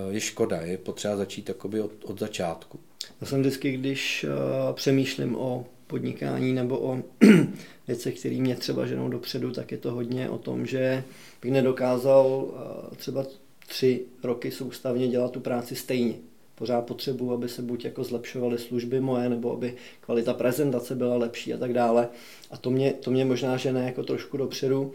je 0.10 0.20
škoda, 0.20 0.62
je 0.62 0.78
potřeba 0.78 1.17
začít 1.17 1.50
jakoby 1.50 1.82
od, 1.82 1.91
od 2.04 2.20
začátku. 2.20 2.80
Já 3.22 3.28
jsem 3.28 3.39
vždycky, 3.39 3.72
když 3.72 4.26
uh, 4.30 4.76
přemýšlím 4.76 5.36
o 5.36 5.65
podnikání 5.91 6.54
nebo 6.54 6.80
o 6.80 7.04
věcech, 7.88 8.20
které 8.20 8.36
mě 8.36 8.56
třeba 8.56 8.86
ženou 8.86 9.10
dopředu, 9.10 9.52
tak 9.52 9.72
je 9.72 9.78
to 9.78 9.91
hodně 9.91 10.30
o 10.30 10.38
tom, 10.38 10.65
že 10.65 11.04
bych 11.41 11.52
nedokázal 11.52 12.48
eh, 12.91 12.96
třeba 12.96 13.26
tři 13.67 14.02
roky 14.24 14.52
soustavně 14.52 15.08
dělat 15.08 15.32
tu 15.32 15.39
práci 15.39 15.76
stejně. 15.76 16.13
Pořád 16.56 16.82
potřebuji, 16.82 17.34
aby 17.34 17.50
se 17.50 17.62
buď 17.62 17.86
jako 17.86 18.04
zlepšovaly 18.04 18.58
služby 18.58 19.00
moje, 19.00 19.30
nebo 19.30 19.54
aby 19.54 19.76
kvalita 20.02 20.34
prezentace 20.34 20.96
byla 20.96 21.15
lepší 21.15 21.54
a 21.54 21.58
tak 21.58 21.74
dále. 21.74 22.10
A 22.52 22.58
to 22.58 22.70
mě, 22.72 22.94
to 22.94 23.12
mě 23.12 23.26
možná 23.26 23.58
žene 23.58 23.86
jako 23.86 24.04
trošku 24.04 24.38
dopředu. 24.38 24.94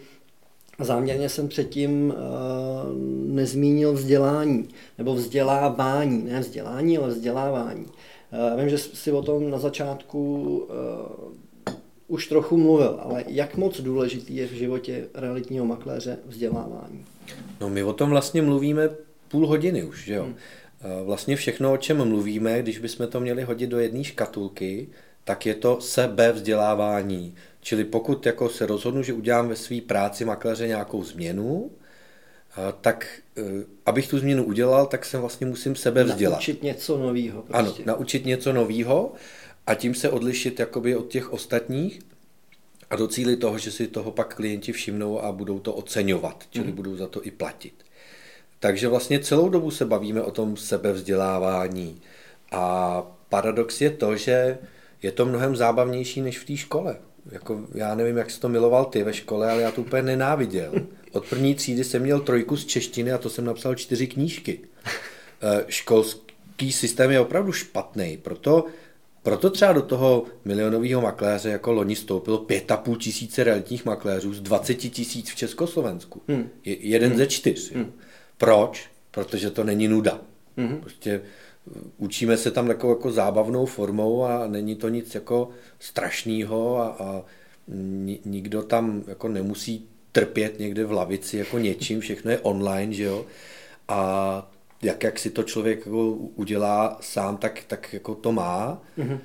A 0.78 0.84
záměrně 0.84 1.28
jsem 1.28 1.48
předtím 1.48 2.14
uh, 2.16 3.34
nezmínil 3.34 3.92
vzdělání, 3.92 4.68
nebo 4.98 5.14
vzdělávání, 5.14 6.24
ne 6.24 6.40
vzdělání, 6.40 6.98
ale 6.98 7.08
vzdělávání. 7.08 7.86
Uh, 7.86 8.60
vím, 8.60 8.68
že 8.68 8.78
si 8.78 9.12
o 9.12 9.22
tom 9.22 9.50
na 9.50 9.58
začátku 9.58 10.58
uh, 10.58 11.32
už 12.08 12.26
trochu 12.26 12.56
mluvil, 12.56 12.98
ale 13.02 13.24
jak 13.26 13.56
moc 13.56 13.80
důležitý 13.80 14.36
je 14.36 14.46
v 14.46 14.52
životě 14.52 15.08
realitního 15.14 15.66
makléře 15.66 16.18
vzdělávání? 16.26 17.04
No 17.60 17.68
my 17.68 17.82
o 17.82 17.92
tom 17.92 18.10
vlastně 18.10 18.42
mluvíme 18.42 18.88
půl 19.28 19.46
hodiny 19.46 19.84
už, 19.84 20.04
že 20.04 20.14
jo. 20.14 20.24
Hmm. 20.24 20.34
Vlastně 21.04 21.36
všechno, 21.36 21.72
o 21.72 21.76
čem 21.76 22.08
mluvíme, 22.08 22.62
když 22.62 22.78
bychom 22.78 23.06
to 23.06 23.20
měli 23.20 23.42
hodit 23.42 23.66
do 23.66 23.78
jedné 23.78 24.04
škatulky, 24.04 24.88
tak 25.24 25.46
je 25.46 25.54
to 25.54 25.80
sebevzdělávání. 25.80 27.34
Čili 27.66 27.84
pokud 27.84 28.26
jako 28.26 28.48
se 28.48 28.66
rozhodnu, 28.66 29.02
že 29.02 29.12
udělám 29.12 29.48
ve 29.48 29.56
své 29.56 29.80
práci 29.80 30.24
makléře 30.24 30.66
nějakou 30.66 31.04
změnu, 31.04 31.70
tak 32.80 33.06
e, 33.36 33.42
abych 33.86 34.08
tu 34.08 34.18
změnu 34.18 34.44
udělal, 34.44 34.86
tak 34.86 35.04
se 35.04 35.18
vlastně 35.18 35.46
musím 35.46 35.76
sebe 35.76 36.04
vzdělat. 36.04 36.36
Naučit 36.36 36.62
něco 36.62 36.98
nového. 36.98 37.42
Prostě. 37.42 37.82
Ano, 37.82 37.98
naučit 37.98 38.26
něco 38.26 38.52
nového 38.52 39.12
a 39.66 39.74
tím 39.74 39.94
se 39.94 40.10
odlišit 40.10 40.60
jakoby 40.60 40.96
od 40.96 41.08
těch 41.08 41.32
ostatních 41.32 42.00
a 42.90 42.96
docílit 42.96 43.36
toho, 43.36 43.58
že 43.58 43.70
si 43.70 43.86
toho 43.86 44.10
pak 44.10 44.34
klienti 44.34 44.72
všimnou 44.72 45.22
a 45.22 45.32
budou 45.32 45.58
to 45.58 45.74
oceňovat, 45.74 46.44
čili 46.50 46.66
mm. 46.66 46.72
budou 46.72 46.96
za 46.96 47.06
to 47.06 47.26
i 47.26 47.30
platit. 47.30 47.74
Takže 48.60 48.88
vlastně 48.88 49.20
celou 49.20 49.48
dobu 49.48 49.70
se 49.70 49.84
bavíme 49.84 50.22
o 50.22 50.30
tom 50.30 50.56
sebevzdělávání 50.56 52.00
a 52.52 53.02
paradox 53.28 53.80
je 53.80 53.90
to, 53.90 54.16
že 54.16 54.58
je 55.02 55.12
to 55.12 55.26
mnohem 55.26 55.56
zábavnější 55.56 56.20
než 56.20 56.38
v 56.38 56.44
té 56.44 56.56
škole. 56.56 56.96
Jako, 57.30 57.66
já 57.74 57.94
nevím, 57.94 58.16
jak 58.16 58.30
jsi 58.30 58.40
to 58.40 58.48
miloval 58.48 58.84
ty 58.84 59.02
ve 59.02 59.14
škole, 59.14 59.50
ale 59.50 59.62
já 59.62 59.70
to 59.70 59.80
úplně 59.80 60.02
nenáviděl. 60.02 60.72
Od 61.12 61.26
první 61.26 61.54
třídy 61.54 61.84
jsem 61.84 62.02
měl 62.02 62.20
trojku 62.20 62.56
z 62.56 62.66
češtiny 62.66 63.12
a 63.12 63.18
to 63.18 63.30
jsem 63.30 63.44
napsal 63.44 63.74
čtyři 63.74 64.06
knížky. 64.06 64.60
Eh, 65.42 65.64
školský 65.68 66.72
systém 66.72 67.10
je 67.10 67.20
opravdu 67.20 67.52
špatný, 67.52 68.16
proto 68.22 68.64
Proto 69.26 69.50
třeba 69.50 69.72
do 69.72 69.82
toho 69.82 70.24
milionového 70.44 71.00
makléře 71.00 71.48
jako 71.48 71.72
loni 71.72 71.96
stoupilo 71.96 72.38
pět 72.38 72.70
a 72.70 72.76
půl 72.76 72.96
tisíce 72.96 73.44
realitních 73.44 73.84
makléřů 73.84 74.34
z 74.34 74.40
20 74.40 74.74
tisíc 74.74 75.30
v 75.30 75.34
Československu. 75.34 76.22
Hmm. 76.28 76.48
Je, 76.64 76.76
jeden 76.88 77.08
hmm. 77.08 77.18
ze 77.18 77.26
čtyř. 77.26 77.72
Hmm. 77.72 77.92
Proč? 78.38 78.90
Protože 79.10 79.50
to 79.50 79.64
není 79.64 79.88
nuda. 79.88 80.20
Hmm. 80.56 80.76
Prostě 80.80 81.20
učíme 81.96 82.36
se 82.36 82.50
tam 82.50 82.66
takovou 82.66 82.92
jako 82.92 83.12
zábavnou 83.12 83.66
formou 83.66 84.24
a 84.24 84.46
není 84.46 84.76
to 84.76 84.88
nic 84.88 85.14
jako 85.14 85.50
strašného 85.78 86.78
a, 86.78 86.86
a 86.88 87.22
nikdo 88.24 88.62
tam 88.62 89.02
jako 89.06 89.28
nemusí 89.28 89.88
trpět 90.12 90.58
někde 90.58 90.84
v 90.84 90.92
lavici 90.92 91.36
jako 91.36 91.58
něčím, 91.58 92.00
všechno 92.00 92.30
je 92.30 92.38
online, 92.38 92.92
že 92.92 93.04
jo. 93.04 93.26
A 93.88 94.50
jak, 94.82 95.02
jak 95.02 95.18
si 95.18 95.30
to 95.30 95.42
člověk 95.42 95.78
jako 95.78 96.10
udělá 96.12 96.98
sám, 97.00 97.36
tak, 97.36 97.64
tak 97.66 97.92
jako 97.92 98.14
to 98.14 98.32
má. 98.32 98.82
Mm-hmm. 98.98 99.18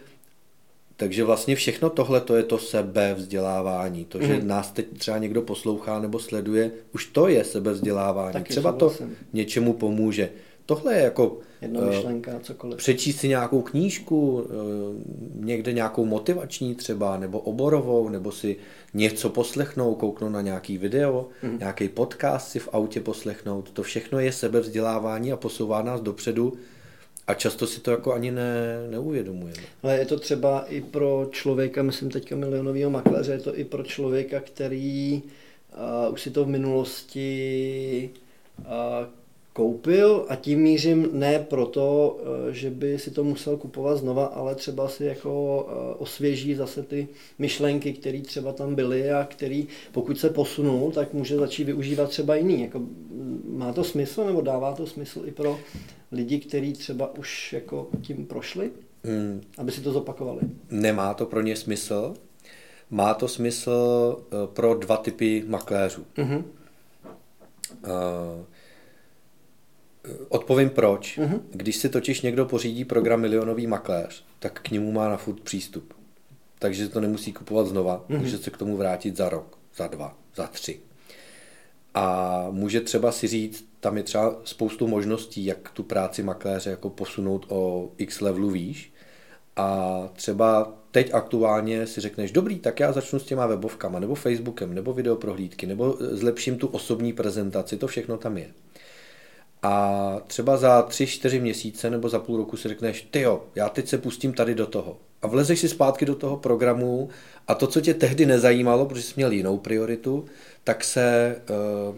Takže 1.01 1.23
vlastně 1.23 1.55
všechno 1.55 1.89
tohle 1.89 2.21
to 2.21 2.35
je 2.35 2.43
to 2.43 2.57
sebevzdělávání. 2.57 4.05
To, 4.05 4.21
že 4.21 4.33
mm. 4.33 4.47
nás 4.47 4.71
teď 4.71 4.97
třeba 4.97 5.17
někdo 5.17 5.41
poslouchá 5.41 5.99
nebo 5.99 6.19
sleduje, 6.19 6.71
už 6.93 7.05
to 7.05 7.27
je 7.27 7.43
sebevzdělávání. 7.43 8.33
Taky 8.33 8.49
třeba 8.49 8.71
to 8.71 8.93
něčemu 9.33 9.73
pomůže. 9.73 10.29
Tohle 10.65 10.93
je 10.93 11.03
jako 11.03 11.37
Jedna 11.61 11.81
eh, 11.81 11.85
myšlenka, 11.85 12.39
cokoliv. 12.39 12.77
Přečíst 12.77 13.19
si 13.19 13.27
nějakou 13.27 13.61
knížku, 13.61 14.45
eh, 14.45 14.55
někde 15.33 15.73
nějakou 15.73 16.05
motivační 16.05 16.75
třeba, 16.75 17.17
nebo 17.17 17.39
oborovou, 17.39 18.09
nebo 18.09 18.31
si 18.31 18.57
něco 18.93 19.29
poslechnout, 19.29 19.95
kouknout 19.95 20.31
na 20.31 20.41
nějaký 20.41 20.77
video, 20.77 21.27
mm. 21.43 21.59
nějaký 21.59 21.89
podcast 21.89 22.51
si 22.51 22.59
v 22.59 22.69
autě 22.71 22.99
poslechnout. 22.99 23.71
To 23.71 23.83
všechno 23.83 24.19
je 24.19 24.31
sebevzdělávání 24.31 25.31
a 25.31 25.37
posouvá 25.37 25.81
nás 25.81 26.01
dopředu 26.01 26.53
a 27.27 27.33
často 27.33 27.67
si 27.67 27.81
to 27.81 27.91
jako 27.91 28.13
ani 28.13 28.31
ne, 28.31 28.87
neuvědomujeme. 28.89 29.63
Ale 29.83 29.97
je 29.97 30.05
to 30.05 30.19
třeba 30.19 30.65
i 30.69 30.81
pro 30.81 31.27
člověka, 31.31 31.83
myslím 31.83 32.09
teďka 32.09 32.35
milionového 32.35 32.89
makléře, 32.89 33.31
je 33.31 33.39
to 33.39 33.57
i 33.57 33.63
pro 33.63 33.83
člověka, 33.83 34.39
který 34.39 35.21
uh, 36.07 36.13
už 36.13 36.21
si 36.21 36.31
to 36.31 36.45
v 36.45 36.47
minulosti 36.47 38.09
uh, 38.59 38.65
koupil 39.53 40.25
a 40.29 40.35
tím 40.35 40.59
mířím 40.59 41.09
ne 41.11 41.39
proto, 41.39 42.17
eh, 42.49 42.53
že 42.53 42.69
by 42.69 42.99
si 42.99 43.11
to 43.11 43.23
musel 43.23 43.57
kupovat 43.57 43.97
znova, 43.97 44.25
ale 44.25 44.55
třeba 44.55 44.87
si 44.87 45.05
jako 45.05 45.65
eh, 45.69 45.95
osvěží 45.97 46.55
zase 46.55 46.83
ty 46.83 47.07
myšlenky, 47.39 47.93
které 47.93 48.21
třeba 48.21 48.53
tam 48.53 48.75
byly 48.75 49.11
a 49.11 49.23
který 49.23 49.67
pokud 49.91 50.19
se 50.19 50.29
posunul, 50.29 50.91
tak 50.91 51.13
může 51.13 51.37
začít 51.37 51.63
využívat 51.63 52.09
třeba 52.09 52.35
jiný. 52.35 52.61
Jako, 52.61 52.81
má 53.45 53.73
to 53.73 53.83
smysl 53.83 54.25
nebo 54.25 54.41
dává 54.41 54.73
to 54.73 54.87
smysl 54.87 55.21
i 55.25 55.31
pro 55.31 55.59
lidi, 56.11 56.39
kteří 56.39 56.73
třeba 56.73 57.15
už 57.15 57.53
jako 57.53 57.89
tím 58.01 58.25
prošli, 58.25 58.71
hmm. 59.03 59.41
aby 59.57 59.71
si 59.71 59.81
to 59.81 59.91
zopakovali? 59.91 60.41
Nemá 60.69 61.13
to 61.13 61.25
pro 61.25 61.41
ně 61.41 61.55
smysl. 61.55 62.13
Má 62.89 63.13
to 63.13 63.27
smysl 63.27 64.17
eh, 64.21 64.47
pro 64.47 64.75
dva 64.75 64.97
typy 64.97 65.43
makléřů. 65.47 66.05
Mm-hmm. 66.17 66.43
Uh, 67.83 68.45
Odpovím 70.29 70.69
proč. 70.69 71.17
Mm-hmm. 71.17 71.39
Když 71.51 71.75
si 71.75 71.89
totiž 71.89 72.21
někdo 72.21 72.45
pořídí 72.45 72.85
program 72.85 73.21
Milionový 73.21 73.67
makléř, 73.67 74.23
tak 74.39 74.59
k 74.61 74.71
němu 74.71 74.91
má 74.91 75.09
na 75.09 75.17
furt 75.17 75.39
přístup. 75.39 75.93
Takže 76.59 76.89
to 76.89 76.99
nemusí 76.99 77.33
kupovat 77.33 77.67
znova, 77.67 78.05
mm-hmm. 78.09 78.19
může 78.19 78.37
se 78.37 78.49
k 78.49 78.57
tomu 78.57 78.77
vrátit 78.77 79.17
za 79.17 79.29
rok, 79.29 79.57
za 79.75 79.87
dva, 79.87 80.17
za 80.35 80.47
tři. 80.47 80.79
A 81.93 82.47
může 82.51 82.81
třeba 82.81 83.11
si 83.11 83.27
říct, 83.27 83.65
tam 83.79 83.97
je 83.97 84.03
třeba 84.03 84.35
spoustu 84.43 84.87
možností, 84.87 85.45
jak 85.45 85.69
tu 85.69 85.83
práci 85.83 86.23
makléře 86.23 86.69
jako 86.69 86.89
posunout 86.89 87.45
o 87.49 87.89
x 87.97 88.21
levelu 88.21 88.49
výš. 88.49 88.93
A 89.55 89.99
třeba 90.13 90.73
teď 90.91 91.13
aktuálně 91.13 91.87
si 91.87 92.01
řekneš, 92.01 92.31
dobrý, 92.31 92.59
tak 92.59 92.79
já 92.79 92.91
začnu 92.91 93.19
s 93.19 93.23
těma 93.23 93.45
webovkama, 93.45 93.99
nebo 93.99 94.15
Facebookem, 94.15 94.73
nebo 94.73 94.93
videoprohlídky, 94.93 95.67
nebo 95.67 95.97
zlepším 95.99 96.57
tu 96.57 96.67
osobní 96.67 97.13
prezentaci, 97.13 97.77
to 97.77 97.87
všechno 97.87 98.17
tam 98.17 98.37
je. 98.37 98.51
A 99.63 100.17
třeba 100.27 100.57
za 100.57 100.81
tři, 100.81 101.07
čtyři 101.07 101.39
měsíce 101.39 101.89
nebo 101.89 102.09
za 102.09 102.19
půl 102.19 102.37
roku 102.37 102.57
si 102.57 102.67
řekneš, 102.67 103.07
ty 103.11 103.21
jo, 103.21 103.43
já 103.55 103.69
teď 103.69 103.87
se 103.87 103.97
pustím 103.97 104.33
tady 104.33 104.55
do 104.55 104.67
toho. 104.67 104.97
A 105.21 105.27
vlezeš 105.27 105.59
si 105.59 105.69
zpátky 105.69 106.05
do 106.05 106.15
toho 106.15 106.37
programu 106.37 107.09
a 107.47 107.55
to, 107.55 107.67
co 107.67 107.81
tě 107.81 107.93
tehdy 107.93 108.25
nezajímalo, 108.25 108.85
protože 108.85 109.01
jsi 109.01 109.13
měl 109.15 109.31
jinou 109.31 109.57
prioritu, 109.57 110.25
tak 110.63 110.83
se 110.83 111.35
uh, 111.89 111.95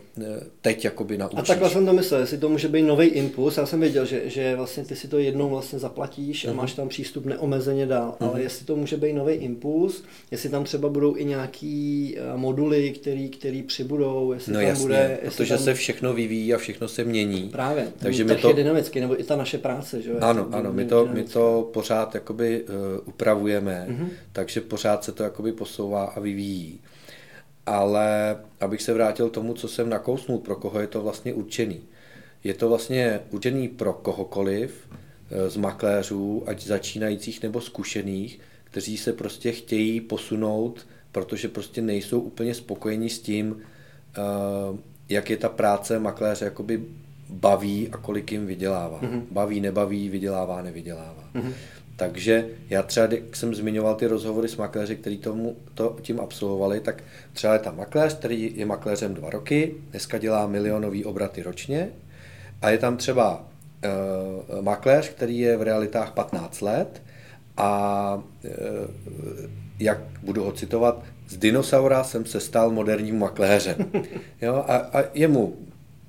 teď 0.62 0.86
jakoby 0.86 1.18
naučíš. 1.18 1.40
A 1.40 1.42
takhle 1.42 1.70
jsem 1.70 1.86
to 1.86 1.94
myslel, 1.94 2.22
jestli 2.22 2.38
to 2.38 2.50
může 2.50 2.68
být 2.68 2.82
nový 2.82 3.08
impuls. 3.08 3.58
Já 3.58 3.66
jsem 3.66 3.80
věděl, 3.80 4.06
že, 4.06 4.22
že 4.26 4.56
vlastně 4.56 4.86
ty 4.86 4.96
si 4.96 5.08
to 5.08 5.18
jednou 5.18 5.50
vlastně 5.50 5.80
zaplatíš 5.80 6.46
a 6.46 6.52
uh-huh. 6.52 6.56
máš 6.56 6.74
tam 6.74 6.90
přístup 6.90 7.26
neomezeně 7.26 7.86
dál. 7.86 8.16
Uh-huh. 8.20 8.30
Ale 8.30 8.42
jestli 8.42 8.66
to 8.66 8.76
může 8.76 8.98
být 8.98 9.14
nový 9.14 9.34
impuls, 9.34 10.04
jestli 10.32 10.50
tam 10.50 10.64
třeba 10.64 10.90
budou 10.90 11.16
i 11.18 11.26
nějaký 11.26 12.16
uh, 12.34 12.40
moduly, 12.40 12.92
který, 12.92 13.30
který 13.30 13.64
přibudou, 13.64 14.34
jestli 14.34 14.54
no 14.54 14.60
tam 14.60 14.68
jasně, 14.68 14.82
bude... 14.82 15.20
protože 15.24 15.54
tam... 15.54 15.64
se 15.64 15.74
všechno 15.74 16.14
vyvíjí 16.14 16.54
a 16.54 16.58
všechno 16.58 16.88
se 16.88 17.04
mění. 17.04 17.50
Právě, 17.50 17.88
takže 17.98 18.24
my 18.24 18.36
to 18.36 18.48
je 18.48 18.54
dynamicky, 18.54 19.02
nebo 19.02 19.20
i 19.20 19.24
ta 19.24 19.36
naše 19.36 19.58
práce. 19.58 20.02
Že? 20.02 20.12
Ano, 20.12 20.48
ano, 20.52 20.74
my 20.74 20.86
to, 20.86 21.10
my 21.14 21.24
to 21.24 21.70
pořád 21.74 22.16
jakoby 22.16 22.64
uh, 22.64 22.76
upravujeme, 23.06 23.88
uh-huh. 23.90 24.08
takže 24.32 24.62
pořád 24.62 25.04
se 25.04 25.12
to 25.12 25.24
jakoby 25.24 25.52
posouvá 25.52 26.04
a 26.06 26.20
vyvíjí 26.20 26.80
ale 27.66 28.38
abych 28.60 28.82
se 28.82 28.94
vrátil 28.94 29.30
tomu, 29.30 29.54
co 29.54 29.68
jsem 29.68 29.90
nakousnul, 29.90 30.38
pro 30.38 30.56
koho 30.56 30.80
je 30.80 30.88
to 30.88 31.02
vlastně 31.02 31.34
určený. 31.34 31.82
Je 32.44 32.54
to 32.54 32.70
vlastně 32.70 33.20
určený 33.30 33.68
pro 33.68 33.94
kohokoliv 33.94 34.90
eh, 35.32 35.50
z 35.50 35.58
makléřů, 35.58 36.44
ať 36.46 36.64
začínajících 36.64 37.44
nebo 37.44 37.62
zkušených, 37.62 38.40
kteří 38.64 38.98
se 38.98 39.14
prostě 39.14 39.52
chtějí 39.52 40.02
posunout, 40.02 40.88
protože 41.12 41.48
prostě 41.48 41.82
nejsou 41.82 42.20
úplně 42.20 42.54
spokojeni 42.54 43.10
s 43.10 43.20
tím, 43.20 43.58
eh, 43.58 44.78
jak 45.10 45.30
je 45.30 45.38
ta 45.38 45.50
práce 45.50 46.00
makléře 46.00 46.46
jakoby 46.46 46.84
baví 47.30 47.90
a 47.92 47.98
kolik 47.98 48.32
jim 48.32 48.46
vydělává. 48.46 49.02
Mm-hmm. 49.02 49.22
Baví, 49.32 49.60
nebaví, 49.60 50.10
vydělává, 50.10 50.62
nevydělává. 50.62 51.30
Mm-hmm. 51.36 51.54
Takže 51.96 52.46
já 52.70 52.84
třeba, 52.84 53.06
když 53.06 53.22
jsem 53.34 53.56
zmiňoval 53.56 53.96
ty 53.96 54.08
rozhovory 54.08 54.48
s 54.48 54.56
makléři, 54.56 54.96
kteří 54.96 55.18
tomu, 55.18 55.56
to, 55.74 55.98
tím 56.02 56.20
absolvovali, 56.20 56.80
tak 56.80 57.04
třeba 57.34 57.54
je 57.54 57.60
tam 57.60 57.78
makléř, 57.78 58.18
který 58.18 58.52
je 58.56 58.66
makléřem 58.66 59.14
dva 59.14 59.30
roky, 59.30 59.76
dneska 59.90 60.18
dělá 60.18 60.48
milionový 60.48 61.06
obraty 61.06 61.44
ročně 61.44 61.90
a 62.62 62.70
je 62.70 62.78
tam 62.78 62.98
třeba 62.98 63.46
uh, 64.52 64.62
makléř, 64.62 65.10
který 65.10 65.40
je 65.40 65.58
v 65.58 65.62
realitách 65.62 66.12
15 66.12 66.62
let 66.62 67.02
a 67.58 68.24
uh, 68.44 68.52
jak 69.80 70.00
budu 70.24 70.44
ho 70.44 70.52
citovat, 70.52 71.04
z 71.28 71.38
dinosaura 71.38 72.04
jsem 72.04 72.26
se 72.26 72.40
stal 72.40 72.72
moderním 72.72 73.20
makléřem. 73.20 73.76
Jo? 74.42 74.66
A, 74.68 74.76
a 74.76 75.04
jemu, 75.14 75.56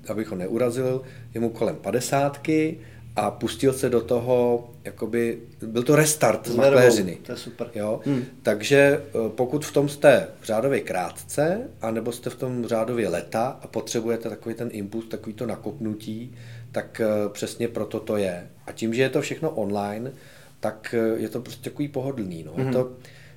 abych 0.09 0.27
ho 0.27 0.35
neurazil, 0.35 1.01
jemu 1.33 1.49
kolem 1.49 1.75
padesátky, 1.75 2.79
a 3.15 3.31
pustil 3.31 3.73
se 3.73 3.89
do 3.89 4.01
toho, 4.01 4.69
jakoby, 4.83 5.41
byl 5.61 5.83
to 5.83 5.95
restart 5.95 6.47
z 6.47 6.55
makléřiny. 6.55 7.17
To 7.23 7.31
je 7.31 7.37
super. 7.37 7.69
Jo? 7.75 7.99
Hmm. 8.05 8.25
Takže 8.43 8.77
eh, 8.77 9.29
pokud 9.35 9.65
v 9.65 9.73
tom 9.73 9.89
jste 9.89 10.27
řádově 10.43 10.79
krátce, 10.79 11.69
anebo 11.81 12.11
jste 12.11 12.29
v 12.29 12.35
tom 12.35 12.65
řádově 12.65 13.09
leta 13.09 13.59
a 13.61 13.67
potřebujete 13.67 14.29
takový 14.29 14.55
ten 14.55 14.69
impuls, 14.71 15.05
takový 15.07 15.33
to 15.33 15.45
nakopnutí, 15.45 16.35
tak 16.71 17.01
eh, 17.01 17.29
přesně 17.29 17.67
proto 17.67 17.99
to 17.99 18.17
je. 18.17 18.49
A 18.67 18.71
tím, 18.71 18.93
že 18.93 19.01
je 19.01 19.09
to 19.09 19.21
všechno 19.21 19.49
online, 19.49 20.11
tak 20.59 20.95
eh, 20.97 21.21
je 21.21 21.29
to 21.29 21.41
prostě 21.41 21.69
takový 21.69 21.87
pohodlný. 21.87 22.43
No. 22.43 22.53
Hmm. 22.53 22.67
Je 22.67 22.73
to, 22.73 22.91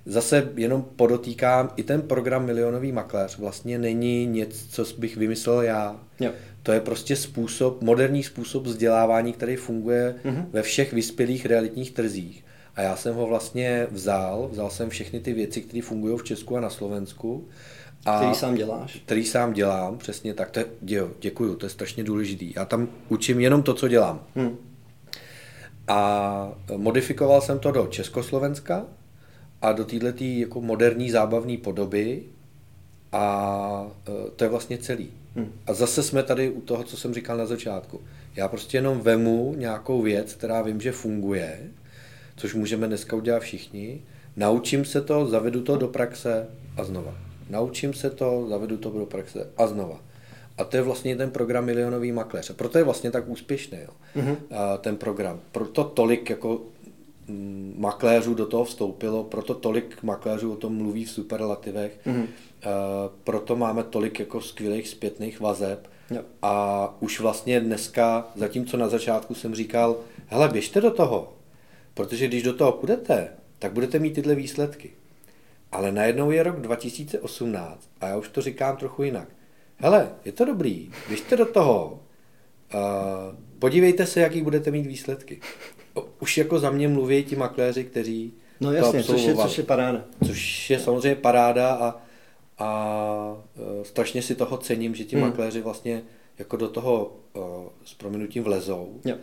zase 0.06 0.48
jenom 0.56 0.86
podotýkám, 0.96 1.70
i 1.76 1.82
ten 1.82 2.02
program 2.02 2.46
Milionový 2.46 2.92
makléř 2.92 3.38
vlastně 3.38 3.78
není 3.78 4.26
něco, 4.26 4.84
co 4.84 5.00
bych 5.00 5.16
vymyslel 5.16 5.62
já. 5.62 6.00
Jo. 6.20 6.30
To 6.68 6.72
je 6.72 6.80
prostě 6.80 7.16
způsob, 7.16 7.82
moderní 7.82 8.22
způsob 8.22 8.66
vzdělávání, 8.66 9.32
který 9.32 9.56
funguje 9.56 10.14
mm-hmm. 10.24 10.46
ve 10.52 10.62
všech 10.62 10.92
vyspělých 10.92 11.46
realitních 11.46 11.90
trzích. 11.90 12.44
A 12.74 12.82
já 12.82 12.96
jsem 12.96 13.14
ho 13.14 13.26
vlastně 13.26 13.86
vzal, 13.90 14.48
vzal 14.52 14.70
jsem 14.70 14.90
všechny 14.90 15.20
ty 15.20 15.32
věci, 15.32 15.60
které 15.60 15.82
fungují 15.82 16.18
v 16.18 16.24
Česku 16.24 16.56
a 16.56 16.60
na 16.60 16.70
Slovensku. 16.70 17.48
A 18.06 18.16
který 18.16 18.34
sám 18.34 18.54
děláš? 18.54 18.96
Který 19.06 19.24
sám 19.24 19.52
dělám, 19.52 19.98
přesně 19.98 20.34
tak. 20.34 20.50
To 20.50 20.60
je, 20.60 20.66
jo, 20.86 21.10
děkuju, 21.20 21.54
to 21.54 21.66
je 21.66 21.70
strašně 21.70 22.04
důležitý. 22.04 22.52
Já 22.56 22.64
tam 22.64 22.88
učím 23.08 23.40
jenom 23.40 23.62
to, 23.62 23.74
co 23.74 23.88
dělám. 23.88 24.20
Hmm. 24.36 24.56
A 25.88 26.52
modifikoval 26.76 27.40
jsem 27.40 27.58
to 27.58 27.72
do 27.72 27.86
Československa 27.86 28.86
a 29.62 29.72
do 29.72 29.84
této 29.84 30.24
jako 30.24 30.60
moderní 30.60 31.10
zábavní 31.10 31.56
podoby 31.56 32.22
a 33.12 33.86
e, 34.08 34.30
to 34.30 34.44
je 34.44 34.50
vlastně 34.50 34.78
celý. 34.78 35.10
A 35.66 35.74
zase 35.74 36.02
jsme 36.02 36.22
tady 36.22 36.50
u 36.50 36.60
toho, 36.60 36.84
co 36.84 36.96
jsem 36.96 37.14
říkal 37.14 37.36
na 37.36 37.46
začátku. 37.46 38.00
Já 38.36 38.48
prostě 38.48 38.76
jenom 38.76 39.00
vemu 39.00 39.54
nějakou 39.56 40.02
věc, 40.02 40.34
která 40.34 40.62
vím, 40.62 40.80
že 40.80 40.92
funguje, 40.92 41.58
což 42.36 42.54
můžeme 42.54 42.86
dneska 42.86 43.16
udělat 43.16 43.42
všichni, 43.42 44.02
naučím 44.36 44.84
se 44.84 45.00
to, 45.00 45.26
zavedu 45.26 45.62
to 45.62 45.76
do 45.76 45.88
praxe 45.88 46.46
a 46.76 46.84
znova. 46.84 47.14
Naučím 47.50 47.94
se 47.94 48.10
to, 48.10 48.46
zavedu 48.48 48.76
to 48.76 48.90
do 48.90 49.06
praxe 49.06 49.46
a 49.56 49.66
znova. 49.66 50.00
A 50.58 50.64
to 50.64 50.76
je 50.76 50.82
vlastně 50.82 51.16
ten 51.16 51.30
program 51.30 51.64
Milionový 51.64 52.12
makléř. 52.12 52.50
A 52.50 52.54
proto 52.54 52.78
je 52.78 52.84
vlastně 52.84 53.10
tak 53.10 53.28
úspěšný 53.28 53.78
jo, 53.78 53.90
mm-hmm. 54.16 54.36
a 54.50 54.76
ten 54.76 54.96
program. 54.96 55.40
Proto 55.52 55.84
tolik 55.84 56.30
jako 56.30 56.60
makléřů 57.76 58.34
do 58.34 58.46
toho 58.46 58.64
vstoupilo, 58.64 59.24
proto 59.24 59.54
tolik 59.54 60.02
makléřů 60.02 60.52
o 60.52 60.56
tom 60.56 60.76
mluví 60.76 61.04
v 61.04 61.10
superlativech, 61.10 61.98
mm-hmm. 62.06 62.26
proto 63.24 63.56
máme 63.56 63.84
tolik 63.84 64.20
jako 64.20 64.40
skvělých 64.40 64.88
zpětných 64.88 65.40
vazeb 65.40 65.90
jo. 66.10 66.22
a 66.42 66.94
už 67.00 67.20
vlastně 67.20 67.60
dneska, 67.60 68.28
zatímco 68.34 68.76
na 68.76 68.88
začátku 68.88 69.34
jsem 69.34 69.54
říkal, 69.54 69.96
hele, 70.26 70.48
běžte 70.48 70.80
do 70.80 70.90
toho, 70.90 71.32
protože 71.94 72.26
když 72.26 72.42
do 72.42 72.52
toho 72.52 72.72
půjdete, 72.72 73.28
tak 73.58 73.72
budete 73.72 73.98
mít 73.98 74.14
tyhle 74.14 74.34
výsledky. 74.34 74.90
Ale 75.72 75.92
najednou 75.92 76.30
je 76.30 76.42
rok 76.42 76.60
2018 76.60 77.90
a 78.00 78.08
já 78.08 78.16
už 78.16 78.28
to 78.28 78.42
říkám 78.42 78.76
trochu 78.76 79.02
jinak. 79.02 79.28
Hele, 79.76 80.10
je 80.24 80.32
to 80.32 80.44
dobrý, 80.44 80.90
běžte 81.08 81.36
do 81.36 81.46
toho, 81.46 82.00
uh, 82.74 82.80
podívejte 83.58 84.06
se, 84.06 84.20
jaký 84.20 84.42
budete 84.42 84.70
mít 84.70 84.86
výsledky. 84.86 85.40
Už 86.20 86.38
jako 86.38 86.58
za 86.58 86.70
mě 86.70 86.88
mluví 86.88 87.24
ti 87.24 87.36
makléři, 87.36 87.84
kteří 87.84 88.32
No 88.60 88.72
jasně, 88.72 89.02
což 89.02 89.22
je, 89.22 89.36
což 89.36 89.58
je 89.58 89.64
paráda. 89.64 90.04
Což 90.26 90.70
je 90.70 90.80
samozřejmě 90.80 91.16
paráda 91.16 91.74
a, 91.74 92.02
a 92.58 93.36
uh, 93.56 93.82
strašně 93.82 94.22
si 94.22 94.34
toho 94.34 94.58
cením, 94.58 94.94
že 94.94 95.04
ti 95.04 95.16
hmm. 95.16 95.24
makléři 95.24 95.60
vlastně 95.60 96.02
jako 96.38 96.56
do 96.56 96.68
toho 96.68 97.16
uh, 97.34 97.42
s 97.84 97.94
prominutím 97.94 98.42
vlezou 98.42 99.00
jo. 99.04 99.16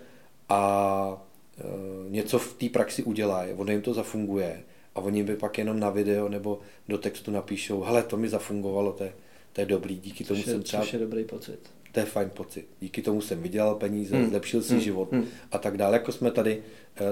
a 0.49 1.27
uh, 1.63 2.11
něco 2.11 2.39
v 2.39 2.53
té 2.53 2.69
praxi 2.69 3.03
udělají, 3.03 3.53
ono 3.53 3.71
jim 3.71 3.81
to 3.81 3.93
zafunguje 3.93 4.63
a 4.95 4.99
oni 4.99 5.23
by 5.23 5.35
pak 5.35 5.57
jenom 5.57 5.79
na 5.79 5.89
video 5.89 6.29
nebo 6.29 6.59
do 6.87 6.97
textu 6.97 7.31
napíšou, 7.31 7.81
hele, 7.81 8.03
to 8.03 8.17
mi 8.17 8.29
zafungovalo, 8.29 8.93
to 8.93 9.03
je, 9.03 9.13
to 9.53 9.61
je 9.61 9.65
dobrý, 9.65 9.99
díky 9.99 10.23
tomu 10.23 10.39
což 10.39 10.47
je, 10.47 10.53
jsem 10.53 10.63
třeba... 10.63 10.83
Což 10.83 10.93
je 10.93 10.99
dobrý 10.99 11.23
pocit. 11.23 11.59
To 11.95 12.01
je 12.01 12.05
fajn 12.05 12.29
pocit. 12.29 12.67
Díky 12.79 13.01
tomu 13.01 13.21
jsem 13.21 13.41
vydělal 13.41 13.75
peníze, 13.75 14.17
hmm. 14.17 14.29
zlepšil 14.29 14.61
si 14.61 14.73
hmm. 14.73 14.81
život 14.81 15.11
hmm. 15.11 15.25
a 15.51 15.57
tak 15.57 15.77
dále. 15.77 15.93
Jako 15.93 16.11
jsme 16.11 16.31
tady 16.31 16.61
uh, 17.01 17.07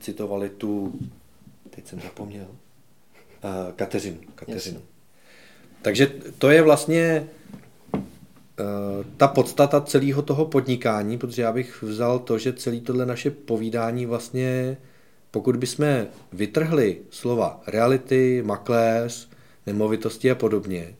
citovali 0.00 0.48
tu, 0.48 0.98
teď 1.70 1.86
jsem 1.86 2.00
zapomněl, 2.00 2.46
uh, 2.46 3.72
Kateřinu. 3.76 4.18
Kateřinu. 4.34 4.80
Takže 5.82 6.12
to 6.38 6.50
je 6.50 6.62
vlastně 6.62 7.28
uh, 7.94 8.02
ta 9.16 9.28
podstata 9.28 9.80
celého 9.80 10.22
toho 10.22 10.46
podnikání, 10.46 11.18
protože 11.18 11.42
já 11.42 11.52
bych 11.52 11.82
vzal 11.82 12.18
to, 12.18 12.38
že 12.38 12.52
celé 12.52 12.80
tohle 12.80 13.06
naše 13.06 13.30
povídání 13.30 14.06
vlastně 14.06 14.76
pokud 15.30 15.56
bychom 15.56 16.06
vytrhli 16.32 16.98
slova 17.10 17.62
reality, 17.66 18.42
makléř, 18.46 19.28
nemovitosti 19.66 20.30
a 20.30 20.34
podobně, 20.34 20.94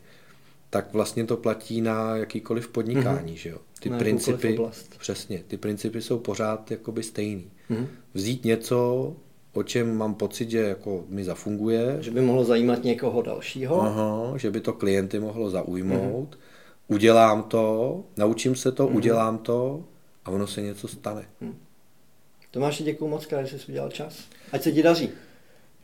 tak 0.69 0.93
vlastně 0.93 1.25
to 1.25 1.37
platí 1.37 1.81
na 1.81 2.15
jakýkoliv 2.15 2.67
podnikání, 2.67 3.33
mm-hmm. 3.33 3.37
že 3.37 3.49
jo? 3.49 3.57
Ty 3.79 3.89
na 3.89 3.97
principy, 3.97 4.59
přesně, 4.99 5.43
ty 5.47 5.57
principy 5.57 6.01
jsou 6.01 6.19
pořád 6.19 6.71
jakoby 6.71 7.03
stejný. 7.03 7.51
Mm-hmm. 7.69 7.87
Vzít 8.13 8.45
něco, 8.45 9.13
o 9.53 9.63
čem 9.63 9.97
mám 9.97 10.13
pocit, 10.13 10.49
že 10.49 10.59
jako 10.59 11.05
mi 11.09 11.23
zafunguje. 11.23 11.97
Že 11.99 12.11
by 12.11 12.21
mohlo 12.21 12.43
zajímat 12.43 12.83
někoho 12.83 13.21
dalšího. 13.21 13.81
Aha, 13.81 14.37
že 14.37 14.51
by 14.51 14.61
to 14.61 14.73
klienty 14.73 15.19
mohlo 15.19 15.49
zaujmout. 15.49 16.35
Mm-hmm. 16.35 16.95
Udělám 16.95 17.43
to, 17.43 18.03
naučím 18.17 18.55
se 18.55 18.71
to, 18.71 18.87
mm-hmm. 18.87 18.95
udělám 18.95 19.37
to 19.37 19.83
a 20.25 20.31
ono 20.31 20.47
se 20.47 20.61
něco 20.61 20.87
stane. 20.87 21.25
Mm. 21.41 21.55
Tomáši, 22.51 22.83
děkuji 22.83 23.07
moc, 23.07 23.27
že 23.43 23.59
jsi 23.59 23.71
udělal 23.71 23.91
čas. 23.91 24.19
Ať 24.51 24.63
se 24.63 24.71
ti 24.71 24.83
daří. 24.83 25.09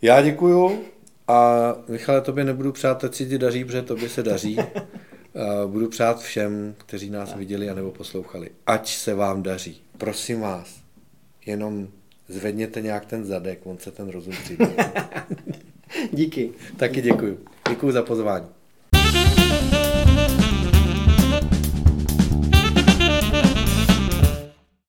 Já 0.02 0.22
děkuju 0.22 0.84
a 1.28 1.68
Michale, 1.88 2.22
tobě 2.22 2.44
nebudu 2.44 2.72
přát, 2.72 3.04
ať 3.04 3.16
si 3.16 3.26
ti 3.26 3.38
daří, 3.38 3.66
protože 3.66 3.82
tobě 3.82 4.10
se 4.10 4.24
daří. 4.24 4.58
budu 5.68 5.90
přát 5.90 6.20
všem, 6.20 6.76
kteří 6.78 7.10
nás 7.10 7.34
a. 7.34 7.38
viděli 7.38 7.70
anebo 7.70 7.92
poslouchali. 7.92 8.50
Ať 8.68 8.96
se 8.96 9.14
vám 9.14 9.44
daří. 9.44 9.82
Prosím 9.98 10.42
vás, 10.42 10.82
jenom 11.46 11.88
zvedněte 12.28 12.82
nějak 12.82 13.06
ten 13.06 13.26
zadek, 13.26 13.60
on 13.64 13.78
se 13.78 13.92
ten 13.92 14.10
rozum 14.10 14.34
přijde. 14.44 14.68
Díky. 16.12 16.52
Taky 16.78 17.02
děkuju. 17.02 17.40
Děkuju 17.70 17.92
za 17.92 18.02
pozvání. 18.02 18.48